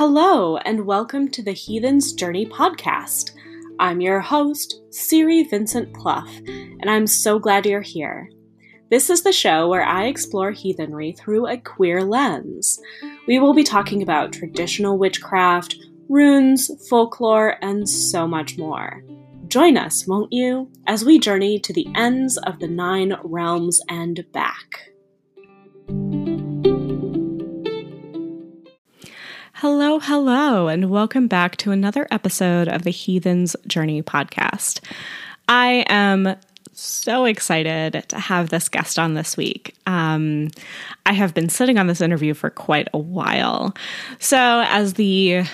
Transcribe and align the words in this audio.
Hello, 0.00 0.56
and 0.56 0.86
welcome 0.86 1.28
to 1.28 1.42
the 1.42 1.52
Heathen's 1.52 2.14
Journey 2.14 2.46
podcast. 2.46 3.32
I'm 3.78 4.00
your 4.00 4.18
host, 4.18 4.80
Siri 4.88 5.42
Vincent 5.42 5.92
Clough, 5.92 6.24
and 6.46 6.88
I'm 6.88 7.06
so 7.06 7.38
glad 7.38 7.66
you're 7.66 7.82
here. 7.82 8.30
This 8.90 9.10
is 9.10 9.22
the 9.22 9.30
show 9.30 9.68
where 9.68 9.84
I 9.84 10.06
explore 10.06 10.52
heathenry 10.52 11.12
through 11.12 11.48
a 11.48 11.58
queer 11.58 12.02
lens. 12.02 12.80
We 13.28 13.38
will 13.40 13.52
be 13.52 13.62
talking 13.62 14.00
about 14.02 14.32
traditional 14.32 14.96
witchcraft, 14.96 15.76
runes, 16.08 16.70
folklore, 16.88 17.56
and 17.60 17.86
so 17.86 18.26
much 18.26 18.56
more. 18.56 19.04
Join 19.48 19.76
us, 19.76 20.06
won't 20.06 20.32
you, 20.32 20.72
as 20.86 21.04
we 21.04 21.18
journey 21.18 21.58
to 21.58 21.74
the 21.74 21.86
ends 21.94 22.38
of 22.38 22.58
the 22.58 22.68
nine 22.68 23.16
realms 23.22 23.82
and 23.90 24.24
back. 24.32 24.89
Hello, 29.60 29.98
hello, 29.98 30.68
and 30.68 30.88
welcome 30.88 31.28
back 31.28 31.58
to 31.58 31.70
another 31.70 32.08
episode 32.10 32.66
of 32.66 32.82
the 32.82 32.90
Heathen's 32.90 33.54
Journey 33.66 34.02
podcast. 34.02 34.80
I 35.50 35.84
am 35.86 36.34
so 36.72 37.26
excited 37.26 38.02
to 38.08 38.18
have 38.18 38.48
this 38.48 38.70
guest 38.70 38.98
on 38.98 39.12
this 39.12 39.36
week. 39.36 39.76
Um, 39.84 40.48
I 41.04 41.12
have 41.12 41.34
been 41.34 41.50
sitting 41.50 41.76
on 41.76 41.88
this 41.88 42.00
interview 42.00 42.32
for 42.32 42.48
quite 42.48 42.88
a 42.94 42.98
while. 42.98 43.76
So, 44.18 44.64
as 44.66 44.94
the 44.94 45.44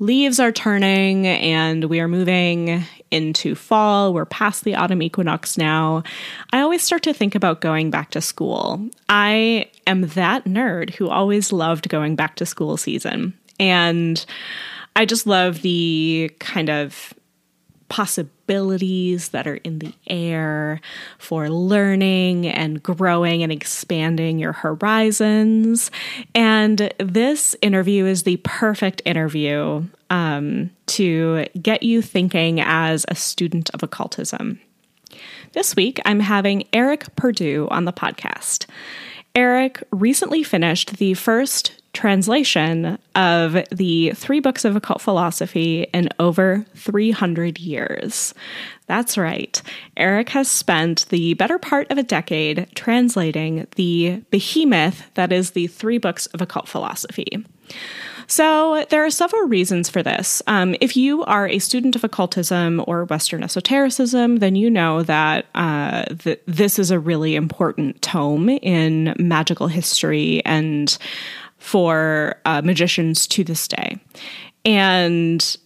leaves 0.00 0.40
are 0.40 0.50
turning 0.50 1.28
and 1.28 1.84
we 1.84 2.00
are 2.00 2.08
moving 2.08 2.84
into 3.12 3.54
fall. 3.54 4.12
We're 4.12 4.24
past 4.24 4.64
the 4.64 4.74
autumn 4.74 5.00
equinox 5.00 5.56
now. 5.56 6.02
I 6.52 6.60
always 6.60 6.82
start 6.82 7.04
to 7.04 7.14
think 7.14 7.36
about 7.36 7.60
going 7.60 7.92
back 7.92 8.10
to 8.10 8.20
school. 8.20 8.90
I 9.08 9.70
am 9.86 10.08
that 10.08 10.44
nerd 10.44 10.90
who 10.94 11.08
always 11.08 11.52
loved 11.52 11.88
going 11.88 12.16
back 12.16 12.34
to 12.36 12.46
school 12.46 12.76
season. 12.76 13.38
And 13.58 14.24
I 14.96 15.04
just 15.04 15.26
love 15.26 15.62
the 15.62 16.30
kind 16.38 16.70
of 16.70 17.14
possibilities 17.88 19.28
that 19.28 19.46
are 19.46 19.56
in 19.56 19.78
the 19.78 19.92
air 20.06 20.80
for 21.18 21.48
learning 21.48 22.46
and 22.46 22.82
growing 22.82 23.42
and 23.42 23.52
expanding 23.52 24.38
your 24.38 24.52
horizons. 24.52 25.90
And 26.34 26.92
this 26.98 27.54
interview 27.62 28.06
is 28.06 28.22
the 28.22 28.38
perfect 28.38 29.02
interview 29.04 29.84
um, 30.10 30.70
to 30.86 31.46
get 31.60 31.82
you 31.82 32.02
thinking 32.02 32.60
as 32.60 33.04
a 33.08 33.14
student 33.14 33.70
of 33.70 33.82
occultism. 33.82 34.60
This 35.52 35.76
week, 35.76 36.00
I'm 36.04 36.20
having 36.20 36.64
Eric 36.72 37.14
Purdue 37.14 37.68
on 37.70 37.84
the 37.84 37.92
podcast. 37.92 38.66
Eric 39.36 39.82
recently 39.92 40.42
finished 40.42 40.96
the 40.96 41.14
first 41.14 41.80
translation 41.94 42.98
of 43.14 43.56
the 43.70 44.12
three 44.12 44.40
books 44.40 44.64
of 44.64 44.76
occult 44.76 45.00
philosophy 45.00 45.84
in 45.94 46.08
over 46.18 46.66
300 46.74 47.58
years. 47.58 48.34
That's 48.86 49.16
right. 49.16 49.62
Eric 49.96 50.28
has 50.30 50.50
spent 50.50 51.08
the 51.08 51.34
better 51.34 51.58
part 51.58 51.90
of 51.90 51.96
a 51.96 52.02
decade 52.02 52.68
translating 52.74 53.66
the 53.76 54.22
behemoth 54.30 55.10
that 55.14 55.32
is 55.32 55.52
the 55.52 55.68
three 55.68 55.98
books 55.98 56.26
of 56.26 56.42
occult 56.42 56.68
philosophy. 56.68 57.44
So, 58.26 58.86
there 58.88 59.04
are 59.04 59.10
several 59.10 59.48
reasons 59.48 59.90
for 59.90 60.02
this. 60.02 60.42
Um, 60.46 60.74
if 60.80 60.96
you 60.96 61.24
are 61.24 61.46
a 61.46 61.58
student 61.58 61.94
of 61.94 62.04
occultism 62.04 62.82
or 62.86 63.04
Western 63.04 63.42
esotericism, 63.42 64.36
then 64.36 64.56
you 64.56 64.70
know 64.70 65.02
that 65.02 65.46
uh, 65.54 66.04
th- 66.04 66.40
this 66.46 66.78
is 66.78 66.90
a 66.90 66.98
really 66.98 67.34
important 67.34 68.00
tome 68.00 68.48
in 68.48 69.14
magical 69.18 69.68
history 69.68 70.42
and 70.46 70.96
for 71.64 72.36
uh, 72.44 72.60
magicians 72.62 73.26
to 73.26 73.42
this 73.42 73.66
day. 73.66 73.98
And 74.66 75.56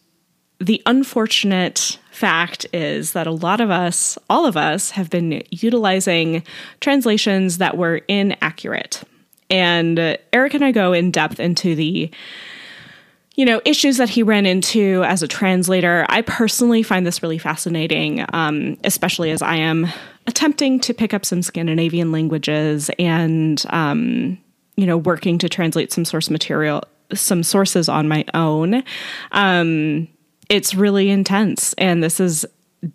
the 0.61 0.81
unfortunate 0.87 1.99
fact 2.13 2.67
is 2.73 3.13
that 3.13 3.27
a 3.27 3.33
lot 3.33 3.61
of 3.61 3.69
us, 3.69 4.17
all 4.31 4.47
of 4.47 4.57
us, 4.57 4.93
have 4.93 5.11
been 5.11 5.43
utilizing 5.51 6.45
translations 6.81 7.59
that 7.59 7.77
were 7.77 7.97
inaccurate. 8.07 9.03
And 9.51 9.99
uh, 9.99 10.19
Eric 10.33 10.55
and 10.55 10.65
I 10.65 10.71
go 10.71 10.93
in 10.93 11.11
depth 11.11 11.41
into 11.41 11.75
the 11.75 12.13
you 13.35 13.45
know 13.45 13.61
issues 13.65 13.97
that 13.97 14.09
he 14.09 14.23
ran 14.23 14.47
into 14.47 15.05
as 15.05 15.23
a 15.23 15.29
translator 15.29 16.05
i 16.09 16.23
personally 16.23 16.83
find 16.83 17.07
this 17.07 17.23
really 17.23 17.39
fascinating 17.39 18.27
um, 18.33 18.77
especially 18.83 19.31
as 19.31 19.43
i 19.43 19.55
am 19.55 19.87
attempting 20.27 20.81
to 20.81 20.93
pick 20.93 21.15
up 21.15 21.25
some 21.25 21.41
scandinavian 21.41 22.11
languages 22.11 22.91
and 22.99 23.65
um, 23.71 24.37
you 24.79 24.87
know, 24.87 24.97
working 24.97 25.39
to 25.39 25.49
translate 25.49 25.93
some 25.93 26.05
source 26.05 26.31
material, 26.31 26.85
some 27.13 27.43
sources 27.43 27.89
on 27.89 28.07
my 28.07 28.25
own. 28.33 28.85
Um, 29.33 30.07
it's 30.49 30.73
really 30.73 31.11
intense, 31.11 31.75
and 31.79 32.01
this 32.01 32.21
is 32.21 32.47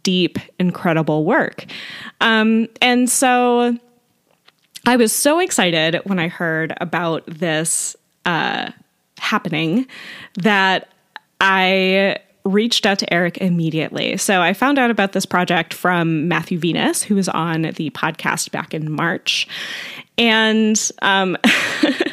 deep, 0.02 0.40
incredible 0.60 1.26
work. 1.26 1.66
Um, 2.22 2.70
and 2.82 3.10
so 3.10 3.78
I 4.86 4.96
was 4.96 5.12
so 5.12 5.40
excited 5.40 6.00
when 6.06 6.20
I 6.20 6.30
heard 6.30 6.74
about 6.80 7.26
this 7.28 7.98
uh, 8.26 8.72
happening 9.18 9.86
that 10.36 10.88
I 11.42 12.16
reached 12.46 12.86
out 12.86 13.00
to 13.00 13.14
Eric 13.14 13.38
immediately. 13.38 14.18
So 14.18 14.42
I 14.42 14.54
found 14.54 14.78
out 14.78 14.92
about 14.92 15.14
this 15.14 15.26
project 15.26 15.74
from 15.74 16.28
Matthew 16.28 16.60
Venus, 16.60 17.04
who 17.04 17.16
was 17.16 17.30
on 17.30 17.62
the 17.62 17.90
podcast 17.92 18.52
back 18.52 18.74
in 18.74 18.92
March. 18.92 19.48
And 20.18 20.80
um, 21.02 21.38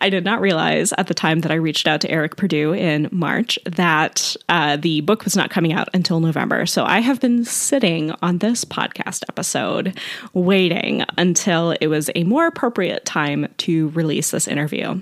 I 0.00 0.08
did 0.10 0.24
not 0.24 0.40
realize 0.40 0.92
at 0.98 1.06
the 1.06 1.14
time 1.14 1.40
that 1.40 1.52
I 1.52 1.56
reached 1.56 1.86
out 1.86 2.00
to 2.02 2.10
Eric 2.10 2.36
Purdue 2.36 2.72
in 2.72 3.08
March 3.12 3.58
that 3.64 4.36
uh, 4.48 4.76
the 4.76 5.00
book 5.02 5.24
was 5.24 5.36
not 5.36 5.50
coming 5.50 5.72
out 5.72 5.88
until 5.94 6.20
November. 6.20 6.66
So 6.66 6.84
I 6.84 7.00
have 7.00 7.20
been 7.20 7.44
sitting 7.44 8.12
on 8.22 8.38
this 8.38 8.64
podcast 8.64 9.22
episode 9.28 9.98
waiting 10.32 11.04
until 11.16 11.72
it 11.80 11.86
was 11.86 12.10
a 12.14 12.24
more 12.24 12.46
appropriate 12.46 13.04
time 13.04 13.46
to 13.58 13.88
release 13.90 14.30
this 14.30 14.48
interview. 14.48 15.00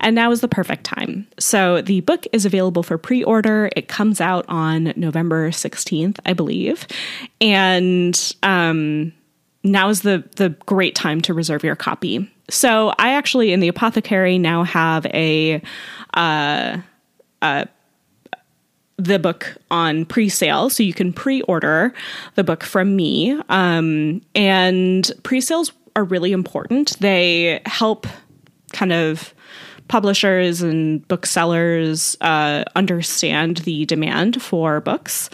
And 0.00 0.14
now 0.14 0.30
is 0.30 0.40
the 0.40 0.48
perfect 0.48 0.84
time. 0.84 1.26
So 1.38 1.82
the 1.82 2.00
book 2.00 2.26
is 2.32 2.46
available 2.46 2.82
for 2.82 2.98
pre 2.98 3.22
order. 3.22 3.70
It 3.76 3.88
comes 3.88 4.20
out 4.20 4.44
on 4.48 4.92
November 4.96 5.50
16th, 5.50 6.18
I 6.24 6.32
believe. 6.32 6.86
And, 7.40 8.34
um, 8.42 9.12
now 9.62 9.88
is 9.88 10.02
the 10.02 10.24
the 10.36 10.50
great 10.66 10.94
time 10.94 11.20
to 11.22 11.34
reserve 11.34 11.62
your 11.64 11.76
copy. 11.76 12.30
So 12.50 12.92
I 12.98 13.12
actually 13.12 13.52
in 13.52 13.60
the 13.60 13.68
apothecary 13.68 14.38
now 14.38 14.64
have 14.64 15.06
a 15.06 15.62
uh, 16.14 16.78
uh, 17.42 17.64
the 18.96 19.18
book 19.18 19.56
on 19.70 20.04
pre-sale 20.04 20.68
so 20.68 20.82
you 20.82 20.92
can 20.92 21.12
pre-order 21.12 21.94
the 22.34 22.44
book 22.44 22.62
from 22.62 22.96
me 22.96 23.40
um, 23.48 24.20
and 24.34 25.10
pre-sales 25.22 25.72
are 25.96 26.04
really 26.04 26.32
important 26.32 26.98
they 27.00 27.62
help 27.64 28.06
kind 28.72 28.92
of 28.92 29.32
publishers 29.90 30.62
and 30.62 31.06
booksellers 31.08 32.16
uh, 32.20 32.62
understand 32.76 33.58
the 33.58 33.84
demand 33.86 34.40
for 34.40 34.80
books. 34.80 35.28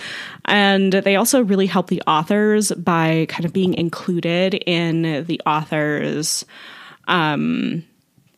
And 0.47 0.95
they 0.95 1.15
also 1.15 1.45
really 1.45 1.67
help 1.67 1.89
the 1.89 2.03
authors 2.07 2.73
by 2.73 3.27
kind 3.29 3.45
of 3.45 3.53
being 3.53 3.75
included 3.75 4.55
in 4.67 5.25
the 5.27 5.41
author's 5.45 6.47
um, 7.07 7.85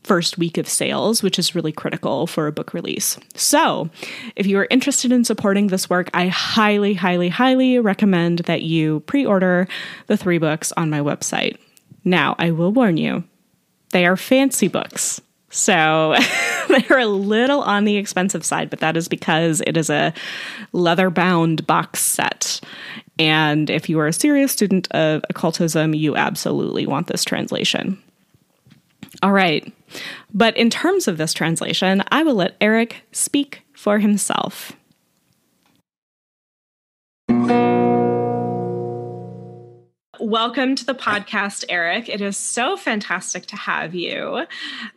first 0.09 0.39
week 0.39 0.56
of 0.56 0.67
sales, 0.67 1.23
which 1.23 1.39
is 1.39 1.55
really 1.55 1.71
critical 1.71 2.27
for 2.27 2.47
a 2.47 2.53
book 2.53 2.73
release. 2.73 3.19
So, 3.34 3.91
if 4.37 4.47
you 4.47 4.59
are 4.59 4.67
interested 4.71 5.12
in 5.12 5.25
supporting 5.25 5.67
this 5.67 5.91
work, 5.91 6.11
I 6.15 6.29
highly, 6.29 6.95
highly, 6.95 7.29
highly 7.29 7.79
recommend 7.79 8.41
that 8.41 8.62
you 8.62 9.01
pre 9.01 9.27
order 9.27 9.69
the 10.06 10.17
three 10.17 10.39
books 10.39 10.73
on 10.76 10.91
my 10.91 11.00
website. 11.00 11.59
Now, 12.05 12.35
I 12.38 12.50
will 12.53 12.73
warn 12.73 12.97
you, 12.97 13.23
they 13.91 14.06
are 14.06 14.17
fancy 14.17 14.69
books. 14.69 15.20
So 15.50 16.15
they're 16.69 16.99
a 16.99 17.06
little 17.06 17.62
on 17.62 17.85
the 17.85 17.97
expensive 17.97 18.44
side, 18.44 18.70
but 18.70 18.81
that 18.81 18.97
is 18.97 19.09
because 19.09 19.62
it 19.67 19.76
is 19.76 19.91
a 19.91 20.12
leather 20.73 21.11
bound 21.11 21.67
box 21.67 22.00
set. 22.00 22.61
And 23.19 23.69
if 23.69 23.88
you 23.88 23.99
are 23.99 24.06
a 24.06 24.12
serious 24.12 24.53
student 24.53 24.91
of 24.93 25.25
occultism, 25.29 25.94
you 25.94 26.17
absolutely 26.17 26.87
want 26.87 27.09
this 27.09 27.25
translation. 27.25 28.00
All 29.23 29.32
right. 29.32 29.73
But 30.32 30.56
in 30.56 30.70
terms 30.70 31.09
of 31.09 31.19
this 31.19 31.32
translation, 31.32 32.05
I 32.12 32.23
will 32.23 32.35
let 32.35 32.56
Eric 32.61 33.03
speak 33.11 33.62
for 33.73 33.99
himself. 33.99 34.73
Welcome 40.20 40.75
to 40.76 40.85
the 40.85 40.94
podcast, 40.94 41.65
Eric. 41.69 42.09
It 42.09 42.20
is 42.20 42.37
so 42.37 42.76
fantastic 42.76 43.47
to 43.47 43.56
have 43.56 43.94
you. 43.94 44.47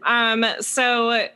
Um, 0.03 0.45
so, 0.59 1.27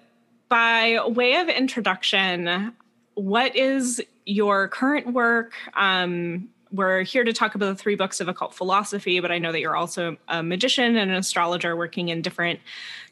by 0.50 1.00
way 1.08 1.36
of 1.38 1.50
introduction, 1.50 2.74
what 3.16 3.56
is 3.56 4.02
your 4.26 4.68
current 4.68 5.14
work? 5.14 5.54
Um, 5.76 6.50
we're 6.76 7.04
here 7.04 7.24
to 7.24 7.34
talk 7.34 7.56
about 7.56 7.68
the 7.68 7.76
three 7.76 7.96
books 7.96 8.20
of 8.20 8.28
occult 8.28 8.54
philosophy, 8.54 9.20
but 9.20 9.32
I 9.32 9.38
know 9.38 9.52
that 9.52 9.60
you're 9.60 9.76
also 9.76 10.18
a 10.28 10.44
magician 10.44 10.96
and 10.96 11.12
an 11.12 11.18
astrologer 11.18 11.76
working 11.76 12.10
in 12.10 12.22
different 12.22 12.60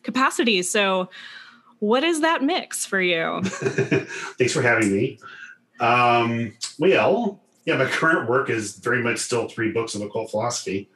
capacities. 0.04 0.70
So, 0.70 1.10
What 1.80 2.04
is 2.04 2.22
that 2.22 2.44
mix 2.44 2.86
for 2.86 3.02
you? 3.02 3.42
Thanks 3.44 4.54
for 4.54 4.62
having 4.62 4.92
me. 4.92 5.20
Um, 5.80 6.54
well, 6.80 7.42
yeah, 7.66 7.78
my 7.78 7.86
current 7.86 8.30
work 8.30 8.50
is 8.50 8.78
very 8.78 9.04
much 9.04 9.20
still 9.20 9.48
three 9.48 9.72
books 9.72 9.96
of 9.96 10.02
occult 10.02 10.32
philosophy. 10.32 10.90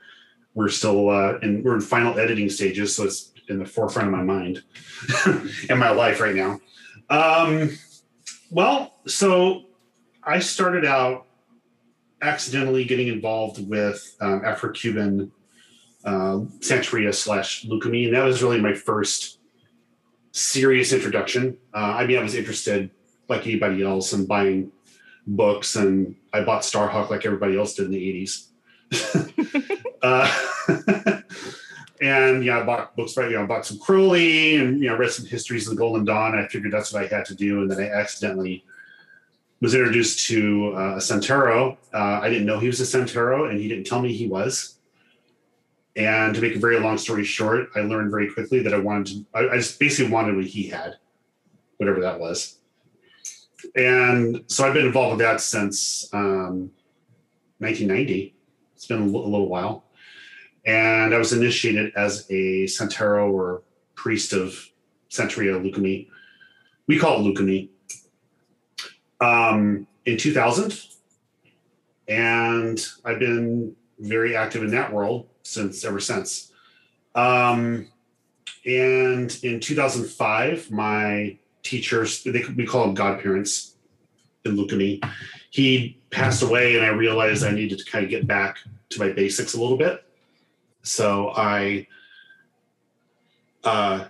We're 0.53 0.69
still 0.69 1.09
uh, 1.09 1.39
in 1.39 1.63
we're 1.63 1.75
in 1.75 1.81
final 1.81 2.17
editing 2.17 2.49
stages, 2.49 2.95
so 2.95 3.03
it's 3.03 3.31
in 3.47 3.59
the 3.59 3.65
forefront 3.65 4.07
of 4.07 4.13
my 4.13 4.23
mind 4.23 4.63
and 5.69 5.79
my 5.79 5.91
life 5.91 6.19
right 6.19 6.35
now. 6.35 6.59
Um, 7.09 7.77
well, 8.49 8.95
so 9.05 9.65
I 10.23 10.39
started 10.39 10.85
out 10.85 11.26
accidentally 12.21 12.83
getting 12.85 13.07
involved 13.07 13.67
with 13.67 14.15
um, 14.21 14.43
Afro-Cuban 14.43 15.31
uh, 16.05 16.39
Santeria 16.59 17.13
slash 17.13 17.65
Lucumí, 17.65 18.05
and 18.05 18.15
that 18.15 18.23
was 18.23 18.41
really 18.41 18.61
my 18.61 18.73
first 18.73 19.39
serious 20.31 20.93
introduction. 20.93 21.57
Uh, 21.73 21.95
I 21.97 22.05
mean, 22.05 22.17
I 22.17 22.23
was 22.23 22.35
interested 22.35 22.89
like 23.27 23.45
anybody 23.45 23.83
else 23.83 24.13
in 24.13 24.25
buying 24.25 24.71
books, 25.25 25.75
and 25.75 26.15
I 26.33 26.41
bought 26.41 26.61
Starhawk 26.61 27.09
like 27.09 27.25
everybody 27.25 27.57
else 27.57 27.75
did 27.75 27.85
in 27.85 27.91
the 27.91 28.09
eighties. 28.09 28.49
uh, 30.01 30.31
and 32.01 32.43
yeah, 32.43 32.59
I 32.59 32.63
bought 32.63 32.95
books. 32.95 33.17
Right, 33.17 33.29
you 33.29 33.37
know, 33.37 33.43
I 33.43 33.47
bought 33.47 33.65
some 33.65 33.79
Crowley 33.79 34.55
and 34.55 34.79
you 34.79 34.87
know 34.87 34.95
read 34.95 35.11
some 35.11 35.25
histories 35.25 35.67
of 35.67 35.75
the 35.75 35.79
Golden 35.79 36.05
Dawn. 36.05 36.37
I 36.37 36.47
figured 36.47 36.71
that's 36.71 36.93
what 36.93 37.03
I 37.03 37.07
had 37.07 37.25
to 37.25 37.35
do, 37.35 37.61
and 37.61 37.69
then 37.69 37.79
I 37.79 37.89
accidentally 37.89 38.63
was 39.59 39.73
introduced 39.73 40.27
to 40.27 40.73
uh, 40.75 40.95
a 40.95 40.99
Santero. 40.99 41.77
Uh, 41.93 42.19
I 42.21 42.29
didn't 42.29 42.45
know 42.45 42.59
he 42.59 42.67
was 42.67 42.79
a 42.79 42.83
Santero, 42.83 43.49
and 43.49 43.59
he 43.59 43.67
didn't 43.67 43.85
tell 43.85 44.01
me 44.01 44.13
he 44.13 44.27
was. 44.27 44.77
And 45.95 46.35
to 46.35 46.41
make 46.41 46.55
a 46.55 46.59
very 46.59 46.79
long 46.79 46.97
story 46.97 47.23
short, 47.23 47.69
I 47.75 47.79
learned 47.79 48.11
very 48.11 48.31
quickly 48.31 48.61
that 48.63 48.73
I 48.73 48.77
wanted 48.77 49.07
to. 49.07 49.25
I, 49.33 49.53
I 49.53 49.57
just 49.57 49.79
basically 49.79 50.11
wanted 50.11 50.35
what 50.35 50.45
he 50.45 50.67
had, 50.67 50.97
whatever 51.77 52.01
that 52.01 52.19
was. 52.19 52.59
And 53.75 54.43
so 54.47 54.65
I've 54.65 54.73
been 54.73 54.85
involved 54.85 55.17
with 55.17 55.25
that 55.25 55.41
since 55.41 56.07
um, 56.13 56.71
1990. 57.57 58.35
It's 58.75 58.85
been 58.85 59.01
a, 59.01 59.05
l- 59.05 59.25
a 59.25 59.29
little 59.29 59.49
while. 59.49 59.85
And 60.65 61.15
I 61.15 61.17
was 61.17 61.33
initiated 61.33 61.93
as 61.95 62.27
a 62.29 62.65
Santero 62.65 63.31
or 63.31 63.63
priest 63.95 64.33
of 64.33 64.69
Santeria 65.09 65.59
Lucumí. 65.59 66.09
We 66.85 66.99
call 66.99 67.19
it 67.19 67.23
Lucumí 67.23 67.69
um, 69.21 69.87
in 70.05 70.17
2000. 70.17 70.79
And 72.07 72.85
I've 73.03 73.19
been 73.19 73.75
very 73.99 74.35
active 74.35 74.63
in 74.63 74.71
that 74.71 74.91
world 74.91 75.27
since 75.43 75.83
ever 75.83 75.99
since. 75.99 76.51
Um, 77.15 77.87
and 78.65 79.37
in 79.43 79.59
2005, 79.59 80.71
my 80.71 81.37
teachers, 81.63 82.23
they, 82.23 82.43
we 82.55 82.65
call 82.65 82.85
them 82.85 82.93
godparents 82.93 83.75
in 84.45 84.55
Lucumí, 84.55 85.03
he 85.49 85.99
passed 86.09 86.41
away, 86.43 86.75
and 86.75 86.85
I 86.85 86.89
realized 86.89 87.43
I 87.43 87.51
needed 87.51 87.79
to 87.79 87.85
kind 87.85 88.03
of 88.03 88.09
get 88.09 88.27
back 88.27 88.57
to 88.89 88.99
my 88.99 89.09
basics 89.11 89.53
a 89.53 89.61
little 89.61 89.77
bit. 89.77 90.03
So 90.83 91.33
I, 91.35 91.87
uh, 93.63 94.05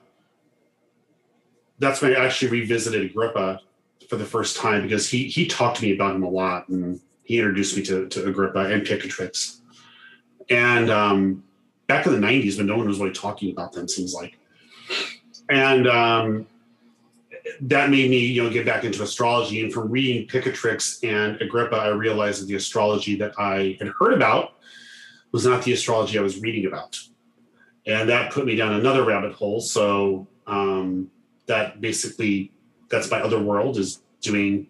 that's 1.80 2.02
when 2.02 2.16
I 2.16 2.26
actually 2.26 2.52
revisited 2.52 3.04
Agrippa 3.10 3.62
for 4.08 4.16
the 4.16 4.26
first 4.26 4.58
time 4.58 4.84
because 4.84 5.10
he 5.10 5.28
he 5.28 5.48
talked 5.48 5.78
to 5.78 5.84
me 5.84 5.94
about 5.94 6.16
him 6.16 6.24
a 6.24 6.30
lot 6.30 6.68
and 6.70 7.00
he 7.28 7.38
introduced 7.38 7.76
me 7.76 7.84
to, 7.84 8.08
to 8.08 8.26
Agrippa 8.26 8.72
and 8.72 8.84
Picatrix. 8.84 9.60
And 10.50 10.90
um, 10.90 11.44
back 11.88 12.06
in 12.06 12.14
the 12.14 12.26
90s 12.26 12.58
when 12.58 12.68
no 12.68 12.78
one 12.78 12.88
was 12.88 13.00
really 13.00 13.12
talking 13.12 13.52
about 13.52 13.74
them, 13.74 13.90
seems 13.90 14.14
like. 14.14 14.40
And 15.50 15.88
um, 15.88 16.48
that 17.62 17.90
made 17.90 18.10
me, 18.10 18.20
you 18.20 18.44
know, 18.44 18.50
get 18.50 18.66
back 18.66 18.86
into 18.86 19.04
astrology. 19.04 19.62
And 19.62 19.74
from 19.74 19.90
reading 19.90 20.26
Picatrix 20.26 21.04
and 21.04 21.42
Agrippa, 21.42 21.76
I 21.76 21.90
realized 21.90 22.42
that 22.42 22.46
the 22.46 22.56
astrology 22.56 23.16
that 23.18 23.34
I 23.38 23.78
had 23.80 23.90
heard 24.00 24.14
about 24.14 24.54
was 25.34 25.46
not 25.46 25.64
the 25.64 25.74
astrology 25.74 26.18
I 26.18 26.22
was 26.22 26.40
reading 26.40 26.66
about. 26.66 26.98
And 27.86 28.08
that 28.08 28.32
put 28.32 28.46
me 28.46 28.56
down 28.56 28.74
another 28.74 29.04
rabbit 29.04 29.34
hole. 29.34 29.60
So 29.60 30.28
um, 30.46 31.12
that 31.48 31.82
basically 31.82 32.54
that's 32.90 33.12
my 33.12 33.20
other 33.20 33.42
world 33.42 33.78
is 33.78 34.02
doing 34.22 34.68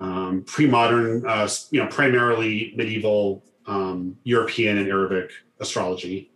um, 0.00 0.44
pre-modern, 0.46 1.26
uh, 1.26 1.48
you 1.70 1.82
know, 1.82 1.88
primarily 1.88 2.72
medieval 2.76 3.42
um, 3.66 4.16
European 4.24 4.78
and 4.78 4.88
Arabic 4.88 5.30
astrology 5.60 6.30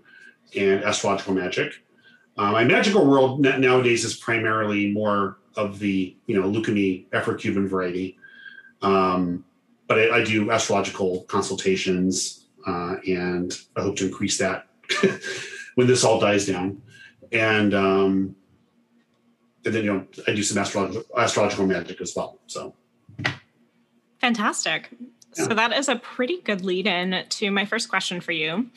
and 0.56 0.82
astrological 0.82 1.34
magic. 1.34 1.74
Uh, 2.36 2.52
my 2.52 2.64
magical 2.64 3.06
world 3.06 3.40
nowadays 3.40 4.04
is 4.04 4.16
primarily 4.16 4.90
more 4.90 5.38
of 5.56 5.78
the 5.78 6.16
you 6.26 6.40
know 6.40 6.48
Lucumí 6.48 7.06
Afro-Cuban 7.12 7.68
variety, 7.68 8.16
um, 8.82 9.44
but 9.88 9.98
I, 9.98 10.18
I, 10.18 10.24
do 10.24 10.50
astrological 10.50 11.22
consultations, 11.24 12.46
uh, 12.66 12.96
and 13.06 13.52
I 13.76 13.82
hope 13.82 13.96
to 13.96 14.06
increase 14.06 14.38
that 14.38 14.68
when 15.74 15.86
this 15.86 16.04
all 16.04 16.20
dies 16.20 16.46
down. 16.46 16.80
And 17.32 17.74
um, 17.74 18.36
and 19.64 19.74
then 19.74 19.84
you 19.84 19.92
know 19.92 20.06
I 20.26 20.34
do 20.34 20.42
some 20.42 20.58
astrological 20.58 21.04
astrological 21.18 21.66
magic 21.66 22.00
as 22.00 22.14
well. 22.14 22.38
So 22.46 22.74
fantastic. 24.20 24.88
Yeah. 25.36 25.44
So 25.44 25.54
that 25.54 25.72
is 25.72 25.88
a 25.88 25.96
pretty 25.96 26.40
good 26.40 26.64
lead 26.64 26.86
in 26.86 27.24
to 27.28 27.50
my 27.50 27.64
first 27.64 27.88
question 27.88 28.20
for 28.20 28.32
you, 28.32 28.68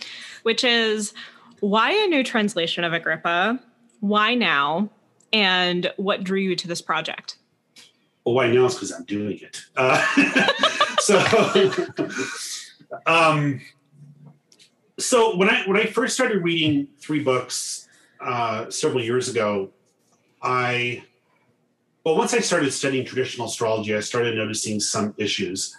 which 0.44 0.64
is 0.64 1.14
why 1.60 1.92
a 1.92 2.08
new 2.08 2.24
translation 2.24 2.84
of 2.84 2.94
Agrippa? 2.94 3.60
Why 4.02 4.36
now? 4.36 4.90
And 5.32 5.92
what 5.98 6.24
drew 6.24 6.40
you 6.40 6.56
to 6.58 6.68
this 6.68 6.82
project? 6.82 7.38
Well, 8.26 8.36
why 8.36 8.52
now 8.52 8.66
is 8.66 8.76
because 8.76 8.92
I'm 8.92 9.06
doing 9.06 9.40
it. 9.40 9.62
Uh, 9.76 10.00
so, 11.00 11.20
um, 13.06 13.62
so 15.00 15.36
when 15.38 15.50
I 15.50 15.64
when 15.66 15.78
I 15.78 15.86
first 15.86 16.14
started 16.14 16.44
reading 16.44 16.88
three 17.00 17.24
books 17.24 17.88
uh, 18.22 18.70
several 18.70 19.04
years 19.04 19.28
ago, 19.28 19.72
I, 20.44 21.04
well, 22.04 22.18
once 22.18 22.34
I 22.34 22.40
started 22.40 22.72
studying 22.72 23.06
traditional 23.06 23.48
astrology, 23.48 23.96
I 23.96 24.02
started 24.02 24.36
noticing 24.36 24.80
some 24.80 25.14
issues. 25.18 25.76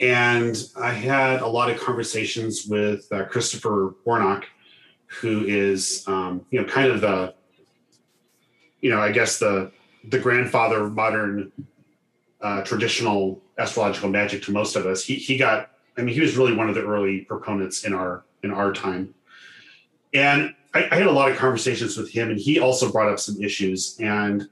And 0.00 0.56
I 0.76 0.90
had 0.90 1.40
a 1.40 1.46
lot 1.46 1.70
of 1.70 1.80
conversations 1.80 2.66
with 2.66 3.10
uh, 3.12 3.24
Christopher 3.26 3.94
Warnock, 4.04 4.46
who 5.06 5.44
is, 5.44 6.02
um, 6.08 6.44
you 6.50 6.60
know, 6.60 6.66
kind 6.66 6.90
of 6.90 7.00
the, 7.00 7.34
you 8.80 8.90
know, 8.90 9.00
I 9.00 9.12
guess 9.12 9.38
the 9.38 9.70
the 10.08 10.18
grandfather 10.18 10.82
of 10.82 10.94
modern 10.94 11.52
uh, 12.40 12.62
traditional 12.62 13.40
astrological 13.58 14.08
magic 14.08 14.42
to 14.42 14.50
most 14.50 14.74
of 14.74 14.86
us. 14.86 15.04
He 15.04 15.14
he 15.14 15.36
got, 15.36 15.70
I 15.96 16.02
mean, 16.02 16.14
he 16.14 16.20
was 16.20 16.36
really 16.36 16.54
one 16.54 16.68
of 16.68 16.74
the 16.74 16.82
early 16.82 17.20
proponents 17.20 17.84
in 17.84 17.94
our 17.94 18.24
in 18.42 18.50
our 18.50 18.72
time. 18.72 19.14
And 20.12 20.54
I, 20.74 20.88
I, 20.90 20.96
had 20.96 21.06
a 21.06 21.12
lot 21.12 21.30
of 21.30 21.36
conversations 21.36 21.96
with 21.96 22.10
him, 22.10 22.30
and 22.30 22.38
he 22.38 22.58
also 22.58 22.90
brought 22.90 23.10
up 23.10 23.18
some 23.18 23.40
issues. 23.42 23.96
And 24.00 24.48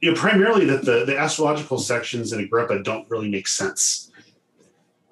you 0.00 0.10
know, 0.10 0.16
primarily 0.16 0.64
that 0.66 0.84
the 0.84 1.04
the 1.04 1.18
astrological 1.18 1.78
sections 1.78 2.32
in 2.32 2.40
Agrippa 2.40 2.82
don't 2.82 3.08
really 3.10 3.28
make 3.28 3.48
sense 3.48 4.10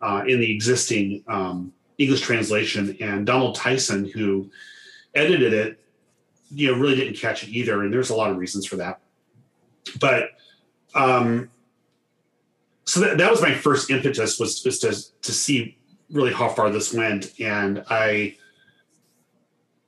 uh, 0.01 0.25
in 0.27 0.41
the 0.41 0.51
existing 0.51 1.25
um, 1.29 1.73
English 1.99 2.21
translation. 2.21 2.97
And 3.01 3.27
Donald 3.27 3.55
Tyson, 3.55 4.09
who 4.09 4.51
edited 5.15 5.53
it, 5.53 5.81
you 6.51 6.71
know, 6.71 6.79
really 6.79 6.97
didn't 6.97 7.17
catch 7.17 7.45
it 7.45 7.51
either. 7.51 7.83
And 7.83 7.93
there's 7.93 8.11
a 8.11 8.15
lot 8.15 8.31
of 8.31 8.37
reasons 8.37 8.67
for 8.67 8.77
that. 8.77 9.01
But 9.99 10.31
um, 10.95 11.51
so 12.85 13.01
that, 13.01 13.19
that 13.19 13.31
was 13.31 13.41
my 13.41 13.55
first 13.55 13.91
impetus 13.91 14.39
was, 14.39 14.62
was 14.65 14.79
to 14.81 15.21
to 15.23 15.33
see 15.33 15.79
really 16.11 16.33
how 16.33 16.49
far 16.49 16.69
this 16.71 16.93
went, 16.93 17.33
and 17.41 17.85
I 17.89 18.37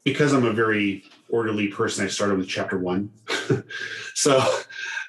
because 0.05 0.33
I'm 0.33 0.45
a 0.45 0.53
very 0.53 1.05
orderly 1.29 1.69
person, 1.69 2.05
I 2.05 2.09
started 2.09 2.39
with 2.39 2.49
chapter 2.49 2.79
one. 2.79 3.11
so 4.15 4.39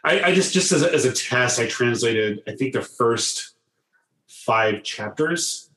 I, 0.04 0.22
I, 0.24 0.34
just 0.34 0.54
just 0.54 0.72
as 0.72 0.82
a, 0.82 0.92
as 0.92 1.06
a 1.06 1.12
test, 1.12 1.60
I 1.60 1.68
translated 1.68 2.42
I 2.48 2.54
think 2.54 2.74
the 2.74 2.82
first 2.82 3.56
five 4.28 4.84
chapters 4.84 5.70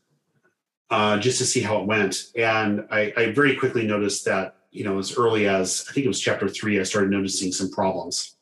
uh, 0.90 1.18
just 1.18 1.38
to 1.38 1.44
see 1.44 1.60
how 1.60 1.80
it 1.80 1.86
went, 1.86 2.30
and 2.36 2.86
I, 2.90 3.12
I 3.16 3.32
very 3.32 3.56
quickly 3.56 3.86
noticed 3.86 4.24
that 4.24 4.56
you 4.70 4.84
know 4.84 4.98
as 4.98 5.16
early 5.16 5.48
as 5.48 5.84
I 5.88 5.92
think 5.92 6.04
it 6.06 6.08
was 6.08 6.20
chapter 6.20 6.48
three, 6.48 6.80
I 6.80 6.84
started 6.84 7.10
noticing 7.10 7.52
some 7.52 7.70
problems. 7.70 8.36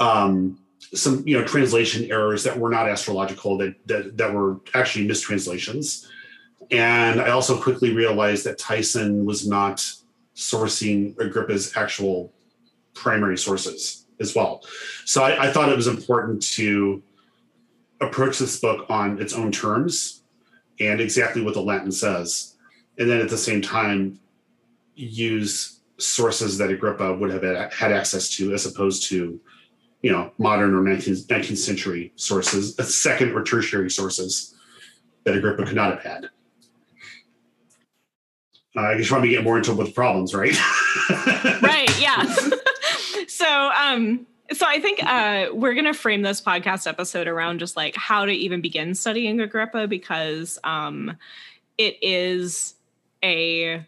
Um, 0.00 0.58
some 0.94 1.22
you 1.26 1.38
know 1.38 1.46
translation 1.46 2.10
errors 2.10 2.42
that 2.44 2.58
were 2.58 2.70
not 2.70 2.88
astrological 2.88 3.58
that 3.58 3.74
that, 3.86 4.16
that 4.16 4.32
were 4.32 4.60
actually 4.74 5.06
mistranslations 5.06 6.08
and 6.70 7.20
I 7.20 7.30
also 7.30 7.60
quickly 7.60 7.92
realized 7.92 8.44
that 8.44 8.58
Tyson 8.58 9.24
was 9.24 9.46
not 9.46 9.84
sourcing 10.34 11.18
Agrippa's 11.18 11.76
actual 11.76 12.32
primary 12.94 13.38
sources 13.38 14.06
as 14.20 14.34
well. 14.34 14.62
So 15.04 15.22
I, 15.22 15.46
I, 15.46 15.52
thought 15.52 15.68
it 15.68 15.76
was 15.76 15.86
important 15.86 16.42
to 16.54 17.02
approach 18.00 18.38
this 18.38 18.60
book 18.60 18.86
on 18.88 19.20
its 19.20 19.34
own 19.34 19.50
terms 19.50 20.22
and 20.80 21.00
exactly 21.00 21.42
what 21.42 21.54
the 21.54 21.60
Latin 21.60 21.92
says. 21.92 22.56
And 22.98 23.10
then 23.10 23.20
at 23.20 23.28
the 23.28 23.38
same 23.38 23.60
time, 23.60 24.18
use 24.94 25.80
sources 25.98 26.58
that 26.58 26.70
Agrippa 26.70 27.14
would 27.14 27.30
have 27.30 27.72
had 27.72 27.92
access 27.92 28.28
to, 28.36 28.52
as 28.52 28.66
opposed 28.66 29.08
to, 29.08 29.40
you 30.02 30.12
know, 30.12 30.32
modern 30.38 30.74
or 30.74 30.82
19th, 30.82 31.26
19th 31.26 31.56
century 31.56 32.12
sources, 32.16 32.76
second 32.94 33.32
or 33.32 33.42
tertiary 33.42 33.90
sources 33.90 34.54
that 35.24 35.36
Agrippa 35.36 35.64
could 35.64 35.74
not 35.76 35.90
have 35.90 36.02
had. 36.02 36.30
Uh, 38.76 38.80
I 38.80 38.96
just 38.96 39.10
want 39.10 39.24
to 39.24 39.30
get 39.30 39.44
more 39.44 39.56
into 39.56 39.72
the 39.72 39.86
problems, 39.86 40.34
right? 40.34 40.56
right. 41.62 42.00
Yeah. 42.00 42.24
so, 43.28 43.70
um, 43.70 44.26
so 44.52 44.66
I 44.66 44.80
think 44.80 45.02
uh, 45.02 45.46
we're 45.52 45.74
going 45.74 45.84
to 45.84 45.94
frame 45.94 46.22
this 46.22 46.40
podcast 46.40 46.86
episode 46.86 47.28
around 47.28 47.60
just 47.60 47.76
like 47.76 47.94
how 47.96 48.24
to 48.24 48.32
even 48.32 48.60
begin 48.60 48.94
studying 48.94 49.40
Agrippa 49.40 49.86
because 49.86 50.58
um, 50.64 51.16
it 51.78 51.96
is 52.02 52.74
a 53.22 53.84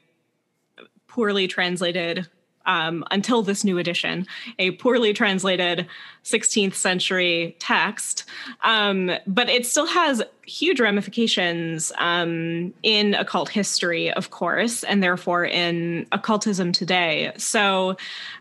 poorly 1.08 1.48
translated 1.48 2.28
um, 2.66 3.04
until 3.10 3.42
this 3.42 3.64
new 3.64 3.78
edition, 3.78 4.26
a 4.58 4.72
poorly 4.72 5.12
translated 5.12 5.86
16th 6.24 6.74
century 6.74 7.56
text. 7.58 8.24
Um, 8.64 9.12
but 9.26 9.48
it 9.48 9.64
still 9.66 9.86
has 9.86 10.22
huge 10.44 10.80
ramifications 10.80 11.92
um, 11.98 12.72
in 12.82 13.14
occult 13.14 13.48
history, 13.48 14.12
of 14.12 14.30
course, 14.30 14.84
and 14.84 15.02
therefore 15.02 15.44
in 15.44 16.06
occultism 16.12 16.72
today. 16.72 17.32
So, 17.36 17.96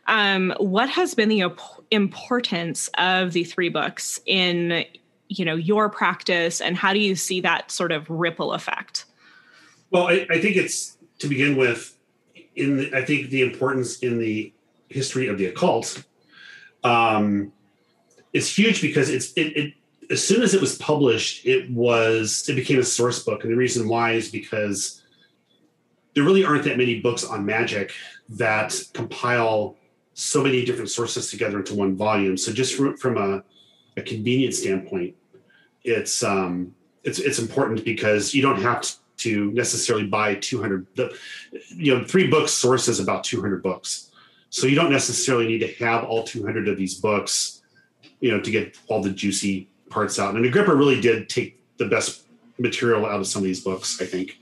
um, 0.08 0.53
what 0.58 0.89
has 0.89 1.13
been 1.13 1.29
the 1.29 1.51
importance 1.91 2.89
of 2.98 3.34
the 3.34 3.44
three 3.44 3.70
books 3.70 4.20
in 4.25 4.86
you 5.27 5.44
know 5.44 5.55
your 5.55 5.89
practice, 5.89 6.62
and 6.62 6.77
how 6.77 6.94
do 6.94 7.00
you 7.00 7.15
see 7.15 7.41
that 7.41 7.72
sort 7.72 7.91
of 7.91 8.10
ripple 8.10 8.53
effect? 8.53 9.05
Well, 9.89 10.08
I, 10.08 10.27
I 10.29 10.39
think 10.39 10.55
it's 10.55 10.98
to 11.20 11.27
begin 11.27 11.55
with 11.55 11.95
in 12.56 12.78
the, 12.78 12.94
I 12.96 13.04
think 13.04 13.30
the 13.30 13.42
importance 13.42 14.00
in 14.00 14.18
the 14.18 14.54
history 14.90 15.28
of 15.28 15.38
the 15.38 15.48
occult 15.48 16.04
um, 16.84 17.52
is 18.34 18.56
huge 18.56 18.82
because 18.82 19.10
it's 19.10 19.34
it, 19.34 19.58
it 19.58 19.74
as 20.10 20.26
soon 20.26 20.44
as 20.44 20.54
it 20.54 20.62
was 20.62 20.78
published, 20.78 21.46
it 21.46 21.70
was 21.72 22.48
it 22.48 22.56
became 22.56 22.80
a 22.80 22.84
source 22.84 23.24
book, 23.24 23.44
and 23.44 23.52
the 23.52 23.58
reason 23.58 23.88
why 23.88 24.12
is 24.12 24.30
because 24.30 25.02
there 26.14 26.24
really 26.24 26.46
aren't 26.46 26.64
that 26.64 26.78
many 26.78 27.02
books 27.02 27.24
on 27.24 27.46
magic 27.46 27.94
that 28.30 28.74
compile 28.94 29.76
so 30.14 30.42
many 30.42 30.64
different 30.64 30.90
sources 30.90 31.30
together 31.30 31.58
into 31.58 31.76
one 31.76 31.96
volume. 31.96 32.38
So 32.38 32.54
just 32.54 32.76
from, 32.76 32.96
from 32.96 33.18
a, 33.18 33.44
a 33.98 34.02
convenience 34.02 34.60
standpoint, 34.60 35.16
it's 35.84 36.24
um, 36.24 36.74
it's 37.04 37.20
it's 37.20 37.40
important 37.40 37.84
because 37.84 38.34
you 38.34 38.42
don't 38.42 38.62
have 38.62 38.90
to 39.17 39.51
necessarily 39.51 40.05
buy 40.05 40.36
200 40.36 40.88
the 40.95 41.17
you 41.69 41.95
know 41.95 42.03
three 42.03 42.27
books 42.27 42.51
sources 42.51 43.00
about 43.00 43.24
200 43.24 43.62
books. 43.63 44.12
So 44.50 44.67
you 44.67 44.75
don't 44.75 44.91
necessarily 44.91 45.48
need 45.48 45.60
to 45.60 45.74
have 45.86 46.05
all 46.05 46.24
200 46.24 46.67
of 46.67 46.77
these 46.77 46.95
books 46.95 47.62
you 48.19 48.31
know 48.31 48.39
to 48.41 48.51
get 48.51 48.77
all 48.88 49.01
the 49.01 49.12
juicy 49.12 49.69
parts 49.89 50.19
out. 50.19 50.36
And 50.36 50.45
agrippa 50.45 50.75
really 50.75 51.01
did 51.01 51.29
take 51.29 51.60
the 51.77 51.86
best 51.86 52.27
material 52.57 53.05
out 53.05 53.19
of 53.19 53.27
some 53.27 53.41
of 53.41 53.45
these 53.45 53.62
books 53.62 54.01
i 54.01 54.05
think. 54.05 54.39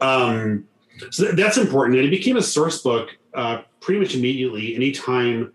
Um, 0.00 0.66
so 1.10 1.26
that's 1.32 1.58
important. 1.58 1.96
And 1.96 2.06
it 2.06 2.10
became 2.10 2.36
a 2.36 2.42
source 2.42 2.82
book 2.82 3.16
uh, 3.34 3.62
pretty 3.80 4.00
much 4.00 4.14
immediately 4.14 4.74
anytime 4.74 5.52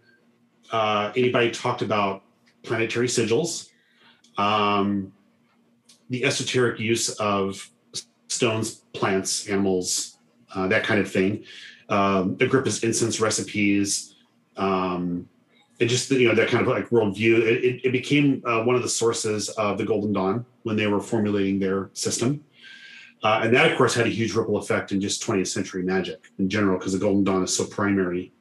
uh, 0.71 1.11
anybody 1.15 1.51
talked 1.51 1.81
about 1.81 2.23
planetary 2.63 3.07
sigils 3.07 3.69
um, 4.37 5.11
the 6.09 6.23
esoteric 6.23 6.79
use 6.79 7.09
of 7.19 7.69
stones, 8.31 8.75
plants, 8.93 9.47
animals, 9.47 10.17
uh, 10.55 10.67
that 10.67 10.83
kind 10.83 10.99
of 10.99 11.11
thing. 11.11 11.43
Um, 11.89 12.37
Agrippa's 12.39 12.83
incense 12.83 13.19
recipes, 13.19 14.15
um, 14.55 15.27
and 15.79 15.89
just 15.89 16.09
you 16.11 16.27
know 16.27 16.35
that 16.35 16.47
kind 16.47 16.61
of 16.61 16.67
like 16.67 16.89
worldview. 16.89 17.39
It, 17.39 17.63
it, 17.63 17.85
it 17.85 17.91
became 17.91 18.41
uh, 18.45 18.63
one 18.63 18.75
of 18.75 18.81
the 18.81 18.89
sources 18.89 19.49
of 19.49 19.77
the 19.77 19.83
Golden 19.83 20.13
Dawn 20.13 20.45
when 20.63 20.77
they 20.77 20.87
were 20.87 21.01
formulating 21.01 21.59
their 21.59 21.89
system, 21.93 22.43
uh, 23.23 23.41
and 23.43 23.53
that 23.53 23.69
of 23.69 23.77
course 23.77 23.93
had 23.93 24.05
a 24.05 24.09
huge 24.09 24.33
ripple 24.33 24.57
effect 24.57 24.93
in 24.93 25.01
just 25.01 25.21
20th 25.23 25.47
century 25.47 25.83
magic 25.83 26.31
in 26.39 26.49
general 26.49 26.77
because 26.77 26.93
the 26.93 26.99
Golden 26.99 27.25
Dawn 27.25 27.43
is 27.43 27.55
so 27.55 27.65
primary 27.65 28.31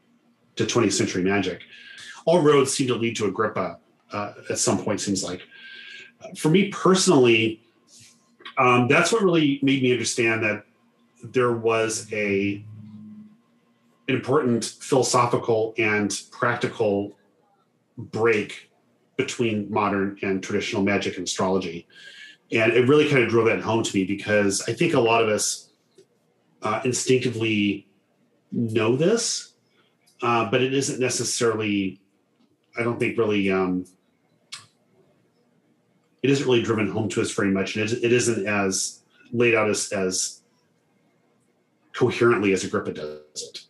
to 0.56 0.64
20th 0.64 0.92
century 0.92 1.24
magic. 1.24 1.62
All 2.26 2.40
roads 2.42 2.72
seem 2.72 2.86
to 2.88 2.94
lead 2.94 3.16
to 3.16 3.26
Agrippa 3.26 3.78
uh, 4.12 4.32
at 4.48 4.58
some 4.58 4.78
point. 4.78 5.00
Seems 5.00 5.24
like, 5.24 5.40
for 6.36 6.50
me 6.50 6.68
personally, 6.68 7.62
um, 8.58 8.88
that's 8.88 9.12
what 9.12 9.22
really 9.22 9.58
made 9.62 9.82
me 9.82 9.92
understand 9.92 10.42
that 10.44 10.64
there 11.22 11.52
was 11.52 12.10
a 12.12 12.64
an 14.08 14.16
important 14.16 14.64
philosophical 14.64 15.74
and 15.78 16.22
practical 16.32 17.16
break 17.96 18.70
between 19.16 19.70
modern 19.70 20.18
and 20.22 20.42
traditional 20.42 20.82
magic 20.82 21.16
and 21.16 21.26
astrology. 21.26 21.86
And 22.50 22.72
it 22.72 22.88
really 22.88 23.08
kind 23.08 23.22
of 23.22 23.28
drove 23.28 23.46
that 23.46 23.60
home 23.60 23.84
to 23.84 23.96
me 23.96 24.04
because 24.04 24.62
i 24.68 24.72
think 24.72 24.94
a 24.94 25.00
lot 25.00 25.22
of 25.22 25.28
us 25.28 25.70
uh, 26.62 26.80
instinctively 26.84 27.86
know 28.50 28.96
this 28.96 29.54
uh, 30.22 30.50
but 30.50 30.60
it 30.60 30.74
isn't 30.74 30.98
necessarily 30.98 32.00
i 32.78 32.82
don't 32.82 32.98
think 32.98 33.16
really 33.16 33.50
um, 33.52 33.84
it 36.22 36.30
isn't 36.30 36.46
really 36.46 36.62
driven 36.62 36.88
home 36.88 37.08
to 37.10 37.20
us 37.20 37.32
very 37.32 37.50
much, 37.50 37.76
and 37.76 37.90
it, 37.90 38.04
it 38.04 38.12
isn't 38.12 38.46
as 38.46 39.00
laid 39.32 39.54
out 39.54 39.70
as 39.70 39.92
as 39.92 40.42
coherently 41.92 42.52
as 42.52 42.64
Agrippa 42.64 42.92
does 42.92 43.20
it. 43.34 43.60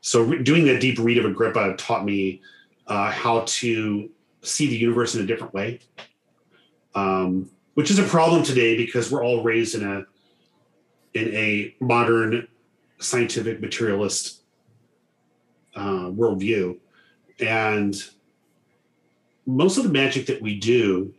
So 0.00 0.22
re- 0.22 0.42
doing 0.42 0.64
that 0.66 0.80
deep 0.80 0.98
read 0.98 1.18
of 1.18 1.24
Agrippa 1.24 1.76
taught 1.76 2.04
me 2.04 2.40
uh, 2.86 3.10
how 3.10 3.44
to 3.46 4.10
see 4.42 4.66
the 4.66 4.76
universe 4.76 5.14
in 5.14 5.22
a 5.22 5.26
different 5.26 5.54
way, 5.54 5.80
um, 6.94 7.50
which 7.74 7.90
is 7.90 7.98
a 7.98 8.04
problem 8.04 8.42
today 8.42 8.76
because 8.76 9.10
we're 9.10 9.24
all 9.24 9.42
raised 9.42 9.74
in 9.74 9.84
a 9.84 10.04
in 11.14 11.34
a 11.34 11.74
modern 11.80 12.48
scientific 12.98 13.60
materialist 13.60 14.42
uh, 15.74 16.08
worldview, 16.10 16.78
and 17.40 18.02
most 19.46 19.76
of 19.76 19.84
the 19.84 19.90
magic 19.90 20.26
that 20.26 20.40
we 20.40 20.58
do 20.58 21.12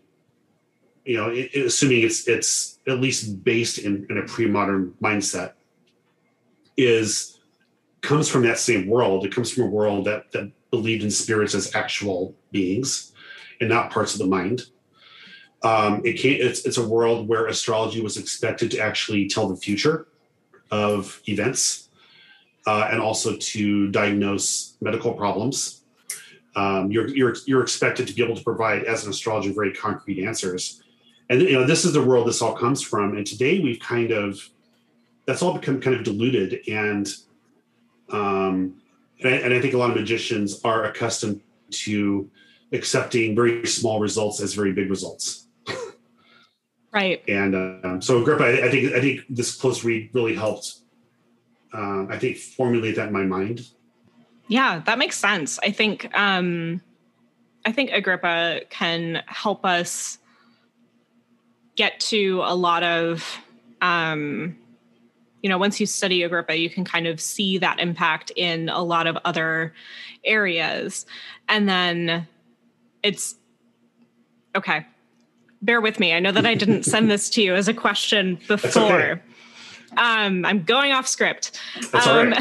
you 1.06 1.18
know, 1.18 1.30
it, 1.30 1.54
assuming 1.56 2.02
it's 2.02 2.28
it's 2.28 2.80
at 2.88 3.00
least 3.00 3.44
based 3.44 3.80
in, 3.80 4.06
in 4.10 4.18
a 4.18 4.24
pre-modern 4.24 4.94
mindset, 5.02 5.54
is 6.78 7.40
comes 8.02 8.30
from 8.30 8.44
that 8.44 8.58
same 8.58 8.88
world. 8.88 9.26
It 9.26 9.34
comes 9.34 9.52
from 9.52 9.64
a 9.64 9.68
world 9.68 10.06
that 10.06 10.32
that 10.32 10.52
believed 10.72 11.04
in 11.04 11.12
spirits 11.12 11.56
as 11.56 11.76
actual 11.76 12.36
beings 12.52 13.14
and 13.60 13.70
not 13.70 13.92
parts 13.92 14.14
of 14.14 14.20
the 14.20 14.28
mind. 14.28 14.64
Um, 15.64 16.02
it 16.04 16.24
it's, 16.26 16.66
it's 16.66 16.78
a 16.78 16.86
world 16.86 17.28
where 17.28 17.48
astrology 17.48 18.02
was 18.02 18.18
expected 18.18 18.72
to 18.72 18.80
actually 18.80 19.30
tell 19.30 19.48
the 19.48 19.56
future 19.56 20.08
of 20.72 21.22
events 21.28 21.90
uh, 22.68 22.90
and 22.92 23.00
also 23.00 23.38
to 23.38 23.90
diagnose 23.90 24.76
medical 24.82 25.14
problems. 25.14 25.84
Um, 26.56 26.92
you're, 26.92 27.08
you're, 27.08 27.36
you're 27.46 27.64
expected 27.64 28.08
to 28.08 28.14
be 28.14 28.24
able 28.24 28.36
to 28.36 28.44
provide, 28.44 28.84
as 28.84 29.06
an 29.06 29.10
astrologer, 29.10 29.54
very 29.54 29.74
concrete 29.74 30.24
answers 30.24 30.83
and 31.34 31.42
you 31.42 31.54
know 31.54 31.66
this 31.66 31.84
is 31.84 31.94
the 31.94 32.02
world 32.02 32.28
this 32.28 32.42
all 32.42 32.54
comes 32.54 32.82
from. 32.82 33.18
And 33.18 33.26
today 33.26 33.60
we've 33.60 33.80
kind 33.80 34.12
of 34.12 34.50
that's 35.26 35.42
all 35.42 35.54
become 35.54 35.82
kind 35.82 35.96
of 35.96 36.04
diluted. 36.04 36.62
And 36.68 37.08
um 38.12 38.76
and 39.20 39.34
I, 39.34 39.38
and 39.38 39.54
I 39.54 39.60
think 39.60 39.74
a 39.74 39.78
lot 39.78 39.90
of 39.90 39.96
magicians 39.96 40.62
are 40.64 40.86
accustomed 40.86 41.42
to 41.72 42.30
accepting 42.72 43.36
very 43.36 43.66
small 43.66 44.00
results 44.00 44.42
as 44.42 44.54
very 44.54 44.74
big 44.74 44.90
results. 44.90 45.48
Right. 46.92 47.24
And 47.28 47.56
um, 47.56 48.02
so 48.02 48.22
agrippa 48.22 48.44
I, 48.44 48.68
I, 48.68 48.70
think 48.70 48.94
i 48.94 49.02
think 49.02 49.22
this 49.28 49.56
close 49.56 49.84
read 49.84 50.12
really 50.14 50.36
helped 50.36 50.76
um, 51.74 52.08
i 52.12 52.20
think 52.20 52.38
formulate 52.38 52.96
that 52.98 53.08
in 53.08 53.14
my 53.14 53.24
mind. 53.24 53.62
Yeah 54.48 54.84
that 54.86 55.00
makes 55.00 55.18
sense. 55.18 55.58
I 55.64 55.72
think 55.72 56.16
um 56.16 56.82
i 57.66 57.72
think 57.72 57.90
agrippa 57.90 58.62
can 58.70 59.24
help 59.26 59.66
us 59.66 60.20
get 61.76 62.00
to 62.00 62.42
a 62.44 62.56
lot 62.56 62.84
of 62.84 63.40
um, 63.82 64.58
you 65.42 65.50
know 65.50 65.58
once 65.58 65.80
you 65.80 65.86
study 65.86 66.24
agrippa 66.24 66.56
you 66.56 66.70
can 66.70 66.86
kind 66.86 67.08
of 67.08 67.20
see 67.20 67.58
that 67.58 67.80
impact 67.80 68.32
in 68.36 68.70
a 68.70 68.82
lot 68.82 69.08
of 69.08 69.18
other 69.26 69.74
areas. 70.24 71.06
And 71.50 71.68
then 71.68 72.28
it's 73.02 73.36
okay 74.56 74.86
bear 75.64 75.80
with 75.80 76.00
me. 76.00 76.14
I 76.14 76.20
know 76.20 76.32
that 76.32 76.46
i 76.46 76.54
didn't 76.54 76.84
send 76.94 77.10
this 77.10 77.30
to 77.32 77.42
you 77.42 77.56
as 77.56 77.68
a 77.68 77.74
question 77.74 78.38
before 78.48 79.02
okay. 79.02 79.22
um, 79.98 80.46
i'm 80.46 80.64
going 80.64 80.92
off 80.92 81.08
script. 81.08 81.60
That's 81.92 82.06
um, 82.06 82.34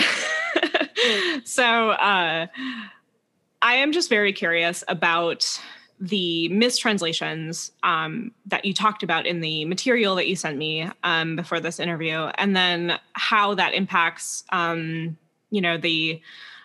so 1.45 1.91
uh, 1.91 2.47
i 3.62 3.75
am 3.75 3.93
just 3.93 4.11
very 4.11 4.33
curious 4.33 4.85
about 4.89 5.61
the 6.01 6.49
mistranslations 6.49 7.73
um, 7.83 8.33
that 8.47 8.65
you 8.65 8.75
talked 8.75 9.03
about 9.03 9.27
in 9.27 9.41
the 9.41 9.65
material 9.67 10.15
that 10.17 10.27
you 10.27 10.37
sent 10.37 10.59
me 10.59 10.89
um, 11.05 11.37
before 11.37 11.61
this 11.61 11.79
interview, 11.79 12.31
and 12.37 12.57
then 12.57 12.99
how 13.13 13.55
that 13.55 13.75
impacts 13.75 14.45
um, 14.51 15.17
you 15.53 15.61
know, 15.61 15.77
the 15.77 16.21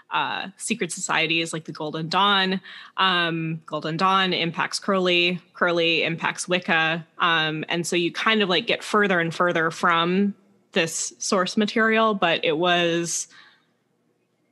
uh, 0.10 0.48
secret 0.56 0.92
societies 0.92 1.54
like 1.54 1.66
the 1.66 1.72
Golden 1.72 2.10
Dawn. 2.10 2.62
Um, 2.96 3.62
Golden 3.66 3.98
Dawn 3.98 4.34
impacts 4.34 4.80
Crowley, 4.80 5.40
Crowley 5.54 6.04
impacts 6.04 6.48
Wicca. 6.48 7.06
Um, 7.20 7.66
and 7.70 7.86
so 7.86 7.96
you 7.96 8.12
kind 8.12 8.42
of 8.42 8.50
like 8.50 8.66
get 8.66 8.84
further 8.84 9.20
and 9.20 9.36
further 9.36 9.70
from 9.70 10.34
this 10.72 11.14
source 11.20 11.58
material, 11.58 12.14
but 12.14 12.44
it 12.44 12.58
was, 12.58 13.28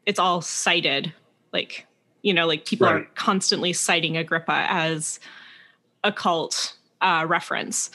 it's 0.05 0.19
all 0.19 0.41
cited. 0.41 1.13
Like, 1.53 1.87
you 2.25 2.33
know, 2.33 2.47
like 2.47 2.65
people 2.65 2.87
right. 2.87 2.95
are 2.95 3.07
constantly 3.13 3.71
citing 3.71 4.17
Agrippa 4.17 4.65
as 4.67 5.19
a 6.03 6.11
cult 6.11 6.75
uh, 7.01 7.23
reference. 7.27 7.91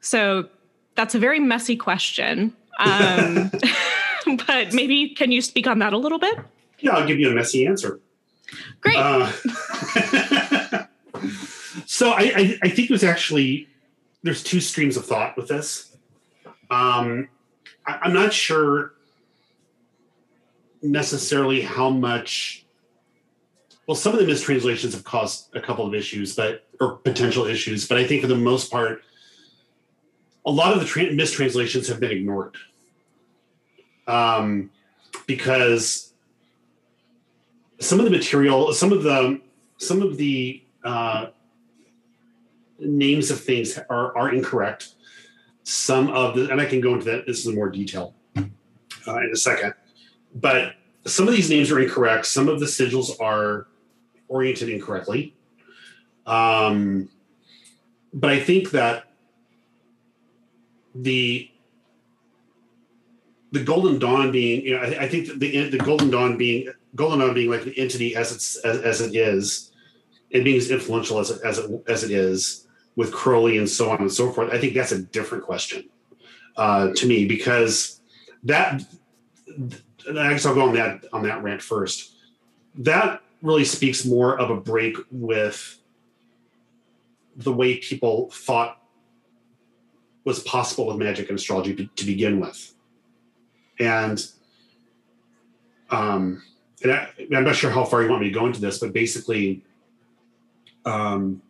So 0.00 0.48
that's 0.96 1.14
a 1.14 1.18
very 1.20 1.38
messy 1.38 1.76
question. 1.76 2.52
Um, 2.80 3.52
but 4.48 4.74
maybe 4.74 5.10
can 5.10 5.30
you 5.30 5.40
speak 5.40 5.68
on 5.68 5.78
that 5.78 5.92
a 5.92 5.98
little 5.98 6.18
bit? 6.18 6.38
Yeah, 6.80 6.96
I'll 6.96 7.06
give 7.06 7.20
you 7.20 7.30
a 7.30 7.34
messy 7.34 7.66
answer. 7.66 8.00
Great. 8.80 8.96
Uh, 8.96 9.30
so 11.86 12.10
I, 12.10 12.32
I, 12.34 12.58
I, 12.64 12.68
think 12.68 12.90
it 12.90 12.90
was 12.90 13.04
actually 13.04 13.68
there's 14.24 14.42
two 14.42 14.58
streams 14.58 14.96
of 14.96 15.06
thought 15.06 15.36
with 15.36 15.46
this. 15.46 15.96
Um, 16.68 17.28
I, 17.86 17.98
I'm 18.02 18.12
not 18.12 18.32
sure 18.32 18.94
necessarily 20.82 21.60
how 21.60 21.90
much. 21.90 22.64
Well, 23.88 23.96
some 23.96 24.12
of 24.12 24.18
the 24.18 24.26
mistranslations 24.26 24.92
have 24.92 25.02
caused 25.02 25.56
a 25.56 25.62
couple 25.62 25.86
of 25.86 25.94
issues, 25.94 26.36
but 26.36 26.66
or 26.78 26.96
potential 26.96 27.46
issues. 27.46 27.88
But 27.88 27.96
I 27.96 28.06
think 28.06 28.20
for 28.20 28.28
the 28.28 28.36
most 28.36 28.70
part, 28.70 29.00
a 30.44 30.50
lot 30.50 30.74
of 30.74 30.80
the 30.80 30.84
tra- 30.84 31.10
mistranslations 31.10 31.88
have 31.88 31.98
been 31.98 32.10
ignored 32.10 32.54
um, 34.06 34.68
because 35.26 36.12
some 37.80 37.98
of 37.98 38.04
the 38.04 38.10
material, 38.10 38.74
some 38.74 38.92
of 38.92 39.02
the 39.04 39.40
some 39.78 40.02
of 40.02 40.18
the 40.18 40.62
uh, 40.84 41.28
names 42.78 43.30
of 43.30 43.42
things 43.42 43.78
are 43.88 44.14
are 44.14 44.34
incorrect. 44.34 44.96
Some 45.62 46.08
of 46.10 46.34
the, 46.34 46.50
and 46.50 46.60
I 46.60 46.66
can 46.66 46.82
go 46.82 46.92
into 46.92 47.06
that. 47.06 47.26
This 47.26 47.38
is 47.38 47.46
in 47.46 47.54
more 47.54 47.70
detail 47.70 48.14
uh, 48.36 48.42
in 49.16 49.30
a 49.32 49.36
second. 49.36 49.72
But 50.34 50.74
some 51.06 51.26
of 51.26 51.32
these 51.32 51.48
names 51.48 51.70
are 51.70 51.80
incorrect. 51.80 52.26
Some 52.26 52.50
of 52.50 52.60
the 52.60 52.66
sigils 52.66 53.18
are 53.18 53.66
oriented 54.28 54.68
incorrectly. 54.68 55.34
Um, 56.26 57.08
but 58.12 58.30
I 58.30 58.40
think 58.40 58.70
that 58.70 59.04
the 60.94 61.50
the 63.50 63.64
Golden 63.64 63.98
Dawn 63.98 64.30
being, 64.30 64.62
you 64.62 64.76
know, 64.76 64.82
I, 64.82 65.04
I 65.04 65.08
think 65.08 65.38
the 65.38 65.68
the 65.70 65.78
Golden 65.78 66.10
Dawn 66.10 66.36
being 66.36 66.70
Golden 66.94 67.20
Dawn 67.20 67.34
being 67.34 67.50
like 67.50 67.64
an 67.66 67.74
entity 67.76 68.14
as 68.14 68.32
it's 68.32 68.56
as, 68.56 68.78
as 68.80 69.00
it 69.00 69.14
is, 69.14 69.72
and 70.32 70.44
being 70.44 70.58
as 70.58 70.70
influential 70.70 71.18
as 71.18 71.30
it, 71.30 71.40
as 71.44 71.58
it 71.58 71.70
as 71.88 72.04
it 72.04 72.10
is 72.10 72.66
with 72.96 73.12
Crowley 73.12 73.58
and 73.58 73.68
so 73.68 73.90
on 73.90 73.98
and 73.98 74.12
so 74.12 74.32
forth. 74.32 74.52
I 74.52 74.58
think 74.58 74.74
that's 74.74 74.92
a 74.92 75.02
different 75.02 75.44
question 75.44 75.88
uh, 76.56 76.92
to 76.94 77.06
me 77.06 77.26
because 77.26 78.00
that. 78.44 78.82
I 80.08 80.30
guess 80.30 80.46
I'll 80.46 80.54
go 80.54 80.68
on 80.68 80.74
that 80.74 81.04
on 81.12 81.22
that 81.24 81.42
rant 81.42 81.60
first. 81.60 82.16
That 82.76 83.20
really 83.42 83.64
speaks 83.64 84.04
more 84.04 84.38
of 84.38 84.50
a 84.50 84.56
break 84.56 84.96
with 85.10 85.80
the 87.36 87.52
way 87.52 87.78
people 87.78 88.30
thought 88.32 88.82
was 90.24 90.40
possible 90.40 90.86
with 90.86 90.96
magic 90.96 91.28
and 91.28 91.38
astrology 91.38 91.74
to, 91.74 91.86
to 91.86 92.04
begin 92.04 92.40
with 92.40 92.74
and 93.78 94.26
um, 95.90 96.42
and 96.82 96.92
I, 96.92 97.08
am 97.32 97.44
not 97.44 97.56
sure 97.56 97.70
how 97.70 97.84
far 97.84 98.02
you 98.02 98.08
want 98.08 98.22
me 98.22 98.28
to 98.28 98.34
go 98.34 98.46
into 98.46 98.60
this, 98.60 98.78
but 98.78 98.92
basically, 98.92 99.64
um, 100.84 101.42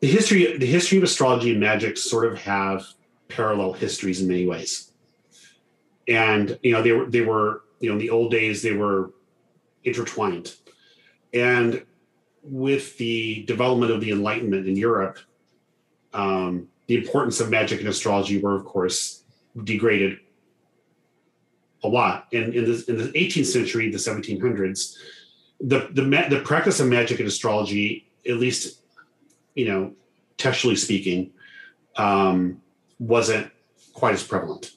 the 0.00 0.06
history 0.06 0.56
the 0.56 0.66
history 0.66 0.98
of 0.98 1.04
astrology 1.04 1.50
and 1.50 1.60
magic 1.60 1.96
sort 1.96 2.30
of 2.30 2.38
have 2.38 2.86
parallel 3.28 3.72
histories 3.72 4.20
in 4.20 4.28
many 4.28 4.46
ways. 4.46 4.92
And 6.06 6.58
you 6.62 6.72
know, 6.72 6.82
they 6.82 6.92
were 6.92 7.06
they 7.06 7.20
were 7.20 7.62
you 7.80 7.88
know 7.88 7.94
in 7.94 7.98
the 7.98 8.10
old 8.10 8.30
days 8.30 8.62
they 8.62 8.72
were 8.72 9.10
intertwined, 9.84 10.54
and 11.32 11.84
with 12.42 12.96
the 12.98 13.44
development 13.44 13.92
of 13.92 14.00
the 14.00 14.10
Enlightenment 14.10 14.66
in 14.66 14.76
Europe, 14.76 15.18
um, 16.14 16.68
the 16.86 16.96
importance 16.96 17.40
of 17.40 17.50
magic 17.50 17.80
and 17.80 17.88
astrology 17.88 18.40
were 18.40 18.54
of 18.54 18.64
course 18.64 19.22
degraded 19.64 20.18
a 21.84 21.88
lot. 21.88 22.26
And 22.32 22.54
in 22.54 22.64
the, 22.64 22.84
in 22.88 22.96
the 22.96 23.12
18th 23.12 23.46
century, 23.46 23.90
the 23.90 23.98
1700s, 23.98 24.96
the, 25.60 25.88
the, 25.92 26.02
the 26.30 26.42
practice 26.44 26.80
of 26.80 26.88
magic 26.88 27.18
and 27.18 27.28
astrology, 27.28 28.08
at 28.26 28.36
least, 28.36 28.80
you 29.54 29.66
know, 29.66 29.92
textually 30.36 30.76
speaking, 30.76 31.30
um, 31.96 32.60
wasn't 32.98 33.50
quite 33.92 34.14
as 34.14 34.22
prevalent. 34.22 34.72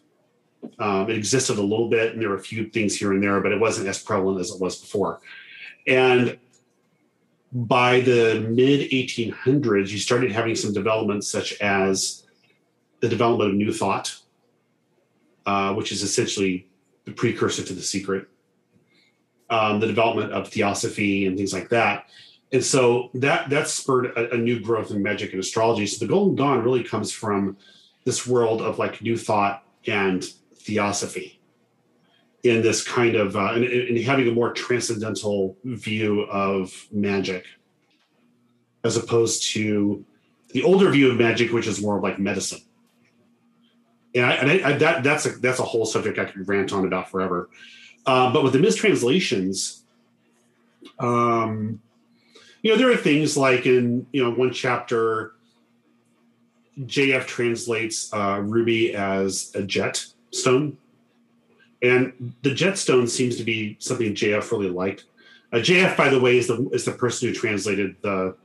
Um, 0.79 1.09
it 1.09 1.17
existed 1.17 1.57
a 1.57 1.61
little 1.61 1.89
bit, 1.89 2.13
and 2.13 2.21
there 2.21 2.29
were 2.29 2.35
a 2.35 2.43
few 2.43 2.69
things 2.69 2.95
here 2.95 3.13
and 3.13 3.21
there, 3.21 3.39
but 3.41 3.51
it 3.51 3.59
wasn't 3.59 3.87
as 3.87 4.01
prevalent 4.01 4.39
as 4.39 4.51
it 4.51 4.61
was 4.61 4.79
before. 4.79 5.21
And 5.87 6.37
by 7.51 8.01
the 8.01 8.45
mid 8.49 8.89
1800s, 8.91 9.89
you 9.89 9.97
started 9.97 10.31
having 10.31 10.55
some 10.55 10.73
developments 10.73 11.27
such 11.27 11.59
as 11.61 12.23
the 13.01 13.09
development 13.09 13.51
of 13.51 13.55
New 13.55 13.73
Thought, 13.73 14.15
uh, 15.45 15.73
which 15.73 15.91
is 15.91 16.03
essentially 16.03 16.67
the 17.05 17.11
precursor 17.11 17.63
to 17.63 17.73
the 17.73 17.81
secret, 17.81 18.27
um, 19.49 19.79
the 19.79 19.87
development 19.87 20.31
of 20.31 20.47
theosophy 20.47 21.25
and 21.25 21.37
things 21.37 21.53
like 21.53 21.69
that. 21.69 22.09
And 22.53 22.63
so 22.63 23.09
that 23.15 23.49
that 23.49 23.67
spurred 23.67 24.07
a, 24.07 24.33
a, 24.33 24.37
new 24.37 24.59
growth 24.59 24.91
in 24.91 25.01
magic 25.01 25.31
and 25.31 25.39
astrology. 25.39 25.87
So 25.87 26.05
the 26.05 26.11
Golden 26.11 26.35
Dawn 26.35 26.63
really 26.63 26.83
comes 26.83 27.11
from 27.11 27.57
this 28.03 28.27
world 28.27 28.61
of 28.61 28.77
like 28.77 29.01
new 29.01 29.17
thought 29.17 29.63
and 29.87 30.25
theosophy 30.65 31.39
in 32.43 32.61
this 32.61 32.83
kind 32.83 33.15
of 33.15 33.35
uh, 33.35 33.53
and, 33.53 33.63
and 33.63 33.97
having 33.99 34.27
a 34.27 34.31
more 34.31 34.51
transcendental 34.53 35.57
view 35.63 36.21
of 36.21 36.87
magic 36.91 37.45
as 38.83 38.97
opposed 38.97 39.43
to 39.53 40.03
the 40.49 40.63
older 40.63 40.89
view 40.89 41.11
of 41.11 41.17
magic, 41.17 41.51
which 41.51 41.67
is 41.67 41.81
more 41.81 41.99
like 42.01 42.19
medicine 42.19 42.61
and, 44.15 44.25
I, 44.25 44.33
and 44.33 44.65
I, 44.65 44.73
that 44.73 45.03
that's 45.03 45.25
a 45.25 45.29
that's 45.31 45.59
a 45.59 45.63
whole 45.63 45.85
subject 45.85 46.19
I 46.19 46.25
could 46.25 46.47
rant 46.47 46.73
on 46.73 46.85
about 46.85 47.09
forever. 47.09 47.49
Uh, 48.05 48.33
but 48.33 48.43
with 48.43 48.53
the 48.53 48.59
mistranslations, 48.59 49.83
um, 50.99 51.81
you 52.61 52.71
know, 52.71 52.77
there 52.77 52.91
are 52.91 52.97
things 52.97 53.37
like 53.37 53.65
in 53.65 54.05
you 54.11 54.23
know 54.23 54.31
one 54.31 54.51
chapter, 54.51 55.33
JF 56.79 57.25
translates 57.25 58.13
uh, 58.13 58.41
ruby 58.43 58.93
as 58.93 59.51
a 59.55 59.63
jet 59.63 60.05
stone, 60.31 60.77
and 61.81 62.33
the 62.43 62.53
jet 62.53 62.77
stone 62.77 63.07
seems 63.07 63.37
to 63.37 63.43
be 63.43 63.77
something 63.79 64.13
JF 64.13 64.51
really 64.51 64.69
liked. 64.69 65.05
Uh, 65.53 65.57
JF, 65.57 65.97
by 65.97 66.09
the 66.09 66.19
way, 66.19 66.37
is 66.37 66.47
the 66.47 66.69
is 66.69 66.85
the 66.85 66.91
person 66.91 67.27
who 67.27 67.33
translated 67.33 67.95
the 68.01 68.35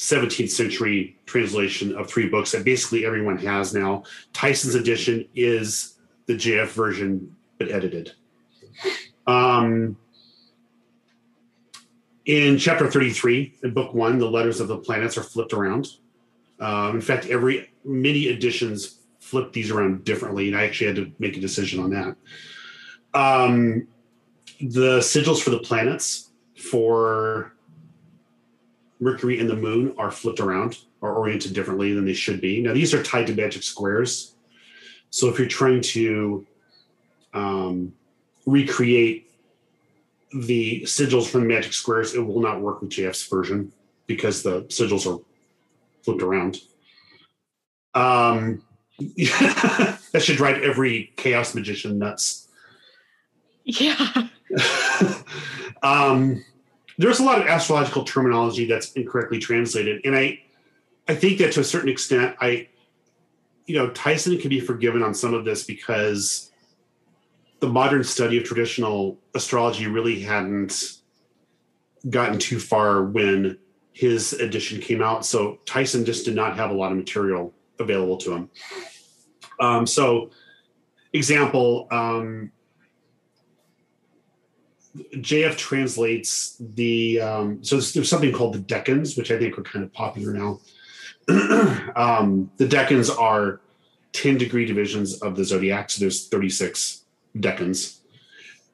17th 0.00 0.50
century 0.50 1.18
translation 1.26 1.94
of 1.94 2.08
three 2.08 2.28
books 2.28 2.52
that 2.52 2.64
basically 2.64 3.04
everyone 3.04 3.36
has 3.36 3.74
now. 3.74 4.02
Tyson's 4.32 4.74
edition 4.74 5.28
is 5.34 5.98
the 6.26 6.34
JF 6.34 6.68
version, 6.68 7.36
but 7.58 7.70
edited. 7.70 8.12
Um, 9.26 9.98
in 12.24 12.56
chapter 12.56 12.90
33, 12.90 13.56
in 13.62 13.74
book 13.74 13.92
one, 13.92 14.18
the 14.18 14.30
letters 14.30 14.60
of 14.60 14.68
the 14.68 14.78
planets 14.78 15.18
are 15.18 15.22
flipped 15.22 15.52
around. 15.52 15.88
Um, 16.60 16.94
in 16.94 17.00
fact, 17.02 17.26
every 17.26 17.70
many 17.84 18.28
editions 18.28 18.99
flip 19.30 19.52
these 19.52 19.70
around 19.70 20.04
differently, 20.04 20.48
and 20.48 20.56
I 20.56 20.64
actually 20.64 20.88
had 20.88 20.96
to 20.96 21.12
make 21.18 21.36
a 21.36 21.40
decision 21.40 21.80
on 21.80 21.90
that. 21.90 22.16
Um, 23.14 23.86
the 24.60 24.98
sigils 24.98 25.40
for 25.40 25.50
the 25.50 25.60
planets 25.60 26.30
for 26.56 27.52
Mercury 28.98 29.38
and 29.38 29.48
the 29.48 29.56
Moon 29.56 29.94
are 29.96 30.10
flipped 30.10 30.40
around 30.40 30.78
or 31.00 31.14
oriented 31.14 31.54
differently 31.54 31.94
than 31.94 32.04
they 32.04 32.12
should 32.12 32.40
be. 32.40 32.60
Now, 32.60 32.74
these 32.74 32.92
are 32.92 33.02
tied 33.02 33.28
to 33.28 33.34
magic 33.34 33.62
squares. 33.62 34.34
So 35.10 35.28
if 35.28 35.38
you're 35.38 35.48
trying 35.48 35.80
to 35.80 36.46
um, 37.32 37.92
recreate 38.46 39.30
the 40.34 40.82
sigils 40.82 41.28
from 41.28 41.42
the 41.42 41.48
magic 41.48 41.72
squares, 41.72 42.14
it 42.14 42.20
will 42.20 42.40
not 42.40 42.60
work 42.60 42.80
with 42.80 42.90
JF's 42.90 43.26
version 43.26 43.72
because 44.06 44.42
the 44.42 44.62
sigils 44.64 45.06
are 45.10 45.22
flipped 46.02 46.22
around. 46.22 46.58
Um, 47.94 48.62
that 50.12 50.20
should 50.20 50.36
drive 50.36 50.62
every 50.62 51.12
chaos 51.16 51.54
magician 51.54 51.98
nuts. 51.98 52.48
Yeah. 53.64 54.28
um, 55.82 56.44
there's 56.98 57.20
a 57.20 57.24
lot 57.24 57.40
of 57.40 57.46
astrological 57.46 58.04
terminology 58.04 58.66
that's 58.66 58.92
incorrectly 58.92 59.38
translated, 59.38 60.02
and 60.04 60.14
I 60.14 60.40
I 61.08 61.14
think 61.14 61.38
that 61.38 61.52
to 61.52 61.60
a 61.60 61.64
certain 61.64 61.88
extent, 61.88 62.36
I 62.40 62.68
you 63.66 63.76
know 63.76 63.90
Tyson 63.90 64.38
can 64.38 64.50
be 64.50 64.60
forgiven 64.60 65.02
on 65.02 65.14
some 65.14 65.32
of 65.32 65.44
this 65.44 65.64
because 65.64 66.50
the 67.60 67.68
modern 67.68 68.04
study 68.04 68.38
of 68.38 68.44
traditional 68.44 69.18
astrology 69.34 69.86
really 69.86 70.20
hadn't 70.20 70.98
gotten 72.08 72.38
too 72.38 72.58
far 72.58 73.02
when 73.04 73.58
his 73.92 74.32
edition 74.34 74.80
came 74.80 75.02
out. 75.02 75.26
So 75.26 75.58
Tyson 75.66 76.04
just 76.04 76.24
did 76.24 76.34
not 76.34 76.56
have 76.56 76.70
a 76.70 76.74
lot 76.74 76.90
of 76.90 76.96
material 76.96 77.52
available 77.80 78.16
to 78.18 78.30
them. 78.30 78.50
Um, 79.58 79.86
so, 79.86 80.30
example, 81.12 81.88
um, 81.90 82.52
JF 84.96 85.56
translates 85.56 86.56
the 86.58 87.20
um, 87.20 87.62
so 87.62 87.76
there's, 87.76 87.92
there's, 87.92 88.08
something 88.08 88.32
called 88.32 88.54
the 88.54 88.58
decans, 88.58 89.16
which 89.16 89.30
I 89.30 89.38
think 89.38 89.58
are 89.58 89.62
kind 89.62 89.84
of 89.84 89.92
popular 89.92 90.32
now. 90.32 90.60
um, 91.96 92.50
the 92.56 92.66
decans 92.66 93.16
are 93.16 93.60
10 94.12 94.38
degree 94.38 94.64
divisions 94.64 95.20
of 95.22 95.36
the 95.36 95.44
zodiac, 95.44 95.90
so 95.90 96.00
there's 96.00 96.28
36 96.28 97.04
decans. 97.36 97.98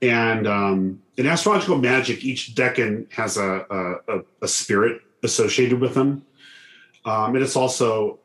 And 0.01 0.47
um, 0.47 1.03
in 1.17 1.27
astrological 1.27 1.79
magic, 1.79 2.25
each 2.25 2.55
decan 2.55 3.13
has 3.13 3.37
a, 3.37 3.67
a, 4.09 4.21
a 4.43 4.49
spirit 4.49 5.03
associated 5.23 5.81
with 5.81 5.95
them. 5.95 6.25
Um, 7.05 7.35
and 7.35 7.45
it's 7.45 7.57
also 7.57 8.19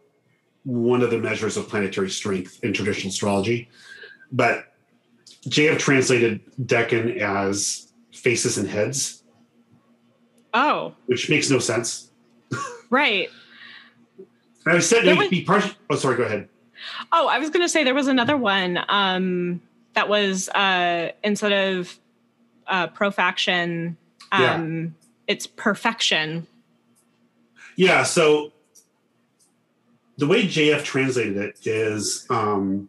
one 0.64 1.02
of 1.02 1.10
the 1.10 1.18
measures 1.18 1.58
of 1.58 1.68
planetary 1.68 2.10
strength 2.10 2.60
in 2.64 2.74
traditional 2.74 3.10
astrology. 3.10 3.70
But 4.32 4.74
JF 5.48 5.80
translated 5.80 6.42
decan 6.62 7.18
as 7.18 7.92
faces 8.14 8.58
and 8.58 8.68
heads. 8.68 9.24
Oh. 10.54 10.94
Which 11.08 11.30
makes 11.30 11.50
no 11.50 11.60
sense. 11.60 12.10
Right. 12.90 13.30
I 14.66 14.80
said 14.80 15.06
was, 15.18 15.30
be 15.30 15.44
partial. 15.44 15.72
Oh, 15.90 15.96
sorry. 15.96 16.18
Go 16.18 16.24
ahead. 16.24 16.50
Oh, 17.12 17.28
I 17.28 17.40
was 17.40 17.50
going 17.50 17.64
to 17.64 17.70
say 17.70 17.86
there 17.86 17.96
was 17.96 18.08
another 18.08 18.36
one 18.36 18.80
um, 18.90 19.62
that 19.94 20.10
was 20.10 20.50
uh, 20.50 21.12
instead 21.24 21.54
of 21.54 21.98
uh, 22.68 22.88
profection, 22.88 23.96
um, 24.32 24.42
yeah. 24.42 24.90
it's 25.28 25.48
profection. 25.48 26.46
Yeah. 27.78 28.04
So 28.04 28.52
the 30.22 30.28
way 30.28 30.46
JF 30.46 30.84
translated 30.84 31.36
it 31.36 31.66
is 31.66 32.28
um, 32.30 32.88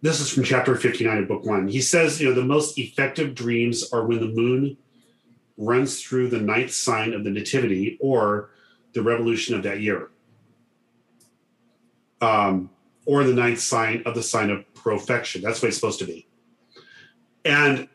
this 0.00 0.18
is 0.18 0.28
from 0.28 0.42
chapter 0.42 0.74
59 0.74 1.18
of 1.18 1.28
book 1.28 1.46
one. 1.46 1.68
He 1.68 1.80
says, 1.80 2.20
you 2.20 2.28
know, 2.28 2.34
the 2.34 2.44
most 2.44 2.76
effective 2.80 3.36
dreams 3.36 3.92
are 3.92 4.04
when 4.04 4.18
the 4.18 4.26
moon 4.26 4.76
runs 5.56 6.02
through 6.02 6.30
the 6.30 6.40
ninth 6.40 6.72
sign 6.72 7.12
of 7.12 7.22
the 7.22 7.30
nativity 7.30 7.96
or 8.00 8.50
the 8.92 9.02
revolution 9.02 9.54
of 9.54 9.62
that 9.62 9.80
year. 9.80 10.10
Um, 12.20 12.68
or 13.06 13.22
the 13.22 13.32
ninth 13.32 13.60
sign 13.60 14.02
of 14.04 14.16
the 14.16 14.22
sign 14.24 14.50
of 14.50 14.74
profection. 14.74 15.42
That's 15.42 15.62
what 15.62 15.68
it's 15.68 15.76
supposed 15.76 16.00
to 16.00 16.06
be. 16.06 16.26
And 17.44 17.88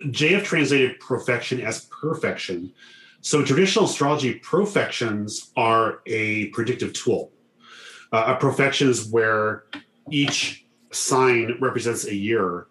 JF 0.00 0.42
translated 0.42 0.98
profection 0.98 1.60
as 1.60 1.84
perfection. 1.84 2.72
So 3.24 3.44
traditional 3.44 3.84
astrology, 3.84 4.34
profections 4.34 5.52
are 5.56 6.00
a 6.06 6.46
predictive 6.48 6.92
tool. 6.92 7.30
Uh, 8.12 8.34
a 8.34 8.34
profection 8.34 8.88
is 8.88 9.08
where 9.08 9.64
each 10.10 10.66
sign 10.90 11.56
represents 11.60 12.04
a 12.04 12.14
year. 12.14 12.66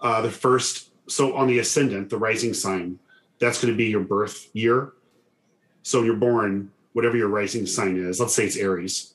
Uh, 0.00 0.20
the 0.20 0.30
first, 0.30 0.90
so 1.08 1.36
on 1.36 1.46
the 1.46 1.60
ascendant, 1.60 2.10
the 2.10 2.18
rising 2.18 2.52
sign, 2.52 2.98
that's 3.38 3.62
going 3.62 3.72
to 3.72 3.78
be 3.78 3.86
your 3.86 4.00
birth 4.00 4.48
year. 4.54 4.92
So 5.84 6.02
you're 6.02 6.16
born, 6.16 6.72
whatever 6.94 7.16
your 7.16 7.28
rising 7.28 7.64
sign 7.64 7.96
is. 7.96 8.18
Let's 8.18 8.34
say 8.34 8.44
it's 8.44 8.56
Aries. 8.56 9.14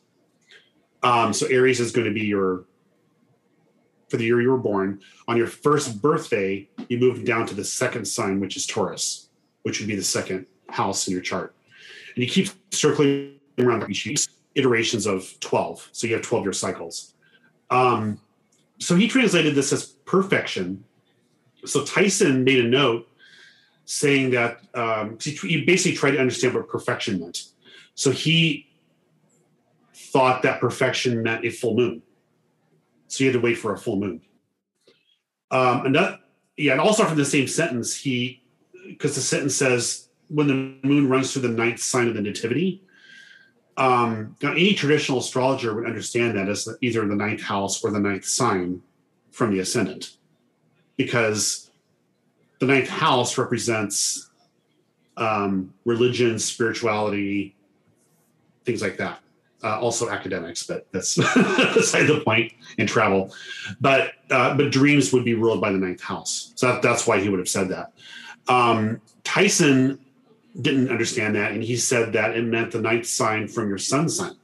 Um, 1.04 1.34
so 1.34 1.48
Aries 1.48 1.82
is 1.82 1.92
going 1.92 2.08
to 2.08 2.14
be 2.14 2.26
your 2.26 2.64
for 4.08 4.16
the 4.16 4.24
year 4.24 4.42
you 4.42 4.52
were 4.52 4.58
born. 4.58 5.02
On 5.28 5.36
your 5.36 5.48
first 5.48 6.02
birthday, 6.02 6.70
you 6.88 6.98
move 6.98 7.26
down 7.26 7.46
to 7.48 7.54
the 7.54 7.66
second 7.66 8.06
sign, 8.06 8.40
which 8.40 8.56
is 8.56 8.66
Taurus, 8.66 9.28
which 9.64 9.82
would 9.82 9.90
be 9.90 9.98
the 9.98 10.02
second 10.02 10.46
house 10.70 11.08
in 11.08 11.14
your 11.14 11.22
chart. 11.22 11.56
And 12.16 12.24
you 12.24 12.30
keep 12.30 12.50
circling 12.72 13.40
around 13.58 13.90
each 13.90 14.28
iterations 14.56 15.06
of 15.06 15.40
12. 15.40 15.90
So 15.92 16.08
you 16.08 16.14
have 16.14 16.24
12 16.24 16.46
year 16.46 16.54
cycles. 16.54 17.14
Um, 17.70 18.20
so 18.80 18.96
he 18.96 19.08
translated 19.08 19.56
this 19.56 19.72
as 19.74 19.86
perfection. 19.86 20.84
So 21.66 21.84
Tyson 21.84 22.44
made 22.44 22.64
a 22.64 22.68
note 22.68 23.08
saying 23.86 24.32
that 24.32 24.60
um, 24.74 25.18
he, 25.22 25.64
basically 25.64 25.98
tried 25.98 26.12
to 26.12 26.20
understand 26.20 26.54
what 26.54 26.68
perfection 26.68 27.20
meant. 27.20 27.44
So 27.96 28.12
he 28.12 28.68
thought 29.94 30.42
that 30.44 30.60
perfection 30.60 31.24
meant 31.24 31.46
a 31.46 31.50
full 31.50 31.76
moon. 31.76 32.02
So 33.08 33.24
you 33.24 33.32
had 33.32 33.40
to 33.40 33.44
wait 33.44 33.56
for 33.56 33.74
a 33.74 33.78
full 33.78 33.98
moon. 33.98 34.22
Um, 35.50 35.86
another, 35.86 36.20
yeah, 36.58 36.74
and 36.74 36.82
also 36.82 37.06
from 37.06 37.18
the 37.18 37.26
same 37.26 37.48
sentence, 37.48 37.96
he 37.96 38.44
because 38.88 39.16
the 39.16 39.22
sentence 39.22 39.56
says 39.56 40.07
when 40.30 40.48
the 40.48 40.88
moon 40.88 41.10
runs 41.10 41.34
through 41.34 41.44
the 41.44 41.50
ninth 41.50 41.80
sign 41.80 42.08
of 42.08 42.14
the 42.14 42.22
nativity, 42.22 42.84
um, 43.78 44.36
now, 44.42 44.52
any 44.54 44.74
traditional 44.74 45.20
astrologer 45.20 45.74
would 45.76 45.86
understand 45.86 46.36
that 46.36 46.50
as 46.50 46.68
either 46.82 47.08
the 47.08 47.16
ninth 47.16 47.42
house 47.42 47.84
or 47.84 47.92
the 47.92 48.00
ninth 48.00 48.26
sign 48.26 48.82
from 49.32 49.52
the 49.52 49.60
ascendant, 49.60 50.18
because 50.96 51.70
the 52.60 52.66
ninth 52.66 52.90
house 52.90 53.38
represents 53.38 54.32
um, 55.16 55.74
religion, 55.86 56.40
spirituality, 56.40 57.56
things 58.66 58.82
like 58.82 58.98
that. 58.98 59.20
Uh, 59.64 59.80
also 59.80 60.10
academics, 60.10 60.64
but 60.64 60.88
that's 60.92 61.16
beside 61.74 62.06
the 62.06 62.22
point. 62.24 62.54
and 62.78 62.88
travel. 62.88 63.34
But 63.82 64.14
uh, 64.30 64.56
but 64.56 64.72
dreams 64.72 65.12
would 65.14 65.26
be 65.26 65.34
ruled 65.34 65.62
by 65.62 65.72
the 65.72 65.80
ninth 65.80 66.02
house, 66.02 66.52
so 66.56 66.68
that, 66.68 66.84
that's 66.84 67.08
why 67.08 67.20
he 67.20 67.30
would 67.30 67.40
have 67.40 67.50
said 67.50 67.70
that. 67.70 67.94
Um, 68.48 69.02
Tyson 69.24 70.00
didn't 70.60 70.90
understand 70.90 71.36
that, 71.36 71.52
and 71.52 71.64
he 71.64 71.76
said 71.78 72.14
that 72.14 72.36
it 72.36 72.44
meant 72.44 72.72
the 72.72 72.82
ninth 72.82 73.06
sign 73.06 73.48
from 73.48 73.70
your 73.70 73.78
sun 73.78 74.10
sign. 74.10 74.36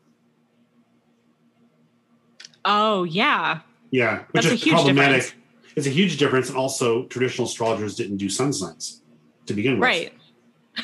Oh 2.65 3.03
yeah. 3.03 3.59
Yeah, 3.91 4.23
which 4.31 4.45
That's 4.45 4.63
is 4.63 4.67
problematic. 4.67 5.21
Difference. 5.21 5.43
It's 5.75 5.87
a 5.87 5.91
huge 5.91 6.17
difference, 6.17 6.49
and 6.49 6.57
also 6.57 7.05
traditional 7.05 7.47
astrologers 7.47 7.95
didn't 7.95 8.17
do 8.17 8.29
sun 8.29 8.53
signs 8.53 9.01
to 9.47 9.53
begin 9.53 9.73
with. 9.73 9.81
Right. 9.81 10.13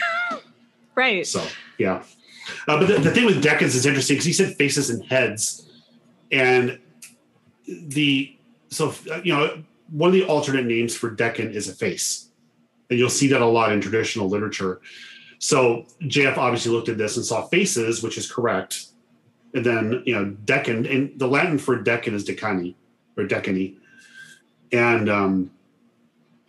right. 0.95 1.25
So 1.25 1.43
yeah, 1.77 2.03
uh, 2.67 2.79
but 2.79 2.87
the, 2.87 2.99
the 2.99 3.11
thing 3.11 3.25
with 3.25 3.43
decans 3.43 3.75
is 3.75 3.85
interesting 3.85 4.15
because 4.15 4.25
he 4.25 4.33
said 4.33 4.55
faces 4.55 4.89
and 4.89 5.03
heads, 5.05 5.69
and 6.31 6.79
the 7.67 8.35
so 8.69 8.93
you 9.23 9.33
know 9.33 9.63
one 9.91 10.09
of 10.09 10.13
the 10.13 10.23
alternate 10.25 10.65
names 10.65 10.95
for 10.95 11.15
decan 11.15 11.53
is 11.53 11.67
a 11.67 11.73
face, 11.73 12.29
and 12.89 12.99
you'll 12.99 13.09
see 13.09 13.27
that 13.27 13.41
a 13.41 13.45
lot 13.45 13.71
in 13.71 13.81
traditional 13.81 14.27
literature. 14.27 14.81
So 15.39 15.85
JF 16.01 16.37
obviously 16.37 16.71
looked 16.71 16.89
at 16.89 16.97
this 16.97 17.15
and 17.15 17.25
saw 17.25 17.47
faces, 17.47 18.03
which 18.03 18.17
is 18.17 18.31
correct. 18.31 18.87
And 19.53 19.65
then, 19.65 20.03
you 20.05 20.13
know, 20.13 20.35
decan, 20.45 20.93
and 20.93 21.17
the 21.17 21.27
Latin 21.27 21.57
for 21.57 21.81
decan 21.81 22.13
is 22.13 22.25
decani 22.25 22.75
or 23.17 23.23
decani. 23.23 23.75
And 24.71 25.09
um, 25.09 25.51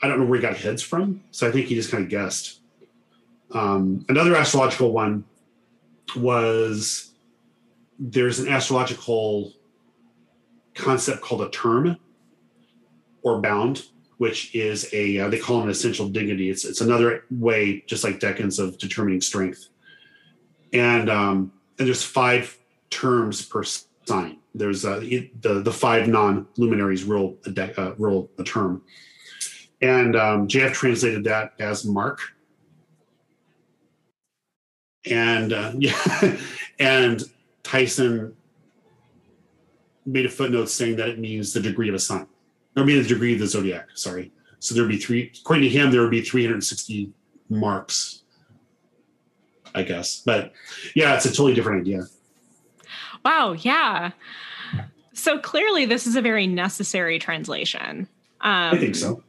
I 0.03 0.09
don't 0.09 0.19
know 0.19 0.27
where 0.27 0.39
he 0.39 0.43
got 0.43 0.57
heads 0.57 0.83
from. 0.83 1.23
So 1.31 1.49
I 1.49 1.53
think 1.53 1.67
he 1.67 1.77
just 1.77 1.91
kind 1.91 2.05
of 2.05 2.11
guessed. 2.11 2.61
Um, 3.53 4.05
another 4.09 4.37
astrological 4.37 4.93
one 4.93 5.25
was 6.17 7.13
there's 7.99 8.41
an 8.41 8.49
astrological 8.49 9.53
concept 10.75 11.21
called 11.21 11.43
a 11.43 11.51
term 11.51 11.97
or 13.23 13.41
bound 13.41 13.85
which 14.21 14.55
is 14.55 14.87
a 14.93 15.19
uh, 15.19 15.29
they 15.31 15.39
call 15.39 15.57
them 15.57 15.65
an 15.65 15.71
essential 15.71 16.07
dignity. 16.07 16.51
It's 16.51 16.67
it's 16.67 16.83
another 16.83 17.25
way, 17.31 17.83
just 17.87 18.05
like 18.05 18.21
decans, 18.21 18.59
of 18.59 18.77
determining 18.77 19.23
strength. 19.23 19.71
And 20.75 21.09
um, 21.09 21.51
and 21.79 21.89
there's 21.89 22.05
five 22.05 22.59
terms 22.91 23.43
per 23.43 23.63
sign. 23.63 24.37
There's 24.55 24.85
uh, 24.85 25.01
the 25.01 25.63
the 25.65 25.73
five 25.73 26.07
non 26.07 26.47
luminaries 26.59 27.03
rule 27.05 27.39
a 27.47 27.51
de- 27.51 27.81
uh, 27.81 27.95
rule 27.97 28.29
a 28.39 28.45
term, 28.45 28.83
and 29.81 30.15
um, 30.15 30.47
JF 30.49 30.75
translated 30.75 31.25
that 31.25 31.55
as 31.59 31.87
mark. 31.87 32.21
And 35.11 35.55
uh, 35.55 35.73
yeah, 35.79 36.37
and 36.79 37.23
Tyson 37.63 38.37
made 40.05 40.27
a 40.27 40.29
footnote 40.29 40.69
saying 40.69 40.97
that 40.97 41.09
it 41.09 41.19
means 41.19 41.55
the 41.55 41.61
degree 41.61 41.89
of 41.89 41.95
a 41.95 41.99
sign. 41.99 42.27
I 42.77 42.85
mean 42.85 43.03
the 43.03 43.09
degree 43.09 43.35
of 43.35 43.41
the 43.41 43.47
zodiac. 43.47 43.89
Sorry. 43.95 44.33
So 44.59 44.75
there'd 44.75 44.89
be 44.89 44.99
three. 44.99 45.33
According 45.41 45.65
to 45.65 45.69
him, 45.71 45.91
there 45.91 46.03
would 46.03 46.11
be 46.11 46.23
360 46.23 47.13
marks. 47.49 48.23
I 49.73 49.85
guess, 49.85 50.21
but 50.27 50.53
yeah, 50.97 51.15
it's 51.15 51.25
a 51.27 51.29
totally 51.29 51.55
different 51.55 51.83
idea. 51.83 52.03
Wow. 53.25 53.53
Yeah. 53.53 54.11
So 55.13 55.39
clearly, 55.39 55.85
this 55.85 56.07
is 56.07 56.17
a 56.17 56.23
very 56.23 56.47
necessary 56.47 57.19
translation. 57.19 58.09
Um, 58.41 58.75
I 58.75 58.79
think 58.79 58.97
so. 58.97 59.23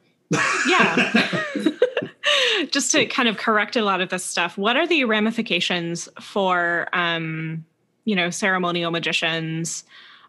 yeah. 0.68 1.44
Just 2.72 2.92
to 2.92 3.06
kind 3.06 3.28
of 3.28 3.38
correct 3.38 3.76
a 3.76 3.82
lot 3.82 4.02
of 4.02 4.10
this 4.10 4.24
stuff, 4.24 4.58
what 4.58 4.78
are 4.78 4.88
the 4.88 5.04
ramifications 5.06 6.08
for, 6.20 6.88
um, 6.94 7.66
you 8.06 8.16
know, 8.16 8.30
ceremonial 8.30 8.92
magicians 8.92 9.84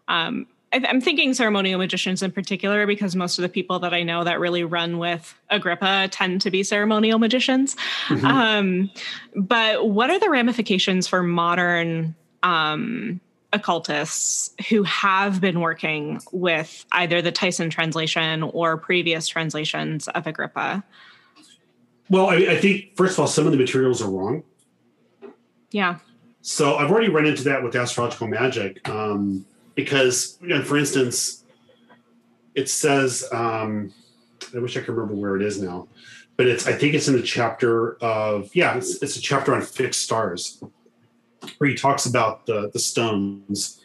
um, 0.07 0.47
I'm 0.73 1.01
thinking 1.01 1.33
ceremonial 1.33 1.77
magicians 1.77 2.23
in 2.23 2.31
particular 2.31 2.87
because 2.87 3.15
most 3.15 3.37
of 3.37 3.43
the 3.43 3.49
people 3.49 3.79
that 3.79 3.93
I 3.93 4.01
know 4.01 4.23
that 4.23 4.39
really 4.39 4.63
run 4.63 4.97
with 4.97 5.37
Agrippa 5.49 6.07
tend 6.11 6.41
to 6.41 6.51
be 6.51 6.63
ceremonial 6.63 7.19
magicians. 7.19 7.75
Mm-hmm. 8.07 8.25
Um, 8.25 8.91
but 9.35 9.89
what 9.89 10.09
are 10.09 10.19
the 10.19 10.29
ramifications 10.29 11.07
for 11.07 11.21
modern 11.21 12.15
um, 12.41 13.21
occultists 13.53 14.49
who 14.69 14.83
have 14.83 15.39
been 15.39 15.59
working 15.59 16.19
with 16.31 16.85
either 16.91 17.21
the 17.21 17.31
Tyson 17.31 17.69
translation 17.69 18.41
or 18.41 18.77
previous 18.77 19.27
translations 19.27 20.07
of 20.09 20.25
Agrippa? 20.25 20.83
Well, 22.09 22.27
I, 22.29 22.35
I 22.35 22.57
think 22.57 22.95
first 22.95 23.13
of 23.13 23.19
all, 23.19 23.27
some 23.27 23.45
of 23.45 23.51
the 23.51 23.57
materials 23.57 24.01
are 24.01 24.09
wrong. 24.09 24.43
Yeah. 25.71 25.99
So 26.41 26.75
I've 26.75 26.91
already 26.91 27.09
run 27.09 27.25
into 27.25 27.43
that 27.45 27.63
with 27.63 27.75
astrological 27.75 28.27
magic 28.27 28.87
um, 28.89 29.45
because, 29.75 30.37
you 30.41 30.49
know, 30.49 30.63
for 30.63 30.77
instance, 30.77 31.43
it 32.55 32.69
says 32.69 33.27
um, 33.31 33.93
I 34.55 34.59
wish 34.59 34.77
I 34.77 34.81
could 34.81 34.95
remember 34.95 35.15
where 35.15 35.35
it 35.35 35.41
is 35.41 35.61
now, 35.61 35.87
but 36.37 36.47
it's 36.47 36.67
I 36.67 36.73
think 36.73 36.93
it's 36.93 37.07
in 37.07 37.15
the 37.15 37.23
chapter 37.23 37.95
of 37.95 38.55
yeah, 38.55 38.77
it's, 38.77 39.01
it's 39.01 39.17
a 39.17 39.21
chapter 39.21 39.53
on 39.53 39.61
fixed 39.61 40.01
stars 40.01 40.63
where 41.57 41.69
he 41.69 41.75
talks 41.75 42.05
about 42.05 42.45
the 42.45 42.69
the 42.71 42.79
stones 42.79 43.81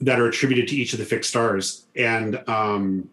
that 0.00 0.20
are 0.20 0.26
attributed 0.26 0.68
to 0.68 0.76
each 0.76 0.92
of 0.92 0.98
the 0.98 1.04
fixed 1.04 1.30
stars, 1.30 1.86
and 1.96 2.42
um, 2.48 3.08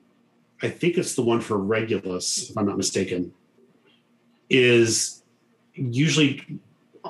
I 0.62 0.70
think 0.70 0.98
it's 0.98 1.16
the 1.16 1.22
one 1.22 1.42
for 1.42 1.58
Regulus, 1.58 2.50
if 2.50 2.58
I'm 2.58 2.66
not 2.66 2.78
mistaken, 2.78 3.34
is 4.50 5.24
usually 5.74 6.60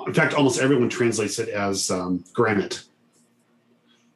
in 0.05 0.13
fact, 0.13 0.33
almost 0.33 0.59
everyone 0.59 0.89
translates 0.89 1.39
it 1.39 1.49
as 1.49 1.91
um, 1.91 2.23
granite. 2.33 2.83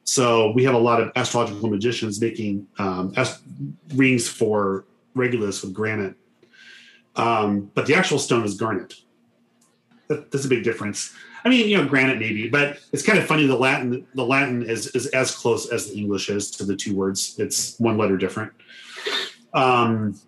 So 0.04 0.52
we 0.52 0.64
have 0.64 0.74
a 0.74 0.78
lot 0.78 1.00
of 1.00 1.10
astrological 1.16 1.68
magicians 1.68 2.20
making 2.20 2.66
um, 2.78 3.14
rings 3.94 4.28
for 4.28 4.84
Regulus 5.14 5.62
with 5.62 5.72
granite, 5.72 6.16
um, 7.16 7.70
but 7.74 7.86
the 7.86 7.94
actual 7.94 8.18
stone 8.18 8.44
is 8.44 8.54
garnet. 8.54 8.94
That, 10.08 10.30
that's 10.30 10.44
a 10.44 10.48
big 10.48 10.64
difference. 10.64 11.14
I 11.44 11.48
mean, 11.48 11.68
you 11.68 11.76
know, 11.76 11.86
granite 11.86 12.18
maybe, 12.18 12.48
but 12.48 12.80
it's 12.92 13.04
kind 13.04 13.18
of 13.18 13.26
funny. 13.26 13.46
The 13.46 13.56
Latin, 13.56 14.06
the 14.14 14.24
Latin 14.24 14.62
is 14.62 14.88
is 14.88 15.06
as 15.08 15.34
close 15.34 15.68
as 15.68 15.90
the 15.90 15.98
English 15.98 16.28
is 16.30 16.50
to 16.52 16.64
the 16.64 16.74
two 16.74 16.96
words. 16.96 17.36
It's 17.38 17.78
one 17.78 17.96
letter 17.96 18.16
different. 18.16 18.52
Um, 19.52 20.18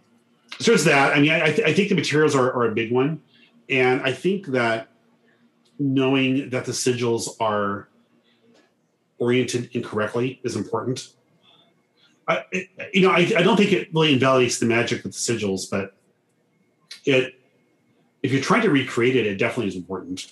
so 0.61 0.73
it's 0.73 0.85
that. 0.85 1.17
I 1.17 1.21
mean, 1.21 1.33
I, 1.33 1.53
th- 1.53 1.67
I 1.67 1.73
think 1.73 1.89
the 1.89 1.95
materials 1.95 2.35
are, 2.35 2.53
are 2.53 2.71
a 2.71 2.75
big 2.75 2.93
one, 2.93 3.21
and 3.69 4.01
I 4.03 4.13
think 4.13 4.47
that 4.49 4.89
knowing 5.79 6.51
that 6.51 6.65
the 6.65 6.73
sigils 6.73 7.29
are 7.41 7.89
oriented 9.19 9.71
incorrectly 9.73 10.41
is 10.45 10.57
important. 10.57 11.09
I, 12.29 12.45
it, 12.51 12.69
you 12.93 13.03
know, 13.03 13.11
I, 13.11 13.19
I 13.37 13.43
don't 13.43 13.57
think 13.57 13.73
it 13.73 13.93
really 13.95 14.13
invalidates 14.13 14.59
the 14.59 14.67
magic 14.67 15.05
of 15.05 15.13
the 15.13 15.17
sigils, 15.17 15.71
but 15.71 15.95
it, 17.05 17.35
if 18.23 18.33
you're 18.33 18.43
trying 18.43 18.63
to 18.63 18.71
recreate 18.71 19.17
it, 19.17 19.27
it 19.27 19.37
definitely 19.37 19.69
is 19.69 19.77
important, 19.77 20.27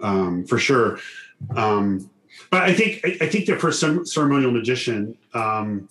um, 0.00 0.44
for 0.44 0.58
sure. 0.58 0.98
Um, 1.54 2.10
but 2.50 2.62
I 2.62 2.74
think 2.74 3.00
I, 3.04 3.24
I 3.24 3.28
think 3.28 3.46
that 3.46 3.60
for 3.60 3.70
some 3.70 4.04
ceremonial 4.04 4.50
magician, 4.50 5.16
um, 5.34 5.88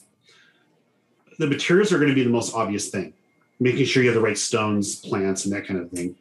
the 1.39 1.47
materials 1.47 1.93
are 1.93 1.97
going 1.97 2.09
to 2.09 2.15
be 2.15 2.23
the 2.23 2.29
most 2.29 2.53
obvious 2.53 2.89
thing. 2.89 3.13
Making 3.59 3.85
sure 3.85 4.03
you 4.03 4.09
have 4.09 4.15
the 4.15 4.21
right 4.21 4.37
stones, 4.37 4.95
plants, 4.95 5.45
and 5.45 5.53
that 5.53 5.65
kind 5.67 5.79
of 5.79 5.89
thing. 5.91 6.15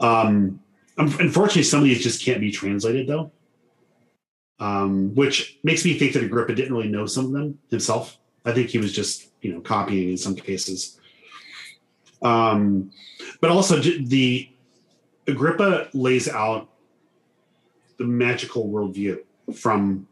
Um, 0.00 0.60
Unfortunately, 1.00 1.62
some 1.62 1.78
of 1.80 1.84
these 1.86 2.02
just 2.02 2.22
can't 2.22 2.40
be 2.40 2.52
translated 2.52 3.06
though, 3.06 3.32
um, 4.60 5.14
which 5.14 5.58
makes 5.62 5.84
me 5.84 5.98
think 5.98 6.12
that 6.12 6.22
Agrippa 6.22 6.54
didn't 6.54 6.74
really 6.74 6.88
know 6.88 7.06
some 7.06 7.26
of 7.26 7.32
them 7.32 7.58
himself. 7.70 8.18
I 8.44 8.52
think 8.52 8.68
he 8.68 8.78
was 8.78 8.92
just 8.92 9.28
you 9.40 9.52
know 9.52 9.60
copying 9.60 10.10
in 10.10 10.16
some 10.16 10.36
cases. 10.36 11.00
Um, 12.22 12.92
but 13.40 13.50
also 13.50 13.80
the 13.80 14.50
Agrippa 15.26 15.88
lays 15.94 16.28
out 16.28 16.68
the 17.98 18.04
magical 18.04 18.68
worldview 18.68 19.20
from 19.54 20.06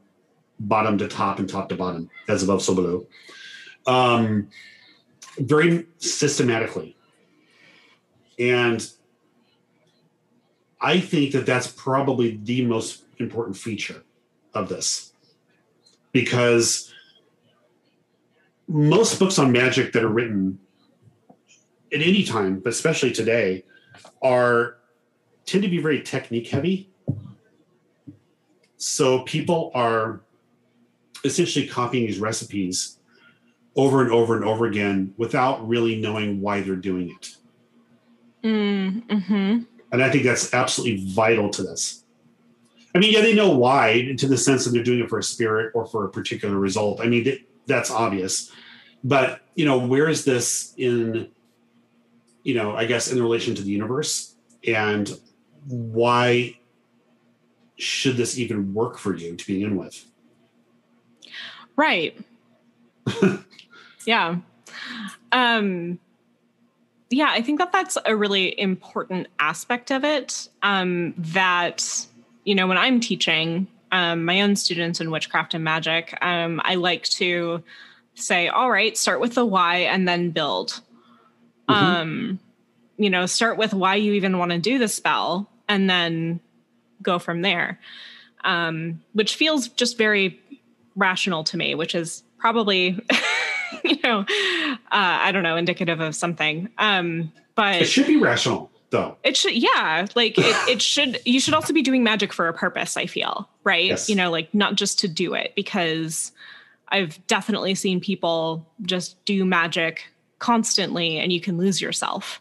bottom 0.60 0.98
to 0.98 1.08
top 1.08 1.38
and 1.38 1.48
top 1.48 1.68
to 1.68 1.76
bottom, 1.76 2.10
as 2.28 2.42
above, 2.42 2.62
so 2.62 2.74
below, 2.74 3.06
um, 3.86 4.48
very 5.38 5.86
systematically. 5.98 6.96
And 8.38 8.88
I 10.80 11.00
think 11.00 11.32
that 11.32 11.44
that's 11.44 11.66
probably 11.66 12.38
the 12.42 12.64
most 12.64 13.04
important 13.18 13.56
feature 13.56 14.02
of 14.62 14.68
this 14.68 15.12
because 16.12 16.92
most 18.66 19.18
books 19.18 19.38
on 19.38 19.52
magic 19.52 19.92
that 19.92 20.04
are 20.04 20.08
written 20.08 20.58
at 21.92 22.00
any 22.00 22.22
time, 22.22 22.60
but 22.60 22.70
especially 22.70 23.12
today, 23.12 23.64
are 24.22 24.76
tend 25.46 25.62
to 25.62 25.68
be 25.68 25.78
very 25.78 26.02
technique 26.02 26.48
heavy. 26.48 26.90
So 28.76 29.22
people 29.22 29.70
are 29.74 30.20
essentially 31.24 31.66
copying 31.66 32.06
these 32.06 32.18
recipes 32.18 32.98
over 33.74 34.02
and 34.02 34.10
over 34.12 34.36
and 34.36 34.44
over 34.44 34.66
again 34.66 35.14
without 35.16 35.66
really 35.66 35.96
knowing 35.96 36.40
why 36.40 36.60
they're 36.60 36.76
doing 36.76 37.10
it. 37.10 37.36
Mm, 38.44 39.24
hmm 39.24 39.62
and 39.90 40.02
I 40.02 40.10
think 40.10 40.24
that's 40.24 40.52
absolutely 40.52 41.04
vital 41.06 41.48
to 41.50 41.62
this. 41.62 42.04
I 42.94 42.98
mean, 42.98 43.12
yeah, 43.12 43.20
they 43.20 43.34
know 43.34 43.50
why, 43.50 44.14
to 44.18 44.26
the 44.26 44.38
sense 44.38 44.64
that 44.64 44.70
they're 44.70 44.82
doing 44.82 45.00
it 45.00 45.08
for 45.08 45.18
a 45.18 45.22
spirit 45.22 45.72
or 45.74 45.86
for 45.86 46.04
a 46.04 46.08
particular 46.08 46.56
result. 46.56 47.00
I 47.00 47.06
mean, 47.06 47.38
that's 47.66 47.90
obvious. 47.90 48.50
But, 49.04 49.40
you 49.54 49.64
know, 49.64 49.78
where 49.78 50.08
is 50.08 50.24
this 50.24 50.74
in, 50.76 51.28
you 52.42 52.54
know, 52.54 52.74
I 52.74 52.86
guess 52.86 53.12
in 53.12 53.22
relation 53.22 53.54
to 53.56 53.62
the 53.62 53.70
universe? 53.70 54.34
And 54.66 55.10
why 55.66 56.58
should 57.76 58.16
this 58.16 58.38
even 58.38 58.74
work 58.74 58.98
for 58.98 59.14
you 59.14 59.36
to 59.36 59.46
begin 59.46 59.76
with? 59.76 60.04
Right. 61.76 62.18
yeah. 64.06 64.36
Um, 65.30 65.98
yeah, 67.10 67.28
I 67.30 67.40
think 67.40 67.58
that 67.58 67.72
that's 67.72 67.96
a 68.04 68.16
really 68.16 68.58
important 68.58 69.28
aspect 69.38 69.90
of 69.90 70.04
it. 70.04 70.48
Um, 70.62 71.14
that, 71.16 72.06
you 72.48 72.54
know, 72.54 72.66
when 72.66 72.78
I'm 72.78 72.98
teaching 72.98 73.66
um, 73.92 74.24
my 74.24 74.40
own 74.40 74.56
students 74.56 75.02
in 75.02 75.10
witchcraft 75.10 75.52
and 75.52 75.62
magic, 75.62 76.16
um, 76.22 76.62
I 76.64 76.76
like 76.76 77.02
to 77.10 77.62
say, 78.14 78.48
all 78.48 78.70
right, 78.70 78.96
start 78.96 79.20
with 79.20 79.34
the 79.34 79.44
why 79.44 79.80
and 79.80 80.08
then 80.08 80.30
build. 80.30 80.80
Mm-hmm. 81.68 81.72
Um, 81.72 82.40
you 82.96 83.10
know, 83.10 83.26
start 83.26 83.58
with 83.58 83.74
why 83.74 83.96
you 83.96 84.14
even 84.14 84.38
want 84.38 84.52
to 84.52 84.58
do 84.58 84.78
the 84.78 84.88
spell 84.88 85.50
and 85.68 85.90
then 85.90 86.40
go 87.02 87.18
from 87.18 87.42
there. 87.42 87.78
Um, 88.44 89.02
which 89.12 89.36
feels 89.36 89.68
just 89.68 89.98
very 89.98 90.40
rational 90.96 91.44
to 91.44 91.58
me, 91.58 91.74
which 91.74 91.94
is 91.94 92.22
probably 92.38 92.98
you 93.84 93.98
know, 94.02 94.20
uh, 94.20 94.24
I 94.90 95.32
don't 95.32 95.42
know, 95.42 95.56
indicative 95.56 96.00
of 96.00 96.14
something. 96.14 96.70
Um, 96.78 97.30
but 97.54 97.82
it 97.82 97.88
should 97.88 98.06
be 98.06 98.16
rational 98.16 98.67
though. 98.90 99.16
It 99.22 99.36
should, 99.36 99.54
yeah. 99.54 100.06
Like 100.14 100.38
it, 100.38 100.44
it 100.68 100.82
should, 100.82 101.20
you 101.24 101.40
should 101.40 101.54
also 101.54 101.72
be 101.72 101.82
doing 101.82 102.02
magic 102.02 102.32
for 102.32 102.48
a 102.48 102.52
purpose, 102.52 102.96
I 102.96 103.06
feel, 103.06 103.48
right? 103.64 103.86
Yes. 103.86 104.08
You 104.08 104.16
know, 104.16 104.30
like 104.30 104.52
not 104.54 104.74
just 104.74 104.98
to 105.00 105.08
do 105.08 105.34
it 105.34 105.52
because 105.54 106.32
I've 106.88 107.24
definitely 107.26 107.74
seen 107.74 108.00
people 108.00 108.66
just 108.82 109.22
do 109.24 109.44
magic 109.44 110.04
constantly 110.38 111.18
and 111.18 111.32
you 111.32 111.40
can 111.40 111.58
lose 111.58 111.80
yourself. 111.80 112.40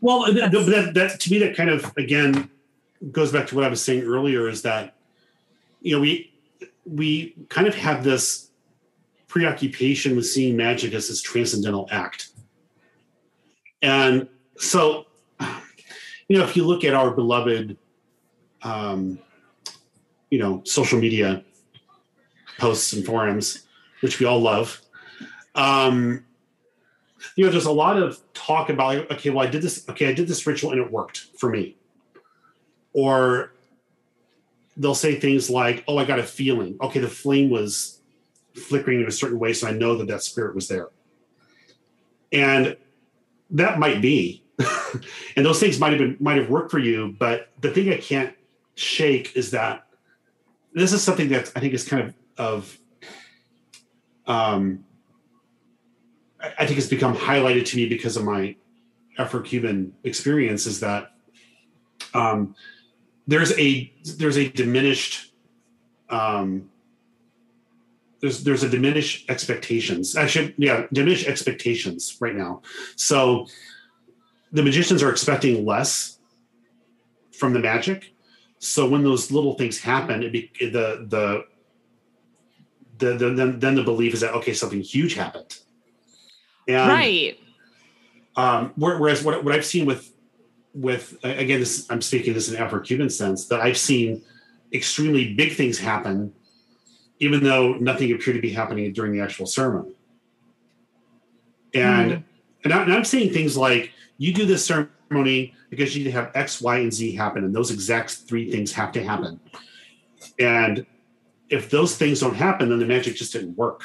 Well, 0.00 0.32
that, 0.32 0.92
that, 0.94 1.20
to 1.20 1.30
me, 1.30 1.38
that 1.40 1.56
kind 1.56 1.70
of, 1.70 1.92
again, 1.96 2.48
goes 3.10 3.32
back 3.32 3.46
to 3.48 3.54
what 3.54 3.64
I 3.64 3.68
was 3.68 3.82
saying 3.82 4.04
earlier 4.04 4.48
is 4.48 4.62
that, 4.62 4.94
you 5.80 5.94
know, 5.94 6.00
we, 6.00 6.32
we 6.84 7.34
kind 7.48 7.66
of 7.66 7.74
have 7.74 8.04
this 8.04 8.50
preoccupation 9.26 10.16
with 10.16 10.26
seeing 10.26 10.56
magic 10.56 10.94
as 10.94 11.08
this 11.08 11.20
transcendental 11.20 11.88
act. 11.90 12.30
And 13.82 14.28
so, 14.56 15.06
you 16.28 16.38
know, 16.38 16.44
if 16.44 16.56
you 16.56 16.64
look 16.64 16.84
at 16.84 16.94
our 16.94 17.10
beloved, 17.10 17.76
um, 18.62 19.18
you 20.30 20.38
know, 20.38 20.62
social 20.64 20.98
media 20.98 21.42
posts 22.58 22.92
and 22.92 23.04
forums, 23.04 23.66
which 24.00 24.20
we 24.20 24.26
all 24.26 24.40
love, 24.40 24.80
um, 25.54 26.24
you 27.34 27.44
know, 27.44 27.50
there's 27.50 27.66
a 27.66 27.72
lot 27.72 28.00
of 28.00 28.20
talk 28.34 28.68
about, 28.68 28.96
like, 28.96 29.10
okay, 29.10 29.30
well, 29.30 29.46
I 29.46 29.50
did 29.50 29.62
this, 29.62 29.88
okay, 29.88 30.06
I 30.06 30.12
did 30.12 30.28
this 30.28 30.46
ritual 30.46 30.72
and 30.72 30.80
it 30.80 30.90
worked 30.90 31.28
for 31.36 31.48
me. 31.48 31.76
Or 32.92 33.52
they'll 34.76 34.94
say 34.94 35.18
things 35.18 35.50
like, 35.50 35.82
oh, 35.88 35.98
I 35.98 36.04
got 36.04 36.18
a 36.18 36.22
feeling. 36.22 36.76
Okay, 36.80 37.00
the 37.00 37.08
flame 37.08 37.50
was 37.50 38.00
flickering 38.54 39.00
in 39.00 39.06
a 39.06 39.12
certain 39.12 39.38
way, 39.38 39.52
so 39.52 39.66
I 39.66 39.72
know 39.72 39.96
that 39.96 40.08
that 40.08 40.22
spirit 40.22 40.54
was 40.54 40.68
there. 40.68 40.88
And 42.32 42.76
that 43.50 43.78
might 43.78 44.02
be, 44.02 44.44
and 45.36 45.44
those 45.44 45.60
things 45.60 45.78
might 45.78 45.90
have 45.90 45.98
been 45.98 46.16
might 46.20 46.36
have 46.36 46.50
worked 46.50 46.70
for 46.70 46.78
you. 46.78 47.14
But 47.18 47.48
the 47.60 47.70
thing 47.70 47.90
I 47.90 47.98
can't 47.98 48.34
shake 48.74 49.36
is 49.36 49.50
that 49.52 49.86
this 50.72 50.92
is 50.92 51.02
something 51.02 51.28
that 51.28 51.52
I 51.54 51.60
think 51.60 51.74
is 51.74 51.86
kind 51.86 52.08
of 52.08 52.14
of 52.38 52.78
um, 54.26 54.84
I, 56.40 56.66
think 56.66 56.74
has 56.74 56.88
become 56.88 57.16
highlighted 57.16 57.64
to 57.66 57.76
me 57.76 57.88
because 57.88 58.16
of 58.16 58.24
my 58.24 58.54
Afro-Cuban 59.16 59.94
experience 60.04 60.66
is 60.66 60.80
that 60.80 61.12
um, 62.14 62.54
there's 63.26 63.58
a 63.58 63.92
there's 64.16 64.36
a 64.36 64.48
diminished 64.48 65.32
um, 66.10 66.70
there's 68.20 68.44
there's 68.44 68.62
a 68.62 68.68
diminished 68.68 69.28
expectations 69.30 70.16
actually 70.16 70.54
yeah 70.58 70.86
diminished 70.92 71.26
expectations 71.26 72.16
right 72.20 72.34
now 72.34 72.62
so 72.96 73.46
the 74.52 74.62
magicians 74.62 75.02
are 75.02 75.10
expecting 75.10 75.64
less 75.64 76.18
from 77.32 77.52
the 77.52 77.58
magic. 77.58 78.14
So 78.58 78.88
when 78.88 79.04
those 79.04 79.30
little 79.30 79.54
things 79.54 79.80
happen 79.80 80.22
it 80.22 80.32
be, 80.32 80.50
the 80.60 81.06
the 81.08 81.44
the, 82.98 83.16
the 83.16 83.30
then, 83.30 83.60
then 83.60 83.74
the 83.76 83.84
belief 83.84 84.14
is 84.14 84.20
that 84.20 84.34
okay 84.34 84.52
something 84.52 84.80
huge 84.80 85.14
happened. 85.14 85.58
And, 86.66 86.88
right. 86.90 87.38
um 88.36 88.72
whereas 88.76 89.24
what, 89.24 89.42
what 89.42 89.54
i've 89.54 89.64
seen 89.64 89.86
with 89.86 90.12
with 90.74 91.16
again 91.24 91.60
this 91.60 91.86
i'm 91.88 92.02
speaking 92.02 92.34
this 92.34 92.50
in 92.50 92.56
afro-cuban 92.56 93.08
sense 93.08 93.46
that 93.46 93.60
i've 93.60 93.78
seen 93.78 94.22
extremely 94.70 95.32
big 95.32 95.54
things 95.54 95.78
happen 95.78 96.34
even 97.20 97.42
though 97.42 97.74
nothing 97.74 98.12
appeared 98.12 98.36
to 98.36 98.42
be 98.42 98.50
happening 98.50 98.92
during 98.92 99.12
the 99.12 99.20
actual 99.20 99.46
ceremony. 99.46 99.94
And 101.74 102.12
mm. 102.12 102.24
And, 102.64 102.72
I, 102.72 102.82
i'm 102.84 103.04
saying 103.04 103.32
things 103.32 103.56
like 103.56 103.92
you 104.18 104.32
do 104.32 104.46
this 104.46 104.64
ceremony 104.64 105.54
because 105.70 105.96
you 105.96 106.04
need 106.04 106.10
to 106.10 106.16
have 106.16 106.30
x 106.34 106.60
y 106.60 106.78
and 106.78 106.92
z 106.92 107.14
happen 107.14 107.44
and 107.44 107.54
those 107.54 107.70
exact 107.70 108.10
three 108.12 108.50
things 108.50 108.72
have 108.72 108.92
to 108.92 109.02
happen 109.02 109.40
and 110.38 110.86
if 111.48 111.70
those 111.70 111.96
things 111.96 112.20
don't 112.20 112.34
happen 112.34 112.68
then 112.68 112.78
the 112.78 112.86
magic 112.86 113.16
just 113.16 113.32
didn't 113.32 113.56
work 113.56 113.82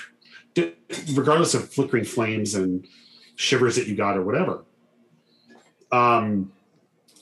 regardless 1.13 1.53
of 1.53 1.71
flickering 1.73 2.03
flames 2.03 2.55
and 2.55 2.87
shivers 3.35 3.75
that 3.75 3.87
you 3.87 3.95
got 3.95 4.17
or 4.17 4.23
whatever 4.23 4.63
um 5.91 6.51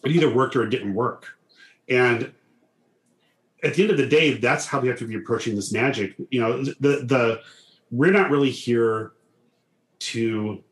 it 0.04 0.12
either 0.12 0.34
worked 0.34 0.56
or 0.56 0.64
it 0.64 0.70
didn't 0.70 0.94
work. 0.94 1.28
And 1.90 2.32
at 3.64 3.76
the 3.76 3.84
end 3.84 3.92
of 3.92 3.98
the 3.98 4.08
day, 4.08 4.34
that's 4.34 4.66
how 4.66 4.80
we 4.80 4.88
have 4.88 4.98
to 5.00 5.06
be 5.06 5.16
approaching 5.16 5.56
this 5.56 5.72
magic. 5.72 6.16
You 6.30 6.42
know, 6.42 6.64
the 6.64 7.04
the 7.06 7.42
we're 7.92 8.12
not 8.12 8.32
really 8.32 8.50
here 8.50 9.12
to, 10.00 10.64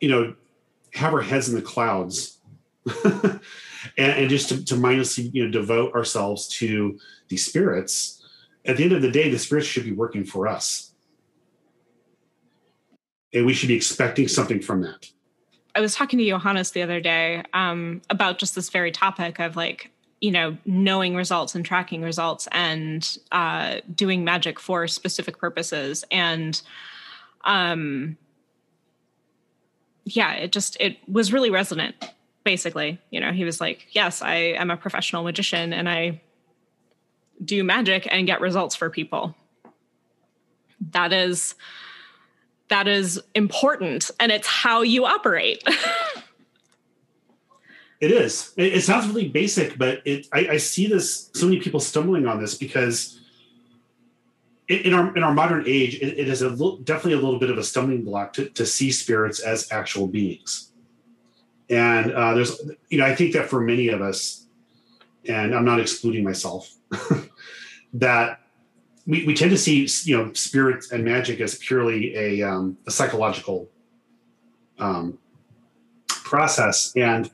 you 0.00 0.08
know, 0.08 0.34
have 0.94 1.14
our 1.14 1.20
heads 1.20 1.48
in 1.48 1.54
the 1.54 1.62
clouds 1.62 2.38
and, 3.04 3.40
and, 3.96 4.30
just 4.30 4.48
to, 4.48 4.64
to 4.64 4.76
mindlessly, 4.76 5.30
you 5.32 5.44
know, 5.44 5.50
devote 5.50 5.94
ourselves 5.94 6.48
to 6.48 6.98
these 7.28 7.44
spirits. 7.46 8.24
At 8.64 8.76
the 8.76 8.84
end 8.84 8.92
of 8.92 9.02
the 9.02 9.10
day, 9.10 9.30
the 9.30 9.38
spirits 9.38 9.66
should 9.66 9.84
be 9.84 9.92
working 9.92 10.24
for 10.24 10.48
us. 10.48 10.92
And 13.32 13.46
we 13.46 13.54
should 13.54 13.68
be 13.68 13.74
expecting 13.74 14.26
something 14.26 14.60
from 14.60 14.82
that. 14.82 15.10
I 15.74 15.80
was 15.80 15.94
talking 15.94 16.18
to 16.18 16.28
Johannes 16.28 16.72
the 16.72 16.82
other 16.82 17.00
day 17.00 17.44
um, 17.52 18.02
about 18.10 18.38
just 18.38 18.54
this 18.54 18.70
very 18.70 18.90
topic 18.90 19.38
of 19.38 19.54
like, 19.54 19.90
you 20.20 20.32
know, 20.32 20.56
knowing 20.66 21.14
results 21.14 21.54
and 21.54 21.64
tracking 21.64 22.02
results 22.02 22.48
and 22.50 23.18
uh, 23.30 23.76
doing 23.94 24.24
magic 24.24 24.58
for 24.58 24.88
specific 24.88 25.38
purposes. 25.38 26.04
And 26.10 26.60
um, 27.44 28.16
yeah, 30.04 30.32
it 30.32 30.52
just, 30.52 30.76
it 30.80 30.98
was 31.08 31.32
really 31.32 31.50
resonant, 31.50 31.94
basically. 32.44 32.98
You 33.10 33.20
know, 33.20 33.32
he 33.32 33.44
was 33.44 33.60
like, 33.60 33.86
yes, 33.92 34.22
I 34.22 34.34
am 34.34 34.70
a 34.70 34.76
professional 34.76 35.22
magician 35.22 35.72
and 35.72 35.88
I 35.88 36.20
do 37.44 37.64
magic 37.64 38.06
and 38.10 38.26
get 38.26 38.40
results 38.40 38.76
for 38.76 38.90
people. 38.90 39.34
That 40.92 41.12
is 41.12 41.54
that 42.68 42.86
is 42.86 43.20
important 43.34 44.10
and 44.20 44.30
it's 44.30 44.46
how 44.46 44.82
you 44.82 45.04
operate. 45.04 45.62
it 48.00 48.12
is. 48.12 48.52
It, 48.56 48.74
it, 48.74 48.82
sounds 48.82 49.08
really 49.08 49.28
basic, 49.28 49.76
but 49.76 50.06
it 50.06 50.26
I, 50.32 50.48
I, 50.52 50.56
see 50.56 50.86
this 50.86 51.30
so 51.34 51.46
many 51.46 51.60
people 51.60 51.80
stumbling 51.80 52.26
on 52.26 52.40
this 52.40 52.54
because 52.54 53.19
in, 54.70 54.94
our 54.94 55.16
in 55.16 55.22
our 55.22 55.34
modern 55.34 55.64
age, 55.66 55.96
it, 55.96 56.18
it 56.18 56.28
is 56.28 56.40
definitely 56.40 57.14
a 57.14 57.20
little 57.20 57.38
bit 57.38 57.50
of 57.50 57.58
a 57.58 57.64
stumbling 57.64 58.04
block 58.04 58.32
to, 58.34 58.48
to 58.50 58.64
see 58.64 58.90
spirits 58.92 59.40
as 59.40 59.70
actual 59.72 60.06
beings. 60.06 60.72
And 61.68 62.12
uh, 62.12 62.34
there's, 62.34 62.60
you 62.88 62.98
know, 62.98 63.06
I 63.06 63.14
think 63.14 63.32
that 63.34 63.48
for 63.48 63.60
many 63.60 63.88
of 63.88 64.00
us, 64.00 64.46
and 65.26 65.54
I'm 65.54 65.64
not 65.64 65.80
excluding 65.80 66.24
myself, 66.24 66.72
that 67.94 68.40
we, 69.06 69.24
we 69.26 69.34
tend 69.34 69.50
to 69.50 69.58
see 69.58 69.88
you 70.04 70.16
know 70.16 70.32
spirits 70.34 70.92
and 70.92 71.04
magic 71.04 71.40
as 71.40 71.56
purely 71.56 72.14
a, 72.16 72.42
um, 72.42 72.78
a 72.86 72.90
psychological 72.90 73.68
um, 74.78 75.18
process 76.06 76.92
and 76.96 77.30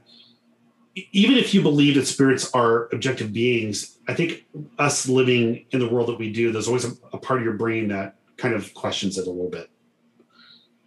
even 1.12 1.36
if 1.36 1.52
you 1.52 1.62
believe 1.62 1.94
that 1.94 2.06
spirits 2.06 2.52
are 2.52 2.88
objective 2.92 3.32
beings 3.32 3.98
i 4.08 4.14
think 4.14 4.46
us 4.78 5.08
living 5.08 5.66
in 5.70 5.80
the 5.80 5.88
world 5.88 6.08
that 6.08 6.18
we 6.18 6.32
do 6.32 6.52
there's 6.52 6.68
always 6.68 6.84
a, 6.84 6.92
a 7.12 7.18
part 7.18 7.38
of 7.38 7.44
your 7.44 7.54
brain 7.54 7.88
that 7.88 8.16
kind 8.36 8.54
of 8.54 8.72
questions 8.74 9.18
it 9.18 9.26
a 9.26 9.30
little 9.30 9.50
bit 9.50 9.70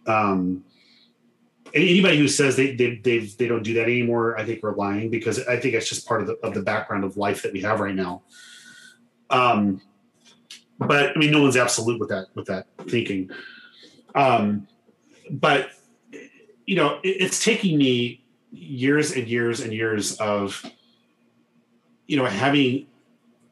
um, 0.06 0.64
anybody 1.74 2.18
who 2.18 2.26
says 2.26 2.56
they, 2.56 2.74
they 2.74 2.96
they 2.96 3.18
they 3.18 3.46
don't 3.46 3.62
do 3.62 3.74
that 3.74 3.84
anymore 3.84 4.38
i 4.38 4.44
think 4.44 4.62
we're 4.62 4.74
lying 4.74 5.10
because 5.10 5.46
i 5.46 5.56
think 5.56 5.74
it's 5.74 5.88
just 5.88 6.06
part 6.06 6.20
of 6.20 6.26
the, 6.26 6.34
of 6.42 6.54
the 6.54 6.62
background 6.62 7.04
of 7.04 7.16
life 7.16 7.42
that 7.42 7.52
we 7.52 7.60
have 7.60 7.80
right 7.80 7.94
now 7.94 8.22
um, 9.30 9.80
but 10.80 11.14
I 11.14 11.18
mean, 11.18 11.30
no 11.30 11.42
one's 11.42 11.56
absolute 11.56 12.00
with 12.00 12.08
that 12.08 12.28
with 12.34 12.46
that 12.46 12.66
thinking. 12.88 13.30
Um, 14.14 14.66
but 15.30 15.70
you 16.66 16.76
know, 16.76 16.98
it, 17.02 17.16
it's 17.20 17.44
taking 17.44 17.78
me 17.78 18.24
years 18.52 19.12
and 19.12 19.28
years 19.28 19.60
and 19.60 19.72
years 19.72 20.16
of 20.18 20.64
you 22.06 22.16
know 22.16 22.24
having 22.24 22.86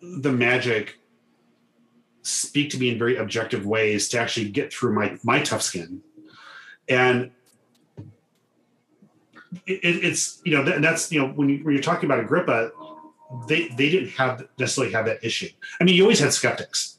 the 0.01 0.33
magic 0.33 0.99
speak 2.23 2.71
to 2.71 2.79
me 2.79 2.91
in 2.91 2.99
very 2.99 3.17
objective 3.17 3.65
ways 3.65 4.09
to 4.09 4.19
actually 4.19 4.49
get 4.49 4.73
through 4.73 4.93
my 4.93 5.17
my 5.23 5.41
tough 5.41 5.63
skin 5.63 6.03
and 6.89 7.31
it, 9.67 9.81
it's 9.83 10.41
you 10.45 10.57
know 10.57 10.65
that, 10.65 10.83
that's 10.83 11.11
you 11.13 11.21
know 11.21 11.29
when, 11.29 11.49
you, 11.49 11.65
when 11.65 11.75
you're 11.75 11.83
talking 11.83 12.07
about 12.07 12.21
agrippa 12.21 12.71
they 13.47 13.69
they 13.69 13.89
didn't 13.89 14.11
have 14.11 14.47
necessarily 14.59 14.93
have 14.93 15.07
that 15.07 15.23
issue 15.25 15.49
i 15.81 15.85
mean 15.85 15.95
you 15.95 16.03
always 16.03 16.19
had 16.19 16.33
skeptics 16.33 16.99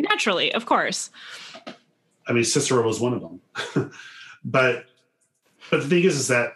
Naturally, 0.00 0.52
of 0.54 0.66
course. 0.66 1.10
I 2.26 2.32
mean, 2.32 2.44
Cicero 2.44 2.82
was 2.82 3.00
one 3.00 3.12
of 3.12 3.20
them. 3.20 3.92
but 4.44 4.86
but 5.70 5.82
the 5.82 5.88
thing 5.88 6.04
is, 6.04 6.16
is 6.16 6.28
that 6.28 6.54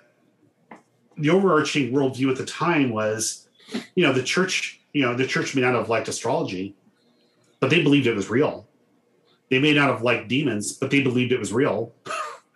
the 1.17 1.31
overarching 1.31 1.93
worldview 1.93 2.31
at 2.31 2.37
the 2.37 2.47
time 2.47 2.91
was, 2.91 3.49
you 3.95 4.05
know, 4.05 4.13
the 4.13 4.23
church, 4.23 4.81
you 4.93 5.03
know, 5.03 5.15
the 5.15 5.27
church 5.27 5.55
may 5.55 5.63
not 5.63 5.75
have 5.75 5.89
liked 5.89 6.09
astrology, 6.09 6.75
but 7.61 7.71
they 7.71 7.83
believed 7.83 8.07
it 8.07 8.15
was 8.15 8.31
real. 8.31 8.67
They 9.51 9.59
may 9.59 9.73
not 9.73 9.91
have 9.91 10.03
liked 10.03 10.29
demons, 10.29 10.73
but 10.73 10.91
they 10.91 11.03
believed 11.03 11.33
it 11.33 11.39
was 11.39 11.53
real. 11.53 11.93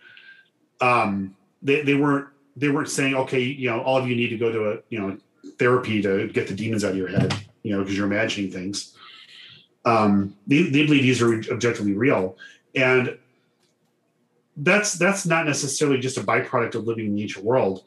um, 0.81 1.37
they, 1.63 1.83
they 1.83 1.95
weren't 1.95 2.29
they 2.57 2.69
weren't 2.69 2.89
saying, 2.89 3.15
okay, 3.15 3.41
you 3.41 3.71
know, 3.71 3.81
all 3.83 3.99
of 3.99 4.09
you 4.09 4.17
need 4.17 4.31
to 4.31 4.37
go 4.37 4.51
to 4.51 4.73
a 4.73 4.79
you 4.89 4.99
know 4.99 5.17
therapy 5.59 6.03
to 6.03 6.29
get 6.29 6.49
the 6.49 6.55
demons 6.55 6.85
out 6.85 6.93
of 6.93 6.97
your 6.97 7.09
head, 7.09 7.35
you 7.63 7.73
know, 7.73 7.83
because 7.83 7.97
you're 7.97 8.07
imagining 8.07 8.51
things 8.51 8.95
um, 9.89 10.37
they, 10.47 10.63
they 10.65 10.85
believe 10.85 11.03
these 11.03 11.23
are 11.23 11.35
objectively 11.51 11.95
real 11.95 12.37
and 12.75 13.19
that's 14.59 14.95
that's 14.95 15.25
not 15.25 15.47
necessarily 15.47 15.99
just 15.99 16.19
a 16.19 16.21
byproduct 16.21 16.75
of 16.75 16.87
living 16.87 17.07
in 17.07 17.15
the 17.15 17.21
nature 17.21 17.41
world 17.41 17.85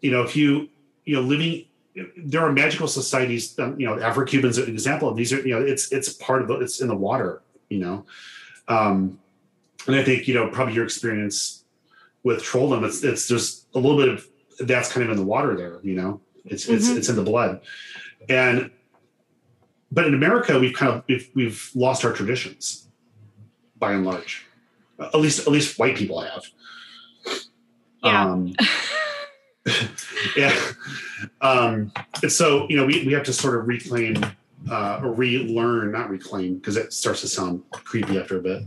you 0.00 0.10
know 0.10 0.22
if 0.22 0.36
you 0.36 0.68
you 1.04 1.14
know 1.14 1.22
living 1.22 1.64
there 2.16 2.42
are 2.42 2.52
magical 2.52 2.88
societies 2.88 3.58
um, 3.58 3.78
you 3.80 3.86
know 3.86 3.98
afro-cubans 4.00 4.58
are 4.58 4.64
an 4.64 4.70
example 4.70 5.08
of 5.08 5.16
these 5.16 5.32
are 5.32 5.40
you 5.46 5.54
know 5.54 5.64
it's 5.64 5.92
it's 5.92 6.12
part 6.12 6.42
of 6.42 6.48
the 6.48 6.54
it's 6.54 6.80
in 6.80 6.88
the 6.88 6.96
water 6.96 7.42
you 7.68 7.78
know 7.78 8.04
um 8.68 9.18
and 9.86 9.96
i 9.96 10.02
think 10.02 10.28
you 10.28 10.34
know 10.34 10.48
probably 10.48 10.74
your 10.74 10.84
experience 10.84 11.64
with 12.22 12.42
trolldom 12.42 12.84
it's 12.84 13.02
it's 13.02 13.28
just 13.28 13.66
a 13.74 13.78
little 13.78 13.96
bit 13.96 14.08
of 14.08 14.26
that's 14.60 14.92
kind 14.92 15.04
of 15.04 15.10
in 15.10 15.16
the 15.16 15.24
water 15.24 15.56
there 15.56 15.78
you 15.82 15.94
know 15.94 16.20
it's 16.44 16.64
mm-hmm. 16.64 16.74
it's 16.74 16.88
it's 16.88 17.08
in 17.08 17.16
the 17.16 17.22
blood 17.22 17.60
and 18.28 18.70
but 19.90 20.06
in 20.06 20.14
America, 20.14 20.58
we've 20.58 20.74
kind 20.74 20.92
of 20.92 21.04
we've, 21.08 21.30
we've 21.34 21.70
lost 21.74 22.04
our 22.04 22.12
traditions 22.12 22.88
by 23.78 23.92
and 23.92 24.04
large. 24.04 24.46
At 24.98 25.14
least 25.14 25.40
at 25.40 25.48
least 25.48 25.78
white 25.78 25.96
people 25.96 26.20
have. 26.20 26.44
Yeah. 28.02 28.24
Um, 28.24 28.54
yeah. 30.36 30.54
Um, 31.40 31.92
and 32.22 32.30
so 32.30 32.66
you 32.68 32.76
know 32.76 32.86
we, 32.86 33.04
we 33.04 33.12
have 33.12 33.24
to 33.24 33.32
sort 33.32 33.58
of 33.58 33.66
reclaim 33.66 34.24
uh, 34.70 35.00
or 35.02 35.12
relearn, 35.12 35.92
not 35.92 36.10
reclaim, 36.10 36.56
because 36.56 36.76
it 36.76 36.92
starts 36.92 37.20
to 37.22 37.28
sound 37.28 37.62
creepy 37.70 38.18
after 38.18 38.38
a 38.38 38.42
bit. 38.42 38.62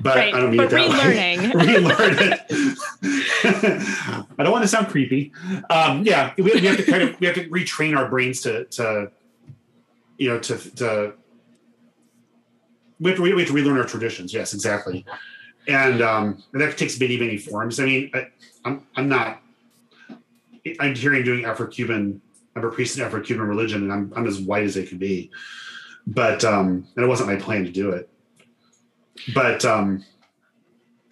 But 0.00 0.16
right. 0.16 0.34
I 0.34 0.40
don't 0.40 0.50
mean 0.50 0.58
but 0.58 0.66
it 0.66 0.70
that 0.70 0.90
relearning. 0.90 1.54
Relearn 1.66 2.16
it. 2.20 2.40
I 4.38 4.42
don't 4.42 4.52
want 4.52 4.62
to 4.62 4.68
sound 4.68 4.88
creepy. 4.88 5.32
Um, 5.70 6.04
yeah, 6.04 6.32
we, 6.36 6.44
we 6.44 6.60
have 6.66 6.76
to 6.76 6.84
kind 6.84 7.02
of 7.02 7.18
we 7.18 7.26
have 7.26 7.34
to 7.34 7.48
retrain 7.48 7.96
our 7.96 8.08
brains 8.08 8.40
to 8.42 8.66
to 8.66 9.10
you 10.18 10.28
know 10.28 10.38
to 10.38 10.76
to 10.76 11.14
we 13.00 13.10
have 13.10 13.16
to, 13.18 13.22
we 13.22 13.30
have 13.30 13.48
to 13.48 13.52
relearn 13.52 13.78
our 13.78 13.84
traditions. 13.84 14.32
Yes, 14.32 14.54
exactly. 14.54 15.04
And, 15.66 16.00
um, 16.00 16.42
and 16.52 16.62
that 16.62 16.76
takes 16.78 16.98
many, 16.98 17.18
many 17.18 17.36
forms. 17.36 17.78
I 17.78 17.84
mean, 17.84 18.10
I, 18.14 18.28
I'm, 18.64 18.86
I'm 18.96 19.08
not, 19.08 19.40
I'm 20.80 20.94
hearing 20.94 21.24
doing 21.24 21.44
Afro-Cuban, 21.44 22.20
I'm 22.56 22.64
a 22.64 22.70
priest 22.70 22.98
in 22.98 23.04
Afro-Cuban 23.04 23.46
religion 23.46 23.82
and 23.82 23.92
I'm, 23.92 24.12
I'm 24.16 24.26
as 24.26 24.40
white 24.40 24.64
as 24.64 24.74
they 24.74 24.84
can 24.84 24.98
be. 24.98 25.30
But, 26.06 26.44
um, 26.44 26.86
and 26.96 27.04
it 27.04 27.08
wasn't 27.08 27.28
my 27.28 27.36
plan 27.36 27.64
to 27.64 27.70
do 27.70 27.90
it. 27.90 28.08
But, 29.34 29.64
um, 29.64 30.04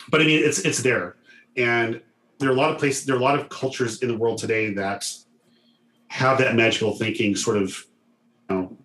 but 0.08 0.20
I 0.20 0.24
mean, 0.24 0.42
it's, 0.42 0.60
it's 0.60 0.82
there. 0.82 1.16
And 1.56 2.00
there 2.38 2.48
are 2.48 2.52
a 2.52 2.56
lot 2.56 2.70
of 2.70 2.78
places, 2.78 3.04
there 3.04 3.16
are 3.16 3.18
a 3.18 3.22
lot 3.22 3.38
of 3.38 3.48
cultures 3.48 4.02
in 4.02 4.08
the 4.08 4.16
world 4.16 4.38
today 4.38 4.72
that 4.74 5.06
have 6.08 6.38
that 6.38 6.54
magical 6.54 6.94
thinking 6.94 7.34
sort 7.34 7.56
of, 7.56 7.84
you 8.48 8.56
know, 8.56 8.76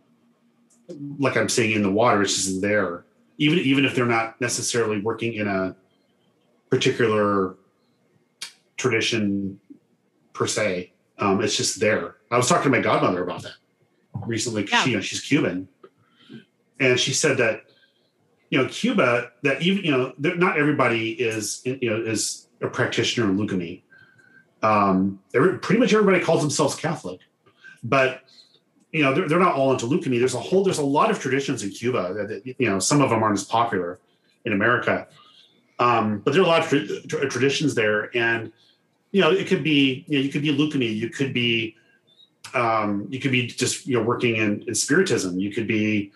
like 1.19 1.37
I'm 1.37 1.49
saying 1.49 1.71
in 1.71 1.83
the 1.83 1.91
water, 1.91 2.21
it's 2.21 2.35
just 2.35 2.61
there. 2.61 3.05
Even 3.37 3.59
even 3.59 3.85
if 3.85 3.95
they're 3.95 4.05
not 4.05 4.39
necessarily 4.41 4.99
working 4.99 5.33
in 5.33 5.47
a 5.47 5.75
particular 6.69 7.55
tradition 8.77 9.59
per 10.41 10.47
se, 10.47 10.91
um, 11.19 11.39
it's 11.43 11.55
just 11.55 11.79
there. 11.79 12.15
I 12.31 12.37
was 12.37 12.49
talking 12.49 12.71
to 12.71 12.75
my 12.75 12.81
godmother 12.81 13.21
about 13.21 13.43
that 13.43 13.53
recently. 14.25 14.67
Yeah. 14.67 14.83
She, 14.83 14.89
you 14.89 14.95
know, 14.95 15.01
she's 15.03 15.21
Cuban, 15.21 15.67
and 16.79 16.99
she 16.99 17.13
said 17.13 17.37
that 17.37 17.65
you 18.49 18.57
know 18.57 18.67
Cuba 18.67 19.29
that 19.43 19.61
even 19.61 19.83
you 19.83 19.91
know 19.91 20.13
not 20.17 20.57
everybody 20.57 21.11
is 21.11 21.61
you 21.63 21.91
know 21.91 22.01
is 22.01 22.47
a 22.59 22.67
practitioner 22.69 23.29
of 23.29 23.35
Lucumí. 23.35 23.83
Um, 24.63 25.19
pretty 25.31 25.77
much 25.77 25.93
everybody 25.93 26.23
calls 26.23 26.41
themselves 26.41 26.73
Catholic, 26.73 27.19
but 27.83 28.21
you 28.91 29.03
know 29.03 29.13
they're, 29.13 29.29
they're 29.29 29.37
not 29.37 29.53
all 29.53 29.71
into 29.71 29.85
Lucumí. 29.85 30.17
There's 30.17 30.33
a 30.33 30.39
whole 30.39 30.63
there's 30.63 30.79
a 30.79 30.83
lot 30.83 31.11
of 31.11 31.19
traditions 31.19 31.61
in 31.61 31.69
Cuba 31.69 32.15
that, 32.15 32.27
that 32.29 32.55
you 32.57 32.67
know 32.67 32.79
some 32.79 32.99
of 32.99 33.11
them 33.11 33.21
aren't 33.21 33.37
as 33.37 33.43
popular 33.43 33.99
in 34.45 34.53
America, 34.53 35.07
um, 35.77 36.17
but 36.25 36.33
there 36.33 36.41
are 36.41 36.45
a 36.45 36.47
lot 36.47 36.63
of 36.63 37.07
tra- 37.07 37.29
traditions 37.29 37.75
there, 37.75 38.09
and 38.17 38.51
you 39.11 39.21
know 39.21 39.31
it 39.31 39.47
could 39.47 39.63
be 39.63 40.05
you 40.07 40.17
know 40.17 40.23
you 40.23 40.31
could 40.31 40.41
be 40.41 40.55
Lucumí, 40.55 40.95
you 40.95 41.09
could 41.09 41.33
be 41.33 41.75
um, 42.53 43.07
you 43.09 43.19
could 43.19 43.31
be 43.31 43.47
just 43.47 43.87
you 43.87 43.97
know 43.97 44.03
working 44.03 44.37
in, 44.37 44.63
in 44.67 44.75
spiritism, 44.75 45.39
you 45.39 45.51
could 45.51 45.67
be 45.67 46.11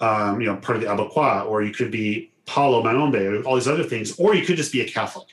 um, 0.00 0.40
you 0.40 0.46
know 0.46 0.56
part 0.56 0.76
of 0.76 0.82
the 0.82 0.88
Abacuá, 0.88 1.46
or 1.46 1.62
you 1.62 1.72
could 1.72 1.90
be 1.90 2.30
Palo 2.46 2.82
Mayombe, 2.82 3.44
all 3.44 3.56
these 3.56 3.68
other 3.68 3.84
things, 3.84 4.18
or 4.18 4.34
you 4.34 4.44
could 4.44 4.56
just 4.56 4.72
be 4.72 4.80
a 4.80 4.88
Catholic. 4.88 5.28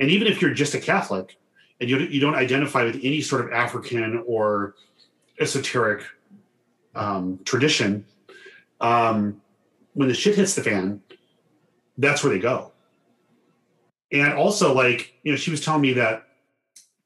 And 0.00 0.10
even 0.10 0.26
if 0.26 0.42
you're 0.42 0.52
just 0.52 0.74
a 0.74 0.80
Catholic 0.80 1.36
and 1.80 1.88
you, 1.88 1.98
you 1.98 2.20
don't 2.20 2.34
identify 2.34 2.84
with 2.84 2.96
any 2.96 3.20
sort 3.20 3.44
of 3.44 3.52
African 3.52 4.24
or 4.26 4.74
esoteric 5.38 6.04
um, 6.96 7.38
tradition, 7.44 8.04
um, 8.80 9.40
when 9.94 10.08
the 10.08 10.14
shit 10.14 10.34
hits 10.34 10.54
the 10.54 10.62
fan, 10.62 11.00
that's 11.96 12.24
where 12.24 12.32
they 12.32 12.40
go. 12.40 12.72
And 14.14 14.32
also, 14.32 14.72
like 14.72 15.14
you 15.22 15.32
know, 15.32 15.36
she 15.36 15.50
was 15.50 15.64
telling 15.64 15.82
me 15.82 15.92
that 15.94 16.26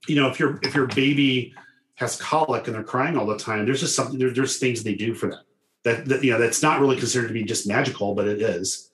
you 0.06 0.14
know 0.14 0.28
if 0.28 0.38
your 0.38 0.60
if 0.62 0.74
your 0.74 0.86
baby 0.86 1.54
has 1.96 2.16
colic 2.16 2.66
and 2.66 2.76
they're 2.76 2.84
crying 2.84 3.16
all 3.16 3.26
the 3.26 3.38
time, 3.38 3.66
there's 3.66 3.80
just 3.80 3.96
something 3.96 4.18
there, 4.18 4.30
there's 4.30 4.58
things 4.58 4.84
they 4.84 4.94
do 4.94 5.14
for 5.14 5.30
them 5.30 5.42
That, 5.82 6.06
that 6.06 6.22
you 6.22 6.30
know 6.30 6.38
that's 6.38 6.62
not 6.62 6.80
really 6.80 6.96
considered 6.96 7.28
to 7.28 7.34
be 7.34 7.42
just 7.42 7.66
magical, 7.66 8.14
but 8.14 8.28
it 8.28 8.40
is. 8.40 8.90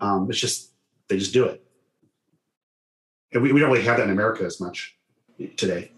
Um, 0.00 0.30
it's 0.30 0.38
just 0.40 0.72
they 1.08 1.18
just 1.18 1.34
do 1.34 1.44
it 1.44 1.66
and 3.36 3.42
we, 3.42 3.52
we 3.52 3.60
don't 3.60 3.70
really 3.70 3.84
have 3.84 3.98
that 3.98 4.04
in 4.04 4.10
America 4.10 4.44
as 4.44 4.60
much 4.60 4.96
today. 5.56 5.92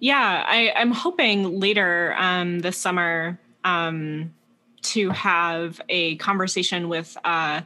Yeah, 0.00 0.44
I, 0.46 0.72
I'm 0.76 0.90
hoping 0.90 1.60
later 1.60 2.14
um, 2.18 2.58
this 2.58 2.76
summer 2.76 3.38
um, 3.62 4.34
to 4.82 5.10
have 5.10 5.80
a 5.88 6.16
conversation 6.16 6.88
with 6.88 7.16
uh, 7.24 7.62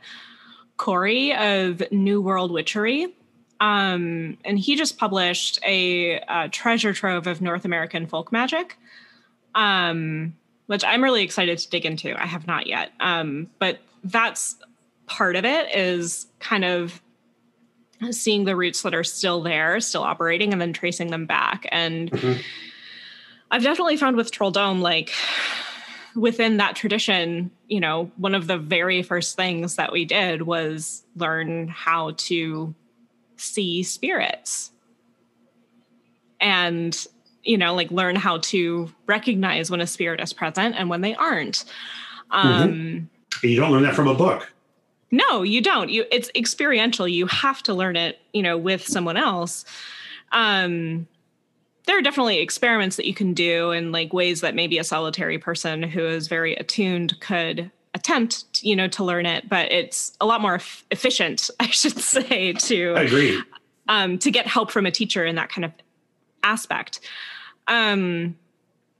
Cory 0.78 1.34
of 1.34 1.82
New 1.92 2.22
World 2.22 2.50
Witchery. 2.50 3.14
Um, 3.60 4.38
and 4.44 4.58
he 4.58 4.76
just 4.76 4.96
published 4.98 5.58
a, 5.66 6.20
a, 6.28 6.48
treasure 6.48 6.92
trove 6.92 7.26
of 7.26 7.42
North 7.42 7.64
American 7.64 8.06
folk 8.06 8.30
magic, 8.30 8.78
um, 9.56 10.36
which 10.66 10.84
I'm 10.84 11.02
really 11.02 11.24
excited 11.24 11.58
to 11.58 11.68
dig 11.68 11.84
into. 11.84 12.14
I 12.16 12.26
have 12.26 12.46
not 12.46 12.68
yet. 12.68 12.92
Um, 13.00 13.50
but 13.58 13.80
that's 14.04 14.54
part 15.06 15.34
of 15.34 15.44
it 15.44 15.74
is 15.74 16.28
kind 16.38 16.64
of 16.64 17.02
seeing 18.12 18.44
the 18.44 18.54
roots 18.54 18.82
that 18.82 18.94
are 18.94 19.02
still 19.02 19.42
there, 19.42 19.80
still 19.80 20.04
operating, 20.04 20.52
and 20.52 20.62
then 20.62 20.72
tracing 20.72 21.10
them 21.10 21.26
back. 21.26 21.66
And 21.72 22.12
mm-hmm. 22.12 22.40
I've 23.50 23.64
definitely 23.64 23.96
found 23.96 24.16
with 24.16 24.30
trolldom, 24.30 24.80
like 24.80 25.12
within 26.14 26.56
that 26.58 26.76
tradition, 26.76 27.50
you 27.66 27.80
know, 27.80 28.10
one 28.16 28.34
of 28.34 28.46
the 28.46 28.58
very 28.58 29.02
first 29.02 29.36
things 29.36 29.76
that 29.76 29.92
we 29.92 30.04
did 30.04 30.42
was 30.42 31.04
learn 31.16 31.68
how 31.68 32.12
to 32.16 32.74
see 33.36 33.82
spirits 33.82 34.72
and 36.40 37.06
you 37.44 37.56
know 37.56 37.72
like 37.72 37.90
learn 37.92 38.16
how 38.16 38.38
to 38.38 38.92
recognize 39.06 39.70
when 39.70 39.80
a 39.80 39.86
spirit 39.86 40.20
is 40.20 40.32
present 40.32 40.74
and 40.76 40.90
when 40.90 41.02
they 41.02 41.14
aren't 41.14 41.64
mm-hmm. 42.32 42.36
um 42.36 42.68
mm-hmm. 42.72 43.46
you 43.46 43.54
don't 43.54 43.70
learn 43.70 43.84
that 43.84 43.94
from 43.94 44.08
a 44.08 44.14
book 44.14 44.52
no, 45.10 45.42
you 45.42 45.60
don't. 45.60 45.88
You 45.90 46.04
it's 46.10 46.30
experiential. 46.34 47.08
You 47.08 47.26
have 47.26 47.62
to 47.64 47.74
learn 47.74 47.96
it, 47.96 48.20
you 48.32 48.42
know, 48.42 48.58
with 48.58 48.86
someone 48.86 49.16
else. 49.16 49.64
Um 50.32 51.06
there 51.88 51.96
are 51.96 52.02
definitely 52.02 52.40
experiments 52.40 52.96
that 52.96 53.06
you 53.06 53.14
can 53.14 53.32
do 53.32 53.70
and 53.70 53.92
like 53.92 54.12
ways 54.12 54.42
that 54.42 54.54
maybe 54.54 54.76
a 54.76 54.84
solitary 54.84 55.38
person 55.38 55.82
who 55.82 56.04
is 56.04 56.28
very 56.28 56.54
attuned 56.56 57.18
could 57.20 57.70
attempt, 57.94 58.62
you 58.62 58.76
know, 58.76 58.88
to 58.88 59.02
learn 59.02 59.24
it, 59.24 59.48
but 59.48 59.72
it's 59.72 60.14
a 60.20 60.26
lot 60.26 60.42
more 60.42 60.56
f- 60.56 60.84
efficient, 60.90 61.48
I 61.60 61.68
should 61.68 61.98
say, 61.98 62.52
to 62.52 62.94
I 62.94 63.02
agree. 63.04 63.42
Um, 63.88 64.18
to 64.18 64.30
get 64.30 64.46
help 64.46 64.70
from 64.70 64.84
a 64.84 64.90
teacher 64.90 65.24
in 65.24 65.36
that 65.36 65.48
kind 65.48 65.64
of 65.64 65.72
aspect. 66.42 67.00
Um, 67.68 68.36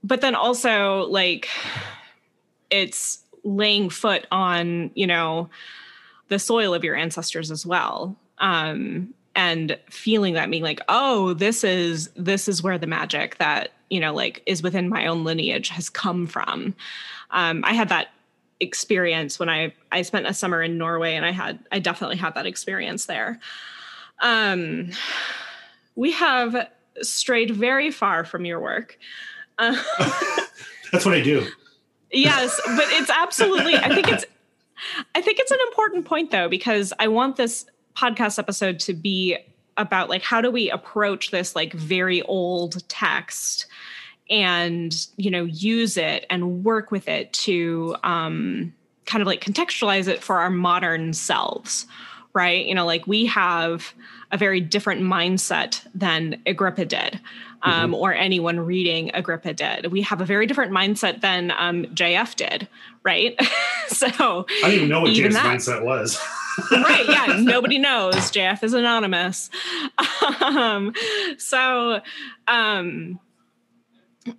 but 0.03 0.21
then 0.21 0.33
also 0.33 1.03
like 1.09 1.47
it's 2.71 3.19
laying 3.43 3.91
foot 3.91 4.25
on, 4.31 4.89
you 4.95 5.05
know, 5.05 5.47
the 6.29 6.39
soil 6.39 6.73
of 6.73 6.83
your 6.83 6.95
ancestors 6.95 7.51
as 7.51 7.67
well 7.67 8.17
um, 8.39 9.13
and 9.35 9.77
feeling 9.89 10.33
that 10.33 10.49
being 10.49 10.63
like 10.63 10.81
oh 10.89 11.33
this 11.33 11.63
is 11.63 12.09
this 12.15 12.47
is 12.47 12.63
where 12.63 12.77
the 12.77 12.87
magic 12.87 13.37
that 13.37 13.69
you 13.89 13.99
know 13.99 14.13
like 14.13 14.41
is 14.45 14.61
within 14.63 14.89
my 14.89 15.05
own 15.07 15.23
lineage 15.23 15.69
has 15.69 15.89
come 15.89 16.27
from. 16.27 16.75
Um, 17.31 17.63
i 17.63 17.73
had 17.73 17.89
that 17.89 18.07
experience 18.59 19.39
when 19.39 19.49
i 19.49 19.73
i 19.91 20.01
spent 20.01 20.27
a 20.27 20.33
summer 20.33 20.61
in 20.61 20.77
norway 20.77 21.15
and 21.15 21.25
i 21.25 21.31
had 21.31 21.59
i 21.71 21.79
definitely 21.79 22.17
had 22.17 22.35
that 22.35 22.45
experience 22.45 23.05
there. 23.05 23.39
Um, 24.21 24.91
we 25.95 26.11
have 26.11 26.67
strayed 27.01 27.51
very 27.51 27.89
far 27.89 28.25
from 28.25 28.43
your 28.43 28.59
work. 28.59 28.97
Uh, 29.57 29.81
that's 30.91 31.05
what 31.05 31.13
i 31.13 31.21
do. 31.21 31.47
Yes 32.11 32.59
but 32.65 32.85
it's 32.89 33.09
absolutely 33.09 33.75
i 33.75 33.93
think 33.93 34.07
it's 34.07 34.25
I 35.15 35.21
think 35.21 35.39
it's 35.39 35.51
an 35.51 35.59
important 35.67 36.05
point 36.05 36.31
though, 36.31 36.49
because 36.49 36.93
I 36.99 37.07
want 37.07 37.35
this 37.35 37.65
podcast 37.99 38.39
episode 38.39 38.79
to 38.79 38.93
be 38.93 39.37
about 39.77 40.09
like 40.09 40.21
how 40.21 40.41
do 40.41 40.49
we 40.51 40.69
approach 40.69 41.31
this 41.31 41.55
like 41.55 41.73
very 41.73 42.21
old 42.23 42.87
text 42.87 43.65
and 44.29 45.07
you 45.17 45.29
know 45.31 45.43
use 45.45 45.97
it 45.97 46.25
and 46.29 46.63
work 46.63 46.91
with 46.91 47.07
it 47.07 47.31
to 47.33 47.95
um 48.03 48.73
kind 49.05 49.21
of 49.21 49.27
like 49.27 49.41
contextualize 49.41 50.07
it 50.07 50.21
for 50.21 50.37
our 50.37 50.49
modern 50.49 51.13
selves 51.13 51.87
right 52.33 52.65
you 52.65 52.75
know 52.75 52.85
like 52.85 53.07
we 53.07 53.25
have 53.25 53.93
a 54.31 54.37
very 54.37 54.61
different 54.61 55.01
mindset 55.01 55.85
than 55.95 56.39
agrippa 56.45 56.85
did 56.85 57.19
um, 57.61 57.91
mm-hmm. 57.91 57.95
or 57.95 58.13
anyone 58.13 58.59
reading 58.59 59.11
Agrippa 59.13 59.53
did. 59.53 59.91
We 59.91 60.01
have 60.03 60.21
a 60.21 60.25
very 60.25 60.45
different 60.45 60.71
mindset 60.71 61.21
than 61.21 61.51
um, 61.51 61.85
JF 61.87 62.35
did, 62.35 62.67
right? 63.03 63.37
so 63.87 64.07
I 64.07 64.69
didn't 64.69 64.75
even 64.75 64.89
know 64.89 65.01
what 65.01 65.11
JF's 65.11 65.35
mindset 65.35 65.83
was. 65.83 66.17
Right? 66.71 67.05
Yeah, 67.07 67.37
nobody 67.39 67.77
knows. 67.77 68.15
JF 68.15 68.63
is 68.63 68.73
anonymous. 68.73 69.49
Um, 70.41 70.93
so, 71.37 72.01
um, 72.47 73.19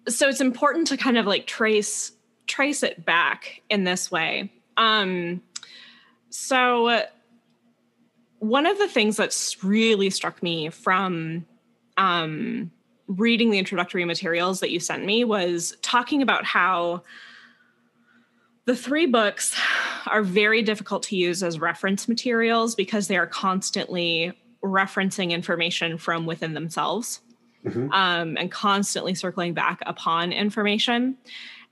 so 0.09 0.29
it's 0.29 0.41
important 0.41 0.89
to 0.89 0.97
kind 0.97 1.19
of 1.19 1.27
like 1.27 1.47
trace 1.47 2.13
trace 2.47 2.83
it 2.83 3.05
back 3.05 3.63
in 3.71 3.85
this 3.85 4.11
way. 4.11 4.53
Um, 4.77 5.43
so 6.31 7.03
one 8.41 8.67
of 8.67 8.79
the 8.79 8.89
things 8.89 9.17
that's 9.17 9.63
really 9.63 10.11
struck 10.11 10.43
me 10.43 10.71
from 10.71 11.47
um, 11.97 12.71
reading 13.07 13.51
the 13.51 13.59
introductory 13.59 14.05
materials 14.05 14.61
that 14.61 14.71
you 14.71 14.81
sent 14.81 15.05
me 15.05 15.25
was 15.25 15.77
talking 15.83 16.23
about 16.23 16.45
how 16.45 17.03
the 18.71 18.77
three 18.77 19.07
books 19.07 19.59
are 20.07 20.23
very 20.23 20.63
difficult 20.63 21.03
to 21.03 21.17
use 21.17 21.43
as 21.43 21.59
reference 21.59 22.07
materials 22.07 22.77
because 22.77 23.09
they 23.09 23.17
are 23.17 23.27
constantly 23.27 24.33
referencing 24.63 25.33
information 25.33 25.99
from 25.99 26.25
within 26.25 26.55
themselves 26.55 27.21
mm-hmm. 27.67 27.91
um, 27.91 28.37
and 28.37 28.53
constantly 28.53 29.13
circling 29.13 29.55
back 29.55 29.81
upon 29.87 30.31
information. 30.31 31.17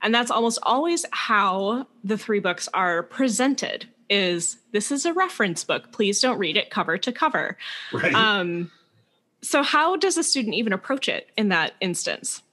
And 0.01 0.13
that's 0.13 0.29
almost 0.29 0.59
always 0.63 1.05
how 1.11 1.87
the 2.03 2.17
three 2.17 2.41
books 2.41 2.67
are 2.73 3.03
presented 3.03 3.87
is 4.09 4.57
this 4.73 4.91
is 4.91 5.05
a 5.05 5.13
reference 5.13 5.63
book. 5.63 5.93
Please 5.93 6.19
don't 6.19 6.37
read 6.37 6.57
it 6.57 6.69
cover 6.69 6.97
to 6.97 7.13
cover. 7.13 7.57
Right. 7.93 8.13
Um, 8.13 8.69
so 9.41 9.63
how 9.63 9.95
does 9.95 10.17
a 10.17 10.23
student 10.23 10.53
even 10.53 10.73
approach 10.73 11.07
it 11.07 11.29
in 11.37 11.47
that 11.47 11.75
instance? 11.79 12.43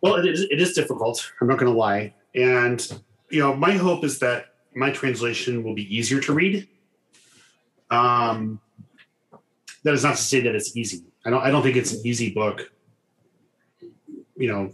Well, 0.00 0.14
it 0.14 0.26
is, 0.26 0.46
it 0.50 0.62
is 0.62 0.72
difficult. 0.72 1.30
I'm 1.42 1.48
not 1.48 1.58
going 1.58 1.70
to 1.70 1.78
lie. 1.78 2.14
And, 2.36 3.02
you 3.30 3.40
know, 3.40 3.56
my 3.56 3.72
hope 3.72 4.04
is 4.04 4.18
that 4.20 4.46
my 4.74 4.90
translation 4.90 5.64
will 5.64 5.74
be 5.74 5.96
easier 5.96 6.20
to 6.20 6.34
read. 6.34 6.68
Um, 7.90 8.60
that 9.82 9.94
is 9.94 10.04
not 10.04 10.16
to 10.16 10.22
say 10.22 10.40
that 10.40 10.54
it's 10.54 10.76
easy. 10.76 11.04
I 11.24 11.30
don't, 11.30 11.42
I 11.42 11.50
don't 11.50 11.62
think 11.62 11.76
it's 11.76 11.92
an 11.92 12.06
easy 12.06 12.30
book. 12.32 12.70
You 14.36 14.52
know, 14.52 14.72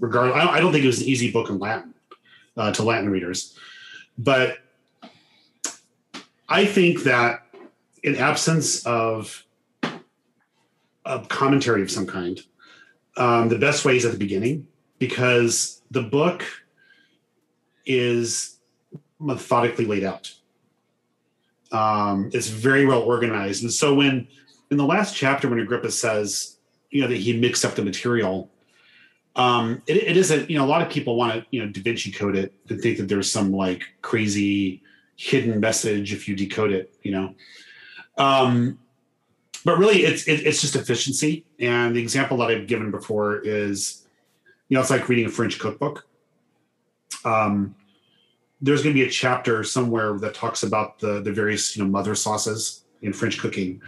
regardless, 0.00 0.36
I 0.36 0.44
don't, 0.44 0.54
I 0.54 0.60
don't 0.60 0.72
think 0.72 0.84
it 0.84 0.88
was 0.88 1.02
an 1.02 1.08
easy 1.08 1.30
book 1.30 1.50
in 1.50 1.58
Latin 1.58 1.92
uh, 2.56 2.72
to 2.72 2.82
Latin 2.82 3.10
readers. 3.10 3.58
But 4.16 4.58
I 6.48 6.64
think 6.64 7.02
that 7.02 7.46
in 8.02 8.16
absence 8.16 8.86
of 8.86 9.44
a 11.04 11.20
commentary 11.28 11.82
of 11.82 11.90
some 11.90 12.06
kind, 12.06 12.40
um, 13.16 13.48
the 13.48 13.58
best 13.58 13.84
way 13.84 13.96
is 13.96 14.04
at 14.04 14.12
the 14.12 14.18
beginning 14.18 14.66
because 14.98 15.82
the 15.90 16.02
book 16.02 16.44
is 17.86 18.58
methodically 19.18 19.84
laid 19.86 20.04
out. 20.04 20.32
Um, 21.72 22.30
it's 22.32 22.48
very 22.48 22.86
well 22.86 23.02
organized, 23.02 23.62
and 23.62 23.72
so 23.72 23.94
when 23.94 24.28
in 24.70 24.76
the 24.76 24.84
last 24.84 25.14
chapter, 25.14 25.48
when 25.48 25.60
Agrippa 25.60 25.90
says, 25.90 26.56
you 26.90 27.00
know, 27.00 27.08
that 27.08 27.16
he 27.16 27.38
mixed 27.38 27.64
up 27.64 27.74
the 27.74 27.84
material, 27.84 28.50
um, 29.36 29.82
it, 29.86 29.96
it 29.96 30.16
isn't. 30.16 30.48
You 30.48 30.58
know, 30.58 30.64
a 30.64 30.66
lot 30.66 30.82
of 30.82 30.90
people 30.90 31.16
want 31.16 31.34
to, 31.34 31.46
you 31.50 31.60
know, 31.64 31.70
Da 31.70 31.82
Vinci 31.82 32.10
code 32.10 32.36
it 32.36 32.52
and 32.68 32.80
think 32.80 32.98
that 32.98 33.08
there's 33.08 33.30
some 33.30 33.52
like 33.52 33.82
crazy 34.02 34.82
hidden 35.16 35.60
message 35.60 36.12
if 36.12 36.28
you 36.28 36.36
decode 36.36 36.72
it. 36.72 36.94
You 37.02 37.12
know, 37.12 37.34
um, 38.18 38.78
but 39.64 39.78
really, 39.78 40.04
it's 40.04 40.28
it, 40.28 40.46
it's 40.46 40.60
just 40.60 40.76
efficiency. 40.76 41.44
And 41.58 41.96
the 41.96 42.02
example 42.02 42.36
that 42.38 42.50
I've 42.50 42.66
given 42.66 42.90
before 42.90 43.38
is, 43.38 44.06
you 44.68 44.74
know, 44.74 44.80
it's 44.80 44.90
like 44.90 45.08
reading 45.08 45.26
a 45.26 45.30
French 45.30 45.58
cookbook. 45.58 46.06
Um, 47.24 47.74
there's 48.60 48.82
going 48.82 48.94
to 48.94 49.00
be 49.00 49.06
a 49.06 49.10
chapter 49.10 49.62
somewhere 49.62 50.18
that 50.18 50.34
talks 50.34 50.62
about 50.62 50.98
the 50.98 51.20
the 51.20 51.32
various 51.32 51.76
you 51.76 51.82
know 51.82 51.88
mother 51.88 52.14
sauces 52.14 52.84
in 53.02 53.12
French 53.12 53.38
cooking, 53.38 53.82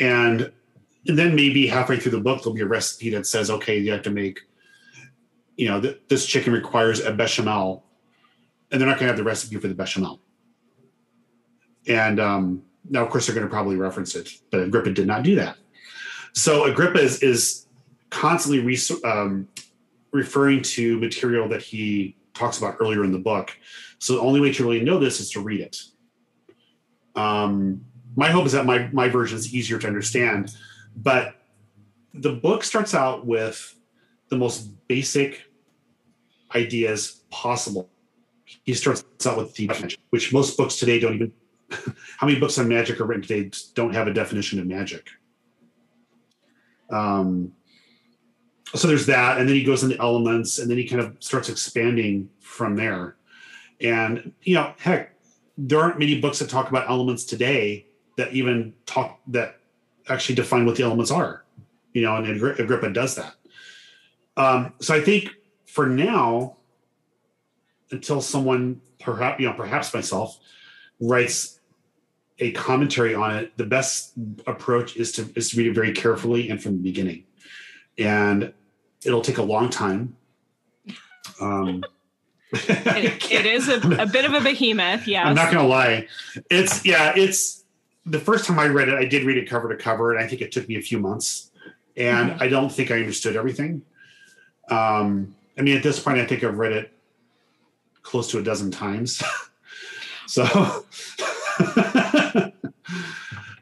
and, 0.00 0.52
and 1.08 1.18
then 1.18 1.34
maybe 1.34 1.66
halfway 1.66 1.98
through 1.98 2.12
the 2.12 2.20
book 2.20 2.42
there'll 2.42 2.54
be 2.54 2.60
a 2.60 2.66
recipe 2.66 3.10
that 3.10 3.26
says, 3.26 3.50
okay, 3.50 3.78
you 3.78 3.90
have 3.92 4.02
to 4.02 4.10
make, 4.10 4.40
you 5.56 5.68
know, 5.68 5.80
th- 5.80 6.00
this 6.08 6.26
chicken 6.26 6.52
requires 6.52 7.00
a 7.00 7.12
bechamel, 7.12 7.84
and 8.70 8.80
they're 8.80 8.88
not 8.88 8.98
going 8.98 9.06
to 9.06 9.12
have 9.12 9.16
the 9.16 9.24
recipe 9.24 9.56
for 9.56 9.68
the 9.68 9.74
bechamel. 9.74 10.20
And 11.86 12.20
um, 12.20 12.62
now, 12.88 13.04
of 13.04 13.10
course, 13.10 13.26
they're 13.26 13.34
going 13.34 13.46
to 13.46 13.50
probably 13.50 13.76
reference 13.76 14.14
it, 14.14 14.28
but 14.50 14.60
Agrippa 14.60 14.90
did 14.92 15.06
not 15.06 15.22
do 15.22 15.34
that. 15.36 15.56
So 16.32 16.64
Agrippa 16.64 17.00
is, 17.00 17.22
is 17.22 17.66
constantly 18.10 18.60
re- 18.60 18.78
um, 19.04 19.48
referring 20.12 20.62
to 20.62 20.98
material 20.98 21.48
that 21.48 21.62
he 21.62 22.16
talks 22.42 22.58
about 22.58 22.76
earlier 22.80 23.04
in 23.04 23.12
the 23.12 23.18
book. 23.18 23.56
So 23.98 24.14
the 24.14 24.20
only 24.20 24.40
way 24.40 24.52
to 24.52 24.64
really 24.64 24.82
know 24.84 24.98
this 24.98 25.20
is 25.20 25.30
to 25.32 25.40
read 25.40 25.60
it. 25.60 25.80
Um, 27.14 27.84
my 28.16 28.30
hope 28.30 28.46
is 28.46 28.52
that 28.52 28.66
my 28.66 28.88
my 28.92 29.08
version 29.08 29.38
is 29.38 29.54
easier 29.54 29.78
to 29.78 29.86
understand, 29.86 30.54
but 30.96 31.36
the 32.12 32.32
book 32.32 32.64
starts 32.64 32.94
out 32.94 33.24
with 33.24 33.74
the 34.28 34.36
most 34.36 34.86
basic 34.88 35.44
ideas 36.54 37.22
possible. 37.30 37.88
He 38.44 38.74
starts 38.74 39.04
out 39.24 39.38
with 39.38 39.54
the 39.54 39.66
definition, 39.68 40.00
which 40.10 40.32
most 40.32 40.56
books 40.56 40.76
today 40.76 40.98
don't 40.98 41.14
even 41.14 41.32
how 42.18 42.26
many 42.26 42.38
books 42.38 42.58
on 42.58 42.68
magic 42.68 43.00
are 43.00 43.04
written 43.04 43.22
today 43.22 43.50
don't 43.74 43.94
have 43.94 44.08
a 44.08 44.12
definition 44.12 44.58
of 44.58 44.66
magic? 44.66 45.08
Um, 46.90 47.52
so 48.74 48.88
there's 48.88 49.06
that, 49.06 49.38
and 49.38 49.48
then 49.48 49.54
he 49.54 49.64
goes 49.64 49.82
into 49.82 49.98
elements, 49.98 50.58
and 50.58 50.70
then 50.70 50.78
he 50.78 50.86
kind 50.86 51.00
of 51.02 51.16
starts 51.20 51.48
expanding 51.48 52.30
from 52.40 52.76
there. 52.76 53.16
And 53.80 54.32
you 54.42 54.54
know, 54.54 54.72
heck, 54.78 55.14
there 55.58 55.80
aren't 55.80 55.98
many 55.98 56.20
books 56.20 56.38
that 56.38 56.48
talk 56.48 56.70
about 56.70 56.88
elements 56.88 57.24
today 57.24 57.86
that 58.16 58.32
even 58.32 58.74
talk 58.86 59.20
that 59.28 59.58
actually 60.08 60.34
define 60.34 60.64
what 60.64 60.76
the 60.76 60.82
elements 60.82 61.10
are. 61.10 61.44
You 61.92 62.02
know, 62.02 62.16
and 62.16 62.26
Agrippa 62.26 62.90
does 62.90 63.16
that. 63.16 63.34
Um, 64.36 64.72
so 64.80 64.94
I 64.94 65.00
think 65.00 65.30
for 65.66 65.86
now, 65.86 66.56
until 67.90 68.22
someone, 68.22 68.80
perhaps 68.98 69.40
you 69.40 69.46
know, 69.46 69.54
perhaps 69.54 69.92
myself, 69.92 70.38
writes 71.00 71.60
a 72.38 72.52
commentary 72.52 73.14
on 73.14 73.36
it, 73.36 73.56
the 73.58 73.66
best 73.66 74.14
approach 74.46 74.96
is 74.96 75.12
to 75.12 75.30
is 75.36 75.50
to 75.50 75.58
read 75.58 75.66
it 75.66 75.74
very 75.74 75.92
carefully 75.92 76.48
and 76.48 76.62
from 76.62 76.72
the 76.72 76.82
beginning. 76.82 77.24
And 77.98 78.54
it'll 79.04 79.22
take 79.22 79.38
a 79.38 79.42
long 79.42 79.70
time. 79.70 80.16
Um, 81.40 81.84
it, 82.52 83.32
it 83.32 83.46
is 83.46 83.68
a, 83.68 83.80
a, 84.02 84.06
bit 84.06 84.24
of 84.24 84.34
a 84.34 84.40
behemoth. 84.40 85.06
Yeah, 85.06 85.26
I'm 85.26 85.34
not 85.34 85.52
gonna 85.52 85.66
lie. 85.66 86.06
It's 86.50 86.84
yeah, 86.84 87.12
it's 87.16 87.64
the 88.04 88.20
first 88.20 88.44
time 88.44 88.58
I 88.58 88.66
read 88.66 88.88
it. 88.88 88.94
I 88.94 89.04
did 89.04 89.24
read 89.24 89.38
it 89.38 89.48
cover 89.48 89.68
to 89.68 89.76
cover, 89.76 90.12
and 90.12 90.22
I 90.22 90.26
think 90.26 90.42
it 90.42 90.52
took 90.52 90.68
me 90.68 90.76
a 90.76 90.82
few 90.82 90.98
months. 90.98 91.50
And 91.96 92.30
mm-hmm. 92.30 92.42
I 92.42 92.48
don't 92.48 92.70
think 92.70 92.90
I 92.90 92.96
understood 92.96 93.36
everything. 93.36 93.82
Um, 94.68 95.34
I 95.58 95.62
mean, 95.62 95.76
at 95.76 95.82
this 95.82 96.00
point, 96.00 96.18
I 96.18 96.26
think 96.26 96.42
I've 96.42 96.58
read 96.58 96.72
it 96.72 96.92
close 98.02 98.30
to 98.30 98.38
a 98.38 98.42
dozen 98.42 98.70
times. 98.70 99.22
so 100.26 100.42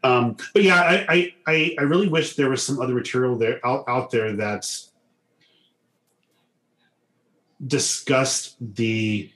um, 0.02 0.36
but 0.52 0.62
yeah, 0.62 0.80
I, 1.08 1.34
I 1.46 1.76
I 1.78 1.82
really 1.82 2.08
wish 2.08 2.36
there 2.36 2.50
was 2.50 2.62
some 2.62 2.80
other 2.80 2.94
material 2.94 3.36
there 3.36 3.64
out, 3.64 3.84
out 3.88 4.10
there 4.10 4.32
that 4.34 4.68
discussed 7.66 8.56
the 8.60 9.30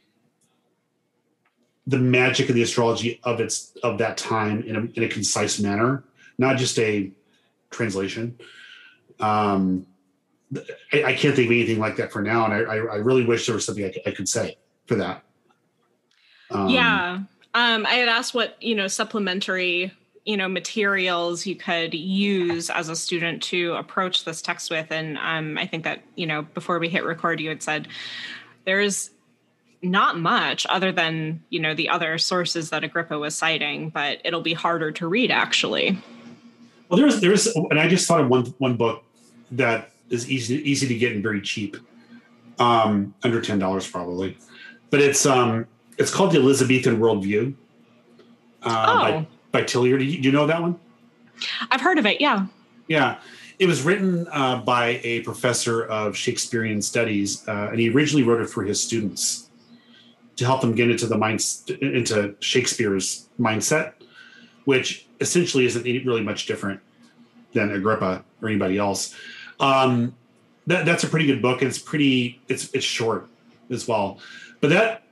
the 1.86 1.98
magic 1.98 2.48
of 2.48 2.54
the 2.54 2.62
astrology 2.62 3.20
of 3.24 3.40
its 3.40 3.76
of 3.82 3.98
that 3.98 4.16
time 4.16 4.62
in 4.62 4.76
a, 4.76 4.80
in 4.94 5.02
a 5.02 5.08
concise 5.08 5.60
manner, 5.60 6.02
not 6.38 6.56
just 6.56 6.78
a 6.78 7.12
translation. 7.70 8.38
Um, 9.20 9.86
I, 10.92 11.04
I, 11.04 11.14
can't 11.14 11.36
think 11.36 11.46
of 11.46 11.52
anything 11.52 11.78
like 11.78 11.96
that 11.96 12.10
for 12.10 12.22
now, 12.22 12.46
and 12.46 12.54
I, 12.54 12.76
I, 12.76 12.96
really 12.96 13.24
wish 13.24 13.46
there 13.46 13.54
was 13.54 13.66
something 13.66 13.84
I, 13.84 13.92
I 14.06 14.10
could 14.12 14.28
say 14.28 14.56
for 14.86 14.96
that. 14.96 15.22
Um, 16.50 16.68
yeah, 16.68 17.20
um, 17.54 17.86
I 17.86 17.94
had 17.94 18.08
asked 18.08 18.34
what 18.34 18.60
you 18.62 18.74
know 18.74 18.88
supplementary 18.88 19.92
you 20.24 20.36
know 20.36 20.48
materials 20.48 21.46
you 21.46 21.54
could 21.54 21.94
use 21.94 22.70
as 22.70 22.88
a 22.88 22.96
student 22.96 23.42
to 23.44 23.74
approach 23.74 24.24
this 24.24 24.40
text 24.40 24.70
with, 24.70 24.90
and 24.90 25.18
um, 25.18 25.58
I 25.58 25.66
think 25.66 25.84
that 25.84 26.02
you 26.16 26.26
know 26.26 26.42
before 26.42 26.78
we 26.78 26.88
hit 26.88 27.04
record, 27.04 27.40
you 27.40 27.48
had 27.48 27.62
said 27.62 27.88
there's 28.64 29.10
not 29.82 30.18
much 30.18 30.66
other 30.70 30.90
than 30.90 31.42
you 31.50 31.60
know 31.60 31.74
the 31.74 31.88
other 31.88 32.16
sources 32.18 32.70
that 32.70 32.84
Agrippa 32.84 33.18
was 33.18 33.36
citing, 33.36 33.90
but 33.90 34.20
it'll 34.24 34.40
be 34.40 34.54
harder 34.54 34.90
to 34.92 35.06
read 35.06 35.30
actually. 35.30 35.98
Well, 36.88 36.98
there's 36.98 37.20
there's, 37.20 37.46
and 37.46 37.78
I 37.78 37.88
just 37.88 38.08
thought 38.08 38.20
of 38.20 38.28
one 38.28 38.46
one 38.58 38.76
book 38.76 39.04
that 39.52 39.90
is 40.08 40.30
easy 40.30 40.56
easy 40.68 40.88
to 40.88 40.94
get 40.94 41.12
and 41.12 41.22
very 41.22 41.42
cheap, 41.42 41.76
um, 42.58 43.14
under 43.22 43.42
ten 43.42 43.58
dollars 43.58 43.86
probably, 43.86 44.38
but 44.90 45.00
it's 45.00 45.26
um 45.26 45.66
it's 45.98 46.12
called 46.12 46.32
the 46.32 46.38
Elizabethan 46.38 46.98
Worldview 46.98 47.54
uh, 48.62 48.86
oh. 48.88 49.00
by, 49.00 49.26
by 49.54 49.62
Tillyard. 49.62 50.00
Do 50.00 50.04
you, 50.04 50.20
do 50.20 50.28
you 50.28 50.32
know 50.32 50.46
that 50.48 50.60
one? 50.60 50.78
I've 51.70 51.80
heard 51.80 51.96
of 51.98 52.06
it. 52.06 52.20
Yeah. 52.20 52.46
Yeah. 52.88 53.18
It 53.60 53.66
was 53.66 53.82
written 53.82 54.26
uh, 54.32 54.56
by 54.62 55.00
a 55.04 55.20
professor 55.20 55.84
of 55.84 56.16
Shakespearean 56.16 56.82
studies, 56.82 57.46
uh, 57.46 57.68
and 57.70 57.78
he 57.78 57.88
originally 57.88 58.24
wrote 58.24 58.42
it 58.42 58.50
for 58.50 58.64
his 58.64 58.82
students 58.82 59.48
to 60.36 60.44
help 60.44 60.60
them 60.60 60.74
get 60.74 60.90
into 60.90 61.06
the 61.06 61.16
mind 61.16 61.40
into 61.80 62.34
Shakespeare's 62.40 63.28
mindset, 63.38 63.92
which 64.64 65.06
essentially 65.20 65.66
isn't 65.66 65.84
really 65.84 66.22
much 66.22 66.46
different 66.46 66.80
than 67.52 67.70
Agrippa 67.70 68.24
or 68.42 68.48
anybody 68.48 68.76
else. 68.76 69.14
Um, 69.60 70.16
that, 70.66 70.84
that's 70.84 71.04
a 71.04 71.06
pretty 71.06 71.26
good 71.26 71.40
book. 71.40 71.62
and 71.62 71.68
It's 71.70 71.78
pretty. 71.78 72.40
It's 72.48 72.74
it's 72.74 72.84
short 72.84 73.28
as 73.70 73.86
well, 73.86 74.18
but 74.60 74.70
that 74.70 75.04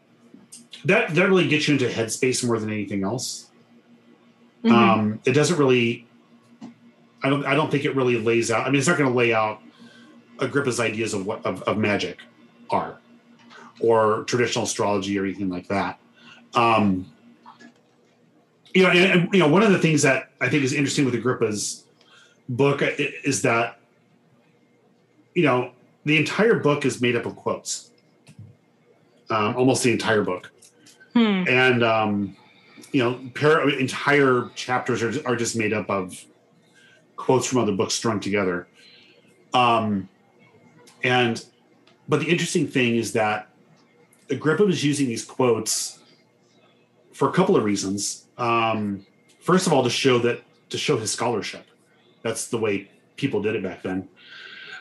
that 0.84 1.14
that 1.14 1.28
really 1.28 1.46
gets 1.46 1.68
you 1.68 1.74
into 1.74 1.86
headspace 1.86 2.44
more 2.44 2.58
than 2.58 2.70
anything 2.72 3.04
else. 3.04 3.51
Mm-hmm. 4.64 4.74
Um, 4.74 5.20
it 5.24 5.32
doesn't 5.32 5.58
really. 5.58 6.06
I 7.22 7.28
don't. 7.28 7.44
I 7.44 7.54
don't 7.54 7.70
think 7.70 7.84
it 7.84 7.94
really 7.94 8.18
lays 8.18 8.50
out. 8.50 8.66
I 8.66 8.70
mean, 8.70 8.78
it's 8.78 8.88
not 8.88 8.98
going 8.98 9.10
to 9.10 9.16
lay 9.16 9.32
out 9.32 9.60
Agrippa's 10.38 10.80
ideas 10.80 11.14
of 11.14 11.26
what 11.26 11.44
of, 11.44 11.62
of 11.62 11.78
magic 11.78 12.18
are, 12.70 12.98
or 13.80 14.24
traditional 14.24 14.64
astrology 14.64 15.18
or 15.18 15.24
anything 15.24 15.48
like 15.48 15.68
that. 15.68 15.98
Um, 16.54 17.06
you 18.74 18.82
know, 18.82 18.90
and, 18.90 19.20
and, 19.20 19.32
you 19.32 19.40
know, 19.40 19.48
one 19.48 19.62
of 19.62 19.72
the 19.72 19.78
things 19.78 20.02
that 20.02 20.30
I 20.40 20.48
think 20.48 20.64
is 20.64 20.72
interesting 20.72 21.04
with 21.04 21.14
Agrippa's 21.14 21.84
book 22.48 22.82
is 22.82 23.42
that 23.42 23.78
you 25.34 25.44
know 25.44 25.72
the 26.04 26.16
entire 26.16 26.58
book 26.58 26.84
is 26.84 27.00
made 27.00 27.16
up 27.16 27.26
of 27.26 27.36
quotes 27.36 27.90
um, 29.30 29.56
almost 29.56 29.82
the 29.82 29.92
entire 29.92 30.22
book, 30.22 30.50
Hmm. 31.14 31.44
and 31.48 31.82
um, 31.82 32.36
you 32.92 33.02
know, 33.02 33.18
par- 33.34 33.68
entire 33.70 34.50
chapters 34.54 35.02
are, 35.02 35.12
are 35.26 35.36
just 35.36 35.56
made 35.56 35.72
up 35.72 35.90
of 35.90 36.24
quotes 37.16 37.46
from 37.46 37.58
other 37.58 37.72
books 37.72 37.94
strung 37.94 38.20
together. 38.20 38.68
Um, 39.54 40.08
and 41.02 41.44
but 42.08 42.20
the 42.20 42.26
interesting 42.26 42.66
thing 42.66 42.96
is 42.96 43.12
that 43.12 43.48
Agrippa 44.30 44.64
was 44.64 44.84
using 44.84 45.06
these 45.06 45.24
quotes 45.24 45.98
for 47.12 47.28
a 47.28 47.32
couple 47.32 47.56
of 47.56 47.64
reasons. 47.64 48.26
Um, 48.38 49.06
first 49.40 49.66
of 49.66 49.72
all, 49.72 49.82
to 49.82 49.90
show 49.90 50.18
that 50.20 50.42
to 50.70 50.78
show 50.78 50.96
his 50.96 51.10
scholarship. 51.10 51.66
That's 52.22 52.48
the 52.48 52.58
way 52.58 52.90
people 53.16 53.42
did 53.42 53.56
it 53.56 53.62
back 53.62 53.82
then. 53.82 54.08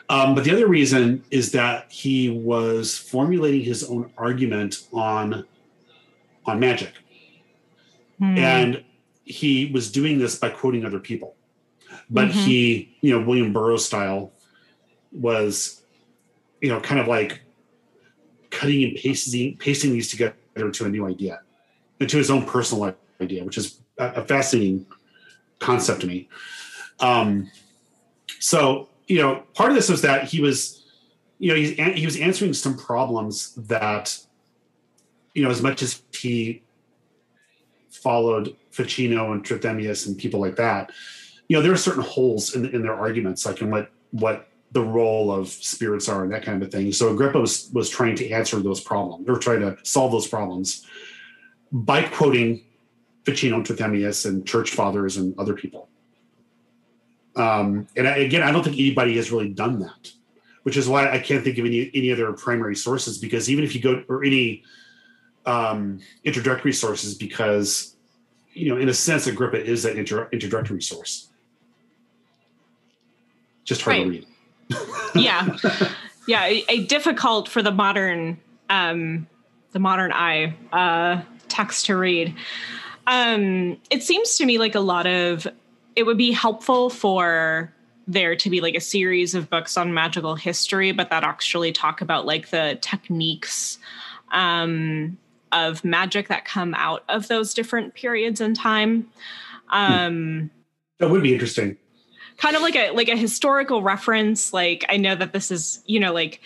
Um, 0.08 0.34
but 0.34 0.44
the 0.44 0.52
other 0.52 0.66
reason 0.66 1.24
is 1.30 1.52
that 1.52 1.90
he 1.90 2.28
was 2.28 2.98
formulating 2.98 3.62
his 3.62 3.84
own 3.84 4.10
argument 4.16 4.86
on 4.92 5.46
on 6.44 6.58
magic, 6.58 6.94
Hmm. 8.22 8.38
and 8.38 8.84
he 9.24 9.66
was 9.74 9.90
doing 9.90 10.20
this 10.20 10.38
by 10.38 10.48
quoting 10.48 10.84
other 10.84 11.00
people. 11.00 11.34
But 12.08 12.28
Mhm. 12.28 12.32
he, 12.44 12.96
you 13.00 13.10
know, 13.18 13.26
William 13.26 13.52
Burroughs 13.52 13.84
style 13.84 14.32
was, 15.10 15.82
you 16.60 16.68
know, 16.68 16.80
kind 16.80 17.00
of 17.00 17.08
like 17.08 17.40
cutting 18.50 18.84
and 18.84 18.94
pasting 18.96 19.56
pasting 19.56 19.92
these 19.92 20.08
together 20.08 20.36
to 20.54 20.84
a 20.84 20.88
new 20.88 21.04
idea, 21.06 21.40
and 21.98 22.08
to 22.08 22.16
his 22.16 22.30
own 22.30 22.44
personal 22.46 22.94
idea, 23.20 23.42
which 23.44 23.58
is 23.58 23.80
a, 23.98 24.24
fascinating 24.24 24.86
concept 25.58 26.02
to 26.02 26.06
me. 26.06 26.28
Um, 27.00 27.50
so 28.38 28.88
you 29.08 29.20
know, 29.20 29.42
part 29.54 29.70
of 29.70 29.74
this 29.76 29.88
was 29.88 30.02
that 30.02 30.24
he 30.24 30.40
was, 30.40 30.84
you 31.40 31.48
know, 31.48 31.56
an- 31.56 31.96
he 31.96 32.06
was 32.06 32.16
answering 32.16 32.52
some 32.54 32.76
problems 32.78 33.52
that, 33.56 34.16
you 35.34 35.42
know, 35.42 35.50
as 35.50 35.60
much 35.60 35.82
as 35.82 36.00
he 36.12 36.62
followed 37.92 38.56
Ficino 38.70 39.32
and 39.32 39.44
Trithemius 39.44 40.06
and 40.06 40.16
people 40.16 40.40
like 40.40 40.56
that, 40.56 40.90
you 41.48 41.56
know, 41.56 41.62
there 41.62 41.72
are 41.72 41.76
certain 41.76 42.02
holes 42.02 42.54
in, 42.54 42.66
in 42.74 42.82
their 42.82 42.94
arguments, 42.94 43.44
like 43.46 43.60
in 43.60 43.70
what 43.70 43.90
what 44.10 44.48
the 44.72 44.82
role 44.82 45.30
of 45.30 45.48
spirits 45.48 46.08
are 46.08 46.24
and 46.24 46.32
that 46.32 46.42
kind 46.42 46.62
of 46.62 46.70
thing. 46.70 46.92
So 46.92 47.12
Agrippa 47.12 47.38
was 47.38 47.70
was 47.72 47.90
trying 47.90 48.16
to 48.16 48.30
answer 48.30 48.58
those 48.58 48.80
problems 48.80 49.28
or 49.28 49.38
try 49.38 49.56
to 49.56 49.76
solve 49.82 50.12
those 50.12 50.26
problems 50.26 50.86
by 51.70 52.02
quoting 52.04 52.64
Ficino, 53.24 53.62
Trithemius, 53.62 54.26
and 54.26 54.46
church 54.46 54.70
fathers 54.70 55.16
and 55.16 55.38
other 55.38 55.54
people. 55.54 55.88
Um, 57.36 57.86
and 57.96 58.08
I, 58.08 58.16
again, 58.16 58.42
I 58.42 58.50
don't 58.50 58.62
think 58.62 58.76
anybody 58.76 59.16
has 59.16 59.30
really 59.30 59.48
done 59.48 59.78
that, 59.80 60.10
which 60.64 60.76
is 60.76 60.88
why 60.88 61.10
I 61.10 61.18
can't 61.18 61.44
think 61.44 61.58
of 61.58 61.66
any 61.66 61.90
any 61.94 62.12
other 62.12 62.32
primary 62.32 62.76
sources. 62.76 63.18
Because 63.18 63.50
even 63.50 63.64
if 63.64 63.74
you 63.74 63.80
go 63.80 64.04
or 64.08 64.24
any 64.24 64.64
um, 65.46 66.00
introductory 66.24 66.72
sources, 66.72 67.14
because 67.14 67.96
you 68.54 68.68
know, 68.68 68.78
in 68.78 68.88
a 68.88 68.94
sense, 68.94 69.26
Agrippa 69.26 69.64
is 69.64 69.82
that 69.84 69.96
intro, 69.96 70.28
introductory 70.30 70.82
source. 70.82 71.28
Just 73.64 73.82
hard 73.82 73.96
to 73.96 74.08
read. 74.08 74.26
yeah 75.14 75.56
yeah 76.26 76.44
a, 76.46 76.64
a 76.68 76.84
difficult 76.86 77.48
for 77.48 77.62
the 77.62 77.70
modern 77.70 78.38
um 78.70 79.26
the 79.72 79.78
modern 79.78 80.12
eye 80.12 80.54
uh 80.72 81.20
text 81.48 81.86
to 81.86 81.96
read 81.96 82.34
um 83.06 83.76
it 83.90 84.02
seems 84.02 84.36
to 84.36 84.46
me 84.46 84.58
like 84.58 84.74
a 84.74 84.80
lot 84.80 85.06
of 85.06 85.46
it 85.96 86.04
would 86.04 86.16
be 86.16 86.32
helpful 86.32 86.88
for 86.88 87.72
there 88.06 88.34
to 88.34 88.50
be 88.50 88.60
like 88.60 88.74
a 88.74 88.80
series 88.80 89.34
of 89.34 89.48
books 89.50 89.76
on 89.76 89.92
magical 89.92 90.34
history 90.34 90.92
but 90.92 91.10
that 91.10 91.24
actually 91.24 91.72
talk 91.72 92.00
about 92.00 92.26
like 92.26 92.50
the 92.50 92.78
techniques 92.80 93.78
um 94.30 95.16
of 95.52 95.84
magic 95.84 96.28
that 96.28 96.44
come 96.44 96.74
out 96.74 97.04
of 97.08 97.28
those 97.28 97.54
different 97.54 97.94
periods 97.94 98.40
in 98.40 98.54
time 98.54 99.06
um 99.70 100.50
That 100.98 101.10
would 101.10 101.22
be 101.22 101.32
interesting. 101.32 101.76
kind 102.38 102.56
of 102.56 102.62
like 102.62 102.76
a 102.76 102.90
like 102.90 103.08
a 103.08 103.16
historical 103.16 103.82
reference 103.82 104.52
like 104.52 104.84
i 104.88 104.96
know 104.96 105.14
that 105.14 105.32
this 105.32 105.50
is 105.50 105.82
you 105.86 106.00
know 106.00 106.12
like 106.12 106.40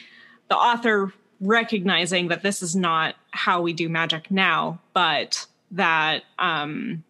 the 0.49 0.57
author 0.57 1.13
recognizing 1.41 2.29
that 2.29 2.43
this 2.43 2.63
is 2.63 2.75
not 2.75 3.15
how 3.31 3.61
we 3.61 3.73
do 3.73 3.89
magic 3.89 4.31
now 4.31 4.79
but 4.95 5.47
that 5.71 6.23
um 6.39 7.03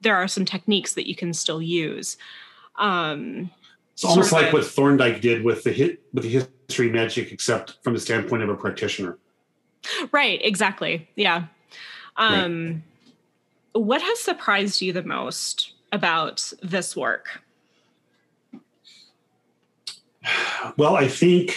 there 0.00 0.16
are 0.16 0.28
some 0.28 0.44
techniques 0.44 0.94
that 0.94 1.08
you 1.08 1.14
can 1.14 1.32
still 1.34 1.60
use 1.60 2.16
um 2.76 3.50
It's 3.94 4.04
almost 4.04 4.32
like 4.32 4.48
a- 4.48 4.52
what 4.52 4.64
Thorndike 4.64 5.20
did 5.20 5.42
with 5.44 5.64
the 5.64 5.72
hit 5.72 6.00
with 6.14 6.22
the 6.24 6.30
history 6.30 6.86
of 6.86 6.92
magic, 6.94 7.32
except 7.32 7.76
from 7.82 7.94
the 7.94 8.00
standpoint 8.00 8.42
of 8.44 8.48
a 8.48 8.54
practitioner. 8.54 9.18
Right 10.12 10.40
exactly 10.44 11.08
yeah 11.16 11.44
um 12.16 12.82
what 13.72 14.02
has 14.02 14.18
surprised 14.20 14.80
you 14.80 14.92
the 14.92 15.02
most 15.02 15.72
about 15.92 16.52
this 16.62 16.96
work 16.96 17.42
Well, 20.76 20.96
I 20.96 21.08
think 21.08 21.56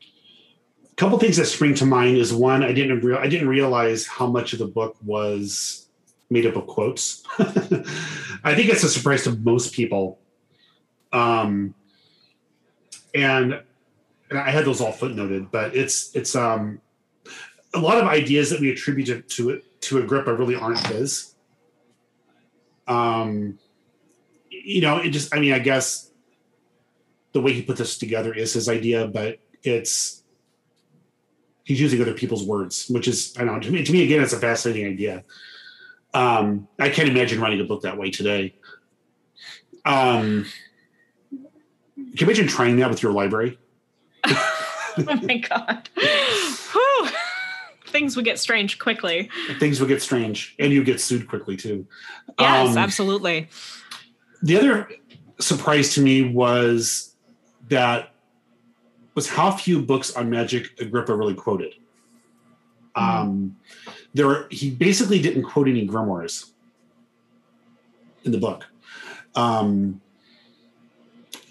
a 0.00 0.94
couple 0.96 1.18
things 1.18 1.36
that 1.36 1.46
spring 1.46 1.74
to 1.76 1.86
mind 1.86 2.16
is 2.16 2.32
one, 2.32 2.62
I 2.62 2.72
didn't 2.72 3.00
real 3.00 3.18
I 3.18 3.28
didn't 3.28 3.48
realize 3.48 4.06
how 4.06 4.26
much 4.26 4.52
of 4.52 4.58
the 4.58 4.66
book 4.66 4.96
was 5.04 5.86
made 6.30 6.46
up 6.46 6.56
of 6.56 6.66
quotes. 6.66 7.22
I 7.38 8.54
think 8.54 8.68
it's 8.68 8.84
a 8.84 8.88
surprise 8.88 9.24
to 9.24 9.32
most 9.32 9.72
people. 9.72 10.18
Um, 11.12 11.74
and 13.14 13.62
I 14.32 14.50
had 14.50 14.64
those 14.64 14.80
all 14.80 14.92
footnoted, 14.92 15.50
but 15.50 15.74
it's 15.74 16.14
it's 16.14 16.34
um 16.36 16.80
a 17.74 17.78
lot 17.78 17.98
of 17.98 18.04
ideas 18.04 18.50
that 18.50 18.60
we 18.60 18.70
attribute 18.70 19.28
to 19.28 19.50
it 19.50 19.80
to 19.82 19.98
Agrippa 19.98 20.34
really 20.34 20.54
aren't 20.54 20.86
his. 20.86 21.34
Um, 22.86 23.58
you 24.50 24.80
know, 24.80 24.98
it 24.98 25.10
just 25.10 25.34
I 25.34 25.40
mean, 25.40 25.52
I 25.52 25.58
guess 25.58 26.10
the 27.32 27.40
way 27.40 27.52
he 27.52 27.62
put 27.62 27.76
this 27.76 27.98
together 27.98 28.32
is 28.34 28.52
his 28.52 28.68
idea, 28.68 29.06
but 29.06 29.38
it's 29.62 30.22
he's 31.64 31.80
using 31.80 32.00
other 32.00 32.14
people's 32.14 32.44
words, 32.44 32.88
which 32.88 33.08
is 33.08 33.34
I 33.38 33.44
don't 33.44 33.54
know 33.54 33.60
to 33.60 33.70
me, 33.70 33.84
to 33.84 33.92
me 33.92 34.04
again, 34.04 34.22
it's 34.22 34.32
a 34.32 34.40
fascinating 34.40 34.86
idea. 34.86 35.24
Um, 36.14 36.68
I 36.78 36.88
can't 36.88 37.08
imagine 37.08 37.40
writing 37.40 37.60
a 37.60 37.64
book 37.64 37.82
that 37.82 37.98
way 37.98 38.10
today. 38.10 38.54
Um, 39.84 40.46
can 41.96 42.12
you 42.14 42.26
imagine 42.26 42.46
trying 42.46 42.76
that 42.78 42.90
with 42.90 43.02
your 43.02 43.12
library? 43.12 43.58
oh 44.98 45.20
my 45.22 45.38
god 45.38 45.88
Whew. 46.72 47.08
things 47.86 48.16
would 48.16 48.24
get 48.24 48.38
strange 48.38 48.78
quickly 48.78 49.30
Things 49.58 49.80
would 49.80 49.88
get 49.88 50.02
strange, 50.02 50.54
and 50.58 50.72
you 50.72 50.84
get 50.84 51.00
sued 51.00 51.28
quickly 51.28 51.56
too. 51.56 51.86
yes 52.38 52.70
Um, 52.70 52.78
absolutely 52.78 53.48
the 54.42 54.56
other 54.56 54.88
surprise 55.40 55.94
to 55.94 56.00
me 56.00 56.22
was 56.22 57.14
that 57.68 58.12
was 59.14 59.28
how 59.28 59.50
few 59.50 59.82
books 59.82 60.14
on 60.14 60.30
magic 60.30 60.80
Agrippa 60.80 61.14
really 61.14 61.34
quoted. 61.34 61.74
Um, 62.94 63.56
there, 64.14 64.46
he 64.50 64.70
basically 64.70 65.20
didn't 65.20 65.42
quote 65.42 65.68
any 65.68 65.86
grimoires 65.86 66.50
in 68.24 68.32
the 68.32 68.38
book. 68.38 68.66
Um, 69.34 70.00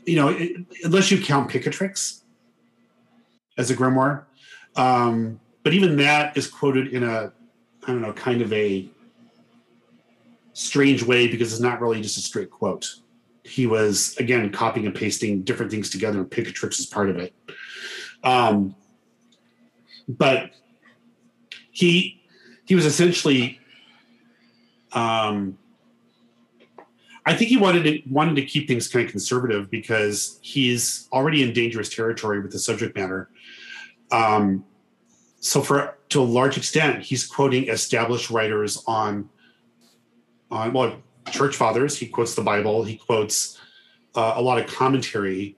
you 0.06 0.16
know, 0.16 0.30
it, 0.30 0.66
unless 0.84 1.12
you 1.12 1.22
count 1.22 1.50
Picatrix 1.50 2.22
as 3.58 3.72
a 3.72 3.76
grimoire, 3.76 4.26
um, 4.76 5.40
but 5.64 5.74
even 5.74 5.98
that 5.98 6.38
is 6.38 6.48
quoted 6.48 6.94
in 6.94 7.04
a, 7.04 7.32
I 7.84 7.88
don't 7.88 8.02
know, 8.02 8.14
kind 8.14 8.42
of 8.42 8.54
a 8.54 8.90
strange 10.54 11.04
way 11.04 11.28
because 11.28 11.52
it's 11.52 11.62
not 11.62 11.82
really 11.82 12.02
just 12.02 12.18
a 12.18 12.22
straight 12.22 12.50
quote. 12.50 12.96
He 13.44 13.68
was 13.68 14.16
again 14.18 14.52
copying 14.52 14.86
and 14.86 14.96
pasting 14.96 15.44
different 15.44 15.72
things 15.72 15.90
together, 15.90 16.20
and 16.20 16.30
Picatrix 16.30 16.80
is 16.80 16.86
part 16.86 17.10
of 17.10 17.18
it. 17.18 17.34
Um, 18.24 18.76
but 20.08 20.52
he 21.72 22.22
he 22.66 22.76
was 22.76 22.86
essentially, 22.86 23.60
um, 24.92 25.58
I 27.28 27.36
think 27.36 27.50
he 27.50 27.58
wanted 27.58 27.84
to 27.84 28.02
wanted 28.10 28.38
to 28.38 28.46
keep 28.46 28.70
things 28.70 28.88
kind 28.88 29.06
of 29.06 29.12
conservative 29.12 29.70
because 29.70 30.40
he's 30.42 31.10
already 31.12 31.44
in 31.44 31.52
dangerous 31.52 31.90
territory 31.90 32.40
with 32.40 32.54
the 32.54 32.60
subject 32.60 32.96
matter. 32.96 33.30
Um, 34.12 34.64
so 35.42 35.62
for 35.62 35.98
to 36.08 36.22
a 36.22 36.24
large 36.24 36.58
extent, 36.58 37.04
he's 37.04 37.28
quoting 37.28 37.68
established 37.68 38.30
writers 38.30 38.82
on 38.88 39.30
on 40.50 40.72
well 40.72 41.02
church 41.30 41.58
fathers. 41.58 41.98
He 41.98 42.08
quotes 42.08 42.34
the 42.34 42.42
bible. 42.42 42.86
He 42.86 42.96
quotes 42.96 43.60
uh, 44.16 44.36
a 44.38 44.42
lot 44.42 44.58
of 44.58 44.68
commentary 44.68 45.58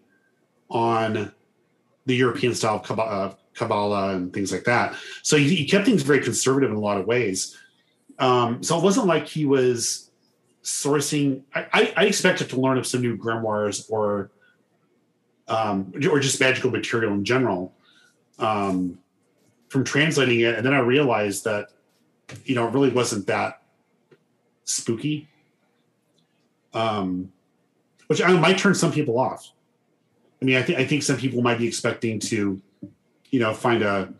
on 0.71 1.31
the 2.07 2.15
european 2.15 2.55
style 2.55 2.77
of 2.77 2.83
Kab- 2.83 2.99
uh, 2.99 3.33
kabbalah 3.53 4.15
and 4.15 4.33
things 4.33 4.51
like 4.51 4.63
that. 4.63 4.95
So 5.21 5.37
he, 5.37 5.53
he 5.53 5.65
kept 5.67 5.85
things 5.85 6.01
very 6.01 6.21
conservative 6.21 6.71
in 6.71 6.75
a 6.75 6.79
lot 6.79 6.97
of 6.97 7.05
ways. 7.05 7.55
Um, 8.17 8.63
so 8.63 8.75
it 8.77 8.83
wasn't 8.83 9.05
like 9.05 9.27
he 9.27 9.45
was 9.45 10.08
sourcing 10.69 11.41
i, 11.55 11.93
I, 11.97 12.05
expected 12.05 12.49
to 12.49 12.59
learn 12.59 12.77
of 12.77 12.85
some 12.85 13.01
new 13.01 13.17
grimoires 13.17 13.89
or 13.89 14.31
um, 15.47 15.91
or 16.09 16.19
just 16.19 16.39
magical 16.39 16.69
material 16.69 17.13
in 17.13 17.25
general 17.25 17.73
um, 18.37 18.99
from 19.67 19.83
translating 19.83 20.41
it, 20.41 20.55
and 20.55 20.65
then 20.65 20.73
I 20.73 20.79
realized 20.79 21.43
that 21.43 21.69
you 22.45 22.55
know 22.55 22.67
it 22.67 22.73
really 22.73 22.89
wasn't 22.89 23.27
that 23.27 23.61
spooky. 24.63 25.27
Um, 26.73 27.31
which 28.07 28.21
I 28.21 28.31
might 28.33 28.57
turn 28.57 28.75
some 28.75 28.91
people 28.91 29.19
off. 29.19 29.51
I 30.41 30.45
mean, 30.45 30.55
I 30.55 30.61
think 30.61 30.79
I 30.79 30.85
think 30.85 31.03
some 31.03 31.17
people 31.17 31.41
might 31.41 31.57
be 31.57 31.67
expecting 31.67 32.19
to, 32.21 32.61
you 33.29 33.39
know, 33.39 33.53
find 33.53 33.81
a 33.81 34.13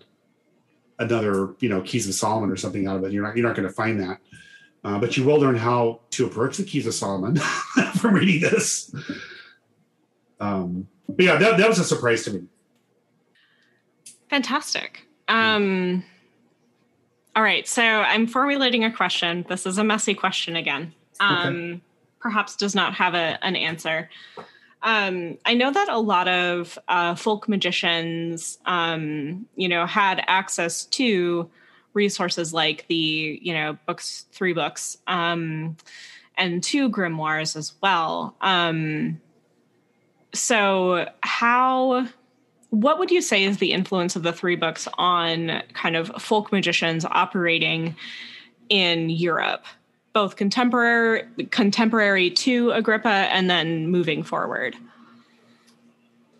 another 0.97 1.55
you 1.59 1.69
know 1.69 1.81
Keys 1.81 2.07
of 2.07 2.15
Solomon 2.15 2.51
or 2.51 2.57
something 2.57 2.87
out 2.87 2.97
of 2.97 3.03
it. 3.03 3.11
You're 3.11 3.23
not 3.23 3.37
you're 3.37 3.47
not 3.47 3.55
going 3.55 3.67
to 3.67 3.73
find 3.73 3.99
that, 4.01 4.19
uh, 4.83 4.99
but 4.99 5.17
you 5.17 5.23
will 5.23 5.37
learn 5.39 5.55
how 5.55 5.99
to 6.11 6.25
approach 6.25 6.57
the 6.57 6.63
Keys 6.63 6.87
of 6.87 6.93
Solomon 6.93 7.35
from 7.97 8.15
reading 8.15 8.41
this. 8.41 8.93
Um, 10.39 10.87
but 11.07 11.25
yeah, 11.25 11.35
that 11.37 11.57
that 11.57 11.67
was 11.67 11.79
a 11.79 11.83
surprise 11.83 12.23
to 12.25 12.33
me. 12.33 12.43
Fantastic. 14.29 15.07
Um, 15.27 16.03
all 17.35 17.43
right, 17.43 17.67
so 17.67 17.83
I'm 17.83 18.27
formulating 18.27 18.83
a 18.83 18.91
question. 18.91 19.45
This 19.47 19.65
is 19.65 19.77
a 19.77 19.83
messy 19.83 20.13
question 20.13 20.55
again. 20.55 20.93
Um, 21.19 21.47
okay. 21.47 21.81
Perhaps 22.19 22.55
does 22.55 22.75
not 22.75 22.93
have 22.95 23.13
a, 23.13 23.43
an 23.43 23.55
answer. 23.55 24.09
Um, 24.81 25.37
I 25.45 25.53
know 25.53 25.71
that 25.71 25.89
a 25.89 25.99
lot 25.99 26.27
of 26.27 26.77
uh, 26.87 27.15
folk 27.15 27.49
magicians, 27.49 28.59
um, 28.65 29.45
you 29.55 29.67
know, 29.67 29.85
had 29.85 30.23
access 30.27 30.85
to 30.85 31.49
resources 31.93 32.53
like 32.53 32.87
the, 32.87 33.39
you 33.41 33.53
know, 33.53 33.77
books, 33.85 34.25
three 34.31 34.53
books, 34.53 34.97
um, 35.07 35.75
and 36.37 36.63
two 36.63 36.89
grimoires 36.89 37.55
as 37.55 37.73
well. 37.81 38.35
Um, 38.41 39.19
so, 40.33 41.07
how 41.21 42.07
what 42.69 42.99
would 42.99 43.09
you 43.09 43.21
say 43.21 43.43
is 43.43 43.57
the 43.57 43.71
influence 43.71 44.15
of 44.15 44.23
the 44.23 44.33
three 44.33 44.55
books 44.55 44.87
on 44.97 45.63
kind 45.73 45.95
of 45.95 46.09
folk 46.21 46.51
magicians 46.51 47.03
operating 47.05 47.95
in 48.69 49.09
Europe, 49.09 49.65
both 50.13 50.35
contemporary 50.35 51.23
contemporary 51.51 52.29
to 52.29 52.71
Agrippa 52.71 53.09
and 53.09 53.49
then 53.49 53.87
moving 53.87 54.23
forward? 54.23 54.75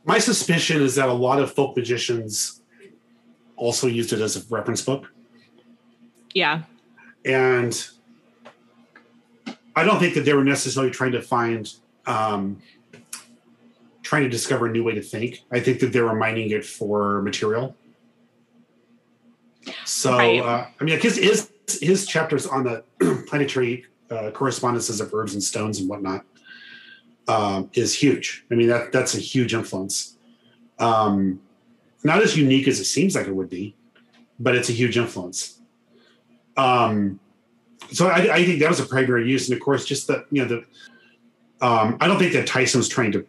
My 0.06 0.20
suspicion 0.20 0.82
is 0.82 0.96
that 0.96 1.10
a 1.10 1.14
lot 1.14 1.40
of 1.40 1.52
folk 1.54 1.76
magicians 1.76 2.62
also 3.56 3.88
used 3.88 4.14
it 4.14 4.22
as 4.22 4.38
a 4.38 4.42
reference 4.54 4.82
book. 4.82 5.12
Yeah. 6.34 6.64
And 7.26 7.88
I 9.76 9.84
don't 9.84 10.00
think 10.00 10.14
that 10.16 10.26
they 10.26 10.34
were 10.34 10.44
necessarily 10.44 10.92
trying 10.92 11.12
to 11.14 11.22
find 11.22 11.72
um, 12.06 12.62
trying 14.10 14.24
to 14.24 14.30
discover 14.30 14.66
a 14.66 14.72
new 14.72 14.84
way 14.84 14.96
to 14.96 15.02
think. 15.02 15.44
I 15.52 15.60
think 15.60 15.80
that 15.82 15.94
they 15.94 16.02
were 16.02 16.16
mining 16.16 16.50
it 16.50 16.66
for 16.66 17.22
material. 17.22 17.76
So, 19.86 20.18
right. 20.18 20.40
uh, 20.42 20.66
I 20.80 20.84
mean, 20.84 21.00
his, 21.00 21.18
his, 21.18 21.52
his 21.80 22.08
chapters 22.08 22.48
on 22.48 22.64
the 22.64 22.84
planetary 23.28 23.86
uh, 24.10 24.32
correspondences 24.32 25.00
of 25.00 25.14
herbs 25.14 25.34
and 25.34 25.44
stones 25.44 25.80
and 25.80 25.88
whatnot 25.88 26.26
um, 27.28 27.70
is 27.74 27.94
huge. 27.94 28.46
I 28.50 28.56
mean, 28.56 28.68
that 28.70 28.92
that's 28.92 29.14
a 29.14 29.20
huge 29.20 29.54
influence. 29.54 30.18
Um, 30.80 31.40
not 32.04 32.24
as 32.24 32.36
unique 32.36 32.68
as 32.68 32.80
it 32.80 32.86
seems 32.86 33.14
like 33.16 33.28
it 33.28 33.36
would 33.36 33.50
be, 33.50 33.76
but 34.40 34.56
it's 34.56 34.70
a 34.70 34.74
huge 34.74 34.98
influence. 34.98 35.59
Um, 36.60 37.20
so 37.92 38.08
I, 38.08 38.36
I 38.36 38.46
think 38.46 38.60
that 38.60 38.70
was 38.70 38.80
a 38.80 38.86
primary 38.86 39.30
use, 39.30 39.50
and 39.50 39.58
of 39.58 39.64
course, 39.64 39.86
just 39.86 40.08
the 40.08 40.26
you 40.32 40.44
know 40.44 40.48
the. 40.48 40.66
Um, 41.66 41.98
I 42.00 42.08
don't 42.08 42.20
think 42.20 42.34
that 42.34 42.48
Tyson 42.48 42.80
was 42.80 42.88
trying 42.88 43.12
to 43.14 43.26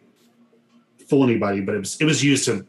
fool 1.09 1.23
anybody, 1.23 1.61
but 1.61 1.75
it 1.75 1.79
was 1.79 1.99
it 1.99 2.05
was 2.05 2.23
used 2.23 2.45
to 2.45 2.65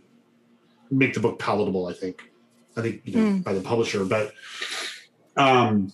make 0.91 1.15
the 1.15 1.21
book 1.21 1.39
palatable. 1.39 1.87
I 1.87 1.93
think, 1.93 2.31
I 2.77 2.83
think 2.83 3.03
you 3.05 3.17
know, 3.17 3.33
mm. 3.33 3.45
by 3.45 3.53
the 3.53 3.61
publisher, 3.61 4.05
but 4.05 4.33
um, 5.37 5.93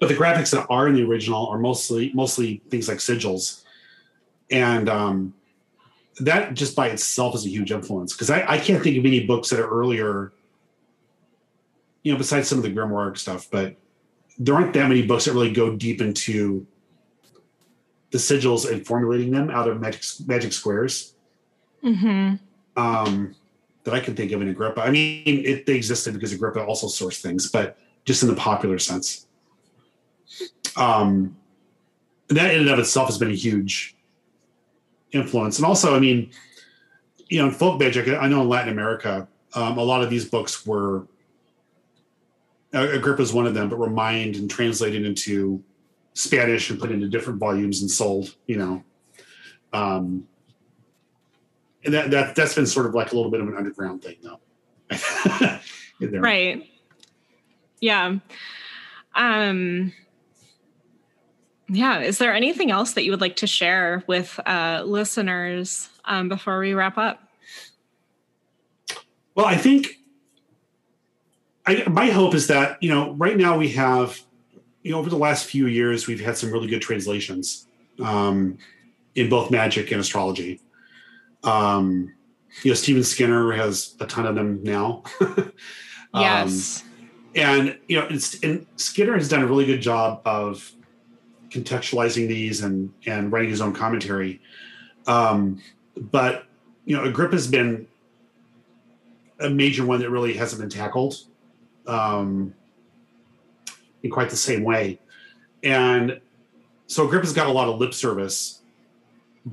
but 0.00 0.08
the 0.08 0.14
graphics 0.14 0.50
that 0.52 0.66
are 0.70 0.88
in 0.88 0.94
the 0.94 1.04
original 1.04 1.46
are 1.48 1.58
mostly 1.58 2.12
mostly 2.14 2.62
things 2.70 2.88
like 2.88 2.98
sigils, 2.98 3.64
and 4.50 4.88
um, 4.88 5.34
that 6.20 6.54
just 6.54 6.74
by 6.74 6.88
itself 6.88 7.34
is 7.34 7.46
a 7.46 7.48
huge 7.48 7.70
influence 7.70 8.12
because 8.12 8.30
I, 8.30 8.44
I 8.46 8.58
can't 8.58 8.82
think 8.82 8.96
of 8.98 9.04
any 9.04 9.26
books 9.26 9.50
that 9.50 9.60
are 9.60 9.68
earlier. 9.68 10.32
You 12.02 12.12
know, 12.12 12.18
besides 12.18 12.48
some 12.48 12.58
of 12.58 12.64
the 12.64 12.70
grimoire 12.70 13.16
stuff, 13.16 13.48
but 13.50 13.76
there 14.38 14.54
aren't 14.54 14.72
that 14.74 14.88
many 14.88 15.06
books 15.06 15.24
that 15.24 15.32
really 15.32 15.52
go 15.52 15.74
deep 15.74 16.00
into 16.00 16.66
the 18.10 18.18
sigils 18.18 18.70
and 18.70 18.86
formulating 18.86 19.30
them 19.30 19.50
out 19.50 19.68
of 19.68 19.80
magic 19.80 20.02
magic 20.26 20.52
squares 20.52 21.14
mm-hmm. 21.84 22.36
um, 22.80 23.34
that 23.84 23.94
I 23.94 24.00
can 24.00 24.14
think 24.14 24.32
of 24.32 24.40
in 24.40 24.48
Agrippa. 24.48 24.80
I 24.80 24.90
mean, 24.90 25.44
it, 25.44 25.66
they 25.66 25.74
existed 25.74 26.14
because 26.14 26.32
Agrippa 26.32 26.64
also 26.64 26.86
sourced 26.86 27.20
things, 27.20 27.50
but 27.50 27.78
just 28.04 28.22
in 28.22 28.28
the 28.28 28.36
popular 28.36 28.78
sense. 28.78 29.26
Um, 30.76 31.36
that 32.28 32.54
in 32.54 32.60
and 32.60 32.70
of 32.70 32.78
itself 32.78 33.08
has 33.08 33.18
been 33.18 33.30
a 33.30 33.34
huge 33.34 33.96
influence. 35.12 35.58
And 35.58 35.66
also, 35.66 35.94
I 35.94 35.98
mean, 35.98 36.30
you 37.28 37.40
know, 37.40 37.48
in 37.48 37.54
folk 37.54 37.80
magic, 37.80 38.08
I 38.08 38.28
know 38.28 38.42
in 38.42 38.48
Latin 38.48 38.72
America, 38.72 39.26
um, 39.54 39.78
a 39.78 39.82
lot 39.82 40.02
of 40.02 40.10
these 40.10 40.26
books 40.26 40.66
were 40.66 41.06
Agrippa 42.72 43.22
is 43.22 43.32
one 43.32 43.46
of 43.46 43.54
them, 43.54 43.68
but 43.68 43.78
were 43.78 43.90
mined 43.90 44.36
and 44.36 44.50
translated 44.50 45.04
into 45.04 45.62
Spanish 46.14 46.70
and 46.70 46.78
put 46.78 46.90
into 46.90 47.08
different 47.08 47.38
volumes 47.38 47.80
and 47.80 47.90
sold. 47.90 48.34
You 48.46 48.58
know, 48.58 48.84
um, 49.72 50.28
and 51.84 51.94
that, 51.94 52.10
that 52.10 52.34
that's 52.34 52.54
been 52.54 52.66
sort 52.66 52.86
of 52.86 52.94
like 52.94 53.12
a 53.12 53.16
little 53.16 53.30
bit 53.30 53.40
of 53.40 53.48
an 53.48 53.56
underground 53.56 54.02
thing 54.02 54.16
though. 54.22 54.40
Right. 56.00 56.64
Yeah. 57.80 58.18
Um 59.16 59.92
yeah 61.68 62.00
is 62.00 62.18
there 62.18 62.32
anything 62.32 62.70
else 62.70 62.92
that 62.92 63.04
you 63.04 63.10
would 63.10 63.20
like 63.20 63.36
to 63.36 63.46
share 63.46 64.02
with 64.06 64.38
uh 64.46 64.82
listeners 64.86 65.90
um 66.04 66.28
before 66.28 66.60
we 66.60 66.72
wrap 66.72 66.96
up? 66.96 67.20
Well 69.34 69.46
i 69.46 69.56
think 69.56 69.97
I, 71.68 71.88
my 71.88 72.06
hope 72.06 72.34
is 72.34 72.46
that 72.46 72.82
you 72.82 72.90
know 72.90 73.12
right 73.12 73.36
now 73.36 73.58
we 73.58 73.68
have 73.70 74.20
you 74.82 74.92
know 74.92 74.98
over 74.98 75.10
the 75.10 75.18
last 75.18 75.46
few 75.46 75.66
years 75.66 76.06
we've 76.06 76.20
had 76.20 76.36
some 76.36 76.50
really 76.50 76.68
good 76.68 76.82
translations 76.82 77.66
um, 78.02 78.58
in 79.14 79.28
both 79.28 79.50
magic 79.50 79.90
and 79.90 80.00
astrology 80.00 80.60
um, 81.44 82.12
you 82.62 82.70
know, 82.70 82.74
Stephen 82.74 83.04
Skinner 83.04 83.52
has 83.52 83.94
a 84.00 84.06
ton 84.06 84.26
of 84.26 84.34
them 84.34 84.62
now. 84.62 85.02
um, 85.20 85.52
yes. 86.14 86.84
And 87.34 87.78
you 87.86 88.00
know, 88.00 88.06
it's 88.08 88.40
and 88.40 88.66
Skinner 88.76 89.14
has 89.14 89.28
done 89.28 89.42
a 89.42 89.46
really 89.46 89.66
good 89.66 89.80
job 89.80 90.22
of 90.24 90.72
contextualizing 91.50 92.26
these 92.26 92.62
and 92.62 92.92
and 93.06 93.30
writing 93.30 93.50
his 93.50 93.60
own 93.60 93.72
commentary. 93.72 94.40
Um, 95.06 95.62
but 95.96 96.46
you 96.84 96.96
know, 96.96 97.04
Agrippa's 97.04 97.46
been 97.46 97.86
a 99.40 99.48
major 99.48 99.86
one 99.86 100.00
that 100.00 100.10
really 100.10 100.34
hasn't 100.34 100.60
been 100.60 100.70
tackled 100.70 101.16
um, 101.88 102.54
in 104.02 104.10
quite 104.10 104.30
the 104.30 104.36
same 104.36 104.62
way. 104.62 104.98
And 105.62 106.20
so 106.86 107.06
Agrippa's 107.06 107.32
got 107.32 107.46
a 107.46 107.52
lot 107.52 107.68
of 107.68 107.78
lip 107.78 107.94
service 107.94 108.62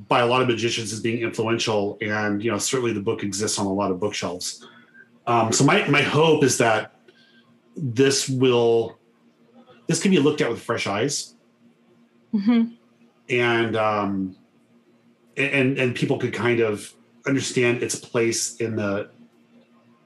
by 0.08 0.20
a 0.20 0.26
lot 0.26 0.42
of 0.42 0.48
magicians 0.48 0.92
as 0.92 1.00
being 1.00 1.22
influential, 1.22 1.98
and 2.00 2.42
you 2.42 2.50
know 2.50 2.58
certainly 2.58 2.92
the 2.92 3.00
book 3.00 3.22
exists 3.22 3.58
on 3.58 3.66
a 3.66 3.72
lot 3.72 3.90
of 3.90 3.98
bookshelves. 3.98 4.66
Um, 5.26 5.52
so 5.52 5.64
my 5.64 5.86
my 5.88 6.02
hope 6.02 6.44
is 6.44 6.58
that 6.58 6.94
this 7.76 8.28
will 8.28 8.98
this 9.86 10.02
can 10.02 10.10
be 10.10 10.18
looked 10.18 10.40
at 10.40 10.50
with 10.50 10.60
fresh 10.60 10.86
eyes, 10.86 11.34
mm-hmm. 12.34 12.74
and 13.30 13.76
um, 13.76 14.36
and 15.36 15.78
and 15.78 15.94
people 15.94 16.18
could 16.18 16.32
kind 16.32 16.60
of 16.60 16.92
understand 17.26 17.82
its 17.82 17.96
place 17.96 18.56
in 18.56 18.76
the 18.76 19.10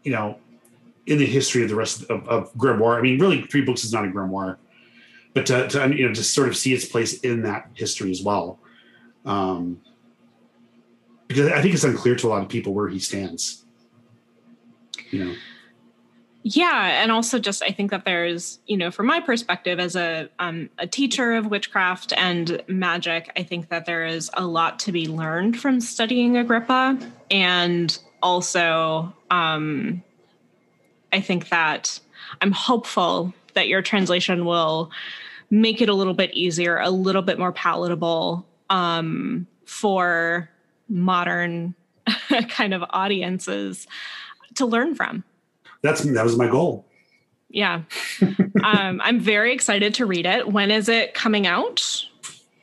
you 0.05 0.12
know 0.12 0.39
in 1.07 1.18
the 1.18 1.26
history 1.26 1.62
of 1.62 1.68
the 1.68 1.74
rest 1.74 2.05
of, 2.11 2.26
of 2.28 2.53
grimoire. 2.55 2.98
I 2.98 3.03
mean, 3.03 3.18
really, 3.20 3.42
three 3.42 3.62
books 3.62 3.84
is 3.84 3.92
not 3.92 4.05
a 4.05 4.09
grimoire, 4.09 4.57
but 5.34 5.46
to, 5.46 5.68
to 5.68 5.96
you 5.96 6.07
know 6.07 6.12
just 6.12 6.34
sort 6.34 6.48
of 6.48 6.57
see 6.57 6.72
its 6.74 6.84
place 6.84 7.20
in 7.20 7.42
that 7.42 7.70
history 7.74 8.11
as 8.11 8.22
well 8.22 8.61
um, 9.24 9.80
because 11.28 11.51
I 11.53 11.62
think 11.62 11.74
it's 11.74 11.84
unclear 11.84 12.16
to 12.16 12.26
a 12.26 12.30
lot 12.30 12.42
of 12.42 12.48
people 12.48 12.74
where 12.74 12.88
he 12.88 12.98
stands. 12.98 13.64
You 15.11 15.24
know. 15.24 15.34
Yeah, 16.42 17.03
and 17.03 17.12
also 17.12 17.38
just 17.38 17.62
I 17.62 17.70
think 17.70 17.90
that 17.90 18.07
there's, 18.07 18.61
you 18.66 18.76
know, 18.76 18.90
from 18.90 19.07
my 19.07 19.20
perspective 19.20 19.78
as 19.78 19.94
a 19.94 20.28
um, 20.38 20.70
a 20.78 20.86
teacher 20.86 21.34
of 21.34 21.46
witchcraft 21.46 22.14
and 22.16 22.62
magic, 22.66 23.30
I 23.36 23.42
think 23.42 23.68
that 23.68 23.84
there 23.84 24.07
is 24.07 24.30
a 24.34 24.46
lot 24.46 24.78
to 24.80 24.92
be 24.92 25.07
learned 25.07 25.61
from 25.61 25.80
studying 25.80 26.38
Agrippa, 26.38 26.98
and 27.30 27.96
also 28.22 29.12
um, 29.30 30.03
I 31.12 31.20
think 31.20 31.48
that 31.48 31.98
I'm 32.40 32.52
hopeful 32.52 33.34
that 33.54 33.68
your 33.68 33.82
translation 33.82 34.44
will 34.44 34.90
make 35.50 35.80
it 35.80 35.88
a 35.88 35.94
little 35.94 36.14
bit 36.14 36.32
easier, 36.32 36.78
a 36.78 36.90
little 36.90 37.22
bit 37.22 37.38
more 37.38 37.52
palatable 37.52 38.46
um, 38.70 39.46
for 39.64 40.48
modern 40.88 41.74
kind 42.48 42.74
of 42.74 42.84
audiences 42.90 43.86
to 44.54 44.66
learn 44.66 44.94
from. 44.94 45.24
that's 45.82 46.02
that 46.02 46.24
was 46.24 46.36
my 46.36 46.48
goal. 46.48 46.86
Yeah. 47.48 47.82
um, 48.62 49.00
I'm 49.02 49.18
very 49.18 49.52
excited 49.52 49.94
to 49.94 50.06
read 50.06 50.26
it. 50.26 50.48
When 50.48 50.70
is 50.70 50.88
it 50.88 51.14
coming 51.14 51.46
out? 51.46 52.06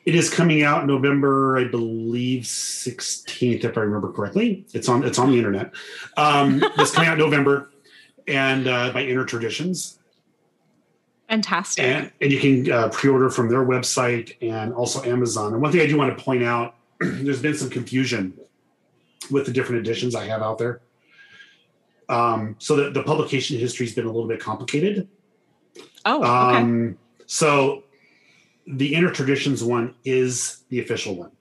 It 0.05 0.15
is 0.15 0.29
coming 0.29 0.63
out 0.63 0.85
November, 0.85 1.57
I 1.57 1.65
believe, 1.65 2.43
16th, 2.43 3.65
if 3.65 3.77
I 3.77 3.81
remember 3.81 4.13
correctly. 4.13 4.65
It's 4.71 4.87
on 4.87 5.03
it's 5.03 5.19
on 5.19 5.31
the 5.31 5.37
internet. 5.37 5.73
Um, 6.15 6.63
it's 6.77 6.91
coming 6.91 7.09
out 7.09 7.17
November 7.17 7.69
and 8.27 8.67
uh, 8.67 8.91
by 8.91 9.03
Inner 9.03 9.25
Traditions. 9.25 9.99
Fantastic. 11.29 11.83
And, 11.83 12.11
and 12.21 12.31
you 12.31 12.39
can 12.39 12.71
uh, 12.71 12.89
pre-order 12.89 13.29
from 13.29 13.49
their 13.49 13.65
website 13.65 14.35
and 14.41 14.73
also 14.73 15.03
Amazon. 15.03 15.53
And 15.53 15.61
one 15.61 15.71
thing 15.71 15.81
I 15.81 15.87
do 15.87 15.97
want 15.97 16.17
to 16.17 16.23
point 16.23 16.43
out, 16.43 16.75
there's 16.99 17.41
been 17.41 17.55
some 17.55 17.69
confusion 17.69 18.33
with 19.29 19.45
the 19.45 19.51
different 19.51 19.81
editions 19.81 20.15
I 20.15 20.25
have 20.25 20.41
out 20.41 20.57
there. 20.57 20.81
Um, 22.09 22.55
so 22.59 22.77
the, 22.77 22.89
the 22.91 23.03
publication 23.03 23.59
history 23.59 23.85
has 23.85 23.93
been 23.93 24.05
a 24.05 24.11
little 24.11 24.27
bit 24.27 24.39
complicated. 24.39 25.09
Oh, 26.05 26.19
okay. 26.19 26.59
Um, 26.59 26.97
so 27.25 27.83
the 28.65 28.93
Inner 28.93 29.11
Traditions 29.11 29.63
one 29.63 29.95
is 30.05 30.63
the 30.69 30.79
official 30.79 31.15
one. 31.15 31.31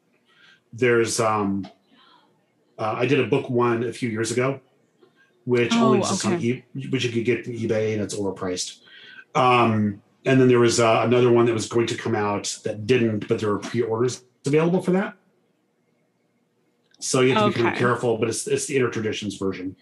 There's 0.72 1.20
um, 1.20 1.68
uh, 2.76 2.94
I 2.98 3.06
did 3.06 3.20
a 3.20 3.26
book 3.26 3.48
one 3.48 3.84
a 3.84 3.92
few 3.92 4.08
years 4.08 4.32
ago, 4.32 4.60
which 5.46 5.72
Oh, 5.72 5.86
only 5.86 5.98
exists 6.00 6.24
on 6.26 6.40
e- 6.42 6.62
which 6.90 7.04
you 7.04 7.10
could 7.10 7.24
get 7.24 7.44
from 7.44 7.54
eBay 7.54 7.94
and 7.94 8.02
it's 8.02 8.14
overpriced. 8.14 8.80
Um, 9.34 10.02
and 10.26 10.40
then 10.40 10.48
there 10.48 10.58
was 10.60 10.78
uh, 10.80 11.02
another 11.04 11.30
one 11.32 11.46
that 11.46 11.54
was 11.54 11.68
going 11.68 11.86
to 11.86 11.96
come 11.96 12.14
out 12.14 12.58
that 12.64 12.86
didn't, 12.86 13.26
but 13.28 13.38
there 13.38 13.48
were 13.50 13.58
pre-orders 13.58 14.22
available 14.44 14.82
for 14.82 14.90
that. 14.90 15.14
So 16.98 17.20
you 17.20 17.34
have 17.34 17.52
to 17.52 17.58
be 17.58 17.62
kind 17.62 17.74
of 17.74 17.78
careful, 17.78 18.18
but 18.18 18.28
it's 18.28 18.46
it's 18.46 18.66
the 18.66 18.76
Inner 18.76 18.88
Traditions 18.90 19.36
version. 19.36 19.76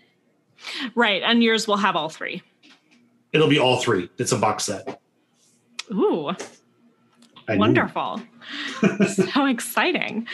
right. 0.95 1.23
And 1.23 1.43
yours 1.43 1.67
will 1.69 1.77
have 1.77 1.97
all 1.97 2.09
three. 2.09 2.43
It'll 3.33 3.49
be 3.49 3.59
all 3.59 3.81
three. 3.81 4.11
It's 4.19 4.33
a 4.33 4.39
box 4.39 4.65
set. 4.65 5.01
Ooh, 5.93 6.31
I 7.49 7.57
wonderful. 7.57 8.21
so 9.15 9.47
exciting. 9.47 10.27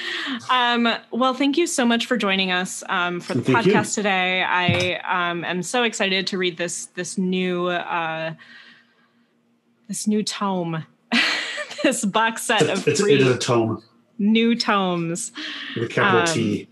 Um, 0.50 0.88
well, 1.10 1.34
thank 1.34 1.56
you 1.56 1.66
so 1.66 1.84
much 1.84 2.06
for 2.06 2.16
joining 2.16 2.50
us 2.50 2.82
um, 2.88 3.20
for 3.20 3.34
the 3.34 3.42
Thank 3.42 3.66
you. 3.66 3.72
podcast 3.72 3.94
today. 3.94 4.42
I 4.42 5.30
um, 5.30 5.44
am 5.44 5.62
so 5.62 5.82
excited 5.82 6.26
to 6.28 6.38
read 6.38 6.56
this 6.56 6.86
this 6.94 7.18
new 7.18 7.68
uh, 7.68 8.34
this 9.88 10.06
new 10.06 10.22
tome, 10.22 10.86
this 11.82 12.04
box 12.04 12.42
set 12.42 12.62
It's, 12.62 12.80
of 12.80 12.88
it's, 12.88 13.00
three 13.00 13.14
it 13.14 13.20
is 13.20 13.28
a 13.28 13.38
tome 13.38 13.82
new 14.18 14.54
tomes. 14.54 15.32
with 15.74 15.84
a 15.84 15.88
capital 15.88 16.20
Um, 16.20 16.26
T. 16.26 16.68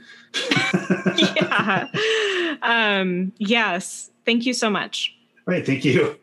yeah. 1.37 1.87
Um, 2.63 3.33
yes. 3.39 4.11
Thank 4.27 4.45
you 4.47 4.53
so 4.53 4.69
much. 4.69 5.15
All 5.47 5.55
right, 5.55 5.65
thank 5.65 5.85
you. 5.85 6.17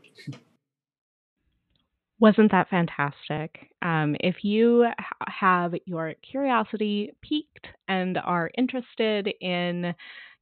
Wasn't 2.19 2.51
that 2.51 2.69
fantastic? 2.69 3.71
Um, 3.81 4.15
if 4.21 4.43
you 4.43 4.87
ha- 4.97 5.25
have 5.27 5.73
your 5.85 6.13
curiosity 6.29 7.11
piqued 7.21 7.67
and 7.87 8.17
are 8.17 8.51
interested 8.57 9.29
in 9.41 9.93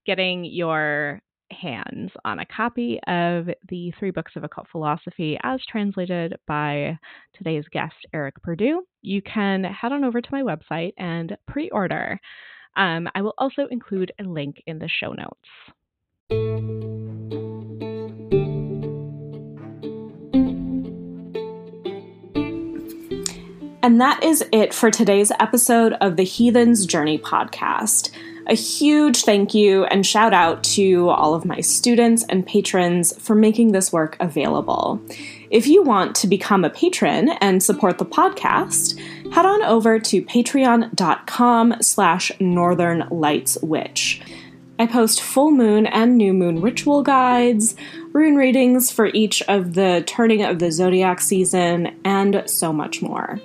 getting 0.05 0.45
your 0.45 1.21
hands 1.51 2.11
on 2.25 2.39
a 2.39 2.45
copy 2.45 2.99
of 3.07 3.47
the 3.69 3.91
three 3.99 4.11
books 4.11 4.33
of 4.35 4.43
occult 4.43 4.67
philosophy 4.71 5.37
as 5.43 5.59
translated 5.69 6.35
by 6.47 6.97
today's 7.35 7.65
guest, 7.71 7.95
Eric 8.13 8.41
Purdue, 8.41 8.83
you 9.01 9.21
can 9.21 9.63
head 9.63 9.91
on 9.91 10.03
over 10.03 10.21
to 10.21 10.29
my 10.31 10.41
website 10.41 10.93
and 10.97 11.35
pre 11.47 11.69
order. 11.69 12.19
Um, 12.75 13.07
I 13.13 13.21
will 13.21 13.35
also 13.37 13.67
include 13.69 14.11
a 14.19 14.23
link 14.23 14.61
in 14.65 14.79
the 14.79 14.89
show 14.89 15.13
notes. 15.13 16.92
And 23.83 23.99
that 23.99 24.23
is 24.23 24.45
it 24.53 24.73
for 24.73 24.89
today's 24.89 25.29
episode 25.41 25.91
of 25.99 26.15
the 26.15 26.23
Heathen's 26.23 26.85
Journey 26.85 27.19
podcast. 27.19 28.11
A 28.47 28.53
huge 28.53 29.25
thank 29.25 29.53
you 29.53 29.83
and 29.83 30.05
shout 30.05 30.33
out 30.33 30.63
to 30.75 31.09
all 31.09 31.33
of 31.35 31.43
my 31.43 31.59
students 31.59 32.23
and 32.29 32.47
patrons 32.47 33.11
for 33.21 33.35
making 33.35 33.73
this 33.73 33.91
work 33.91 34.15
available. 34.21 35.01
If 35.49 35.67
you 35.67 35.83
want 35.83 36.15
to 36.15 36.27
become 36.27 36.63
a 36.63 36.69
patron 36.69 37.31
and 37.41 37.61
support 37.61 37.97
the 37.97 38.05
podcast, 38.05 38.97
head 39.33 39.45
on 39.45 39.61
over 39.63 39.99
to 39.99 40.21
patreon.com 40.21 41.75
slash 41.81 42.31
northern 42.39 43.05
lights 43.11 43.57
witch. 43.61 44.21
I 44.79 44.87
post 44.87 45.21
full 45.21 45.51
moon 45.51 45.87
and 45.87 46.17
new 46.17 46.31
moon 46.31 46.61
ritual 46.61 47.03
guides, 47.03 47.75
rune 48.13 48.37
readings 48.37 48.91
for 48.91 49.07
each 49.07 49.41
of 49.49 49.73
the 49.73 50.05
turning 50.07 50.41
of 50.41 50.59
the 50.59 50.71
zodiac 50.71 51.19
season, 51.19 51.99
and 52.05 52.43
so 52.45 52.71
much 52.71 53.01
more. 53.01 53.41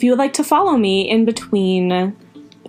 If 0.00 0.04
you 0.04 0.12
would 0.12 0.18
like 0.18 0.32
to 0.32 0.42
follow 0.42 0.78
me 0.78 1.10
in 1.10 1.26
between 1.26 2.16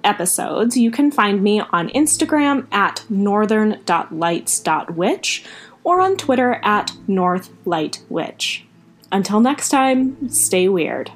episodes, 0.03 0.75
you 0.75 0.91
can 0.91 1.11
find 1.11 1.41
me 1.41 1.61
on 1.61 1.87
Instagram 1.91 2.67
at 2.73 3.05
northern.lights.witch 3.09 5.45
or 5.85 6.01
on 6.01 6.17
Twitter 6.17 6.59
at 6.61 6.91
northlightwitch. 7.07 8.63
Until 9.13 9.39
next 9.39 9.69
time, 9.69 10.27
stay 10.27 10.67
weird. 10.67 11.09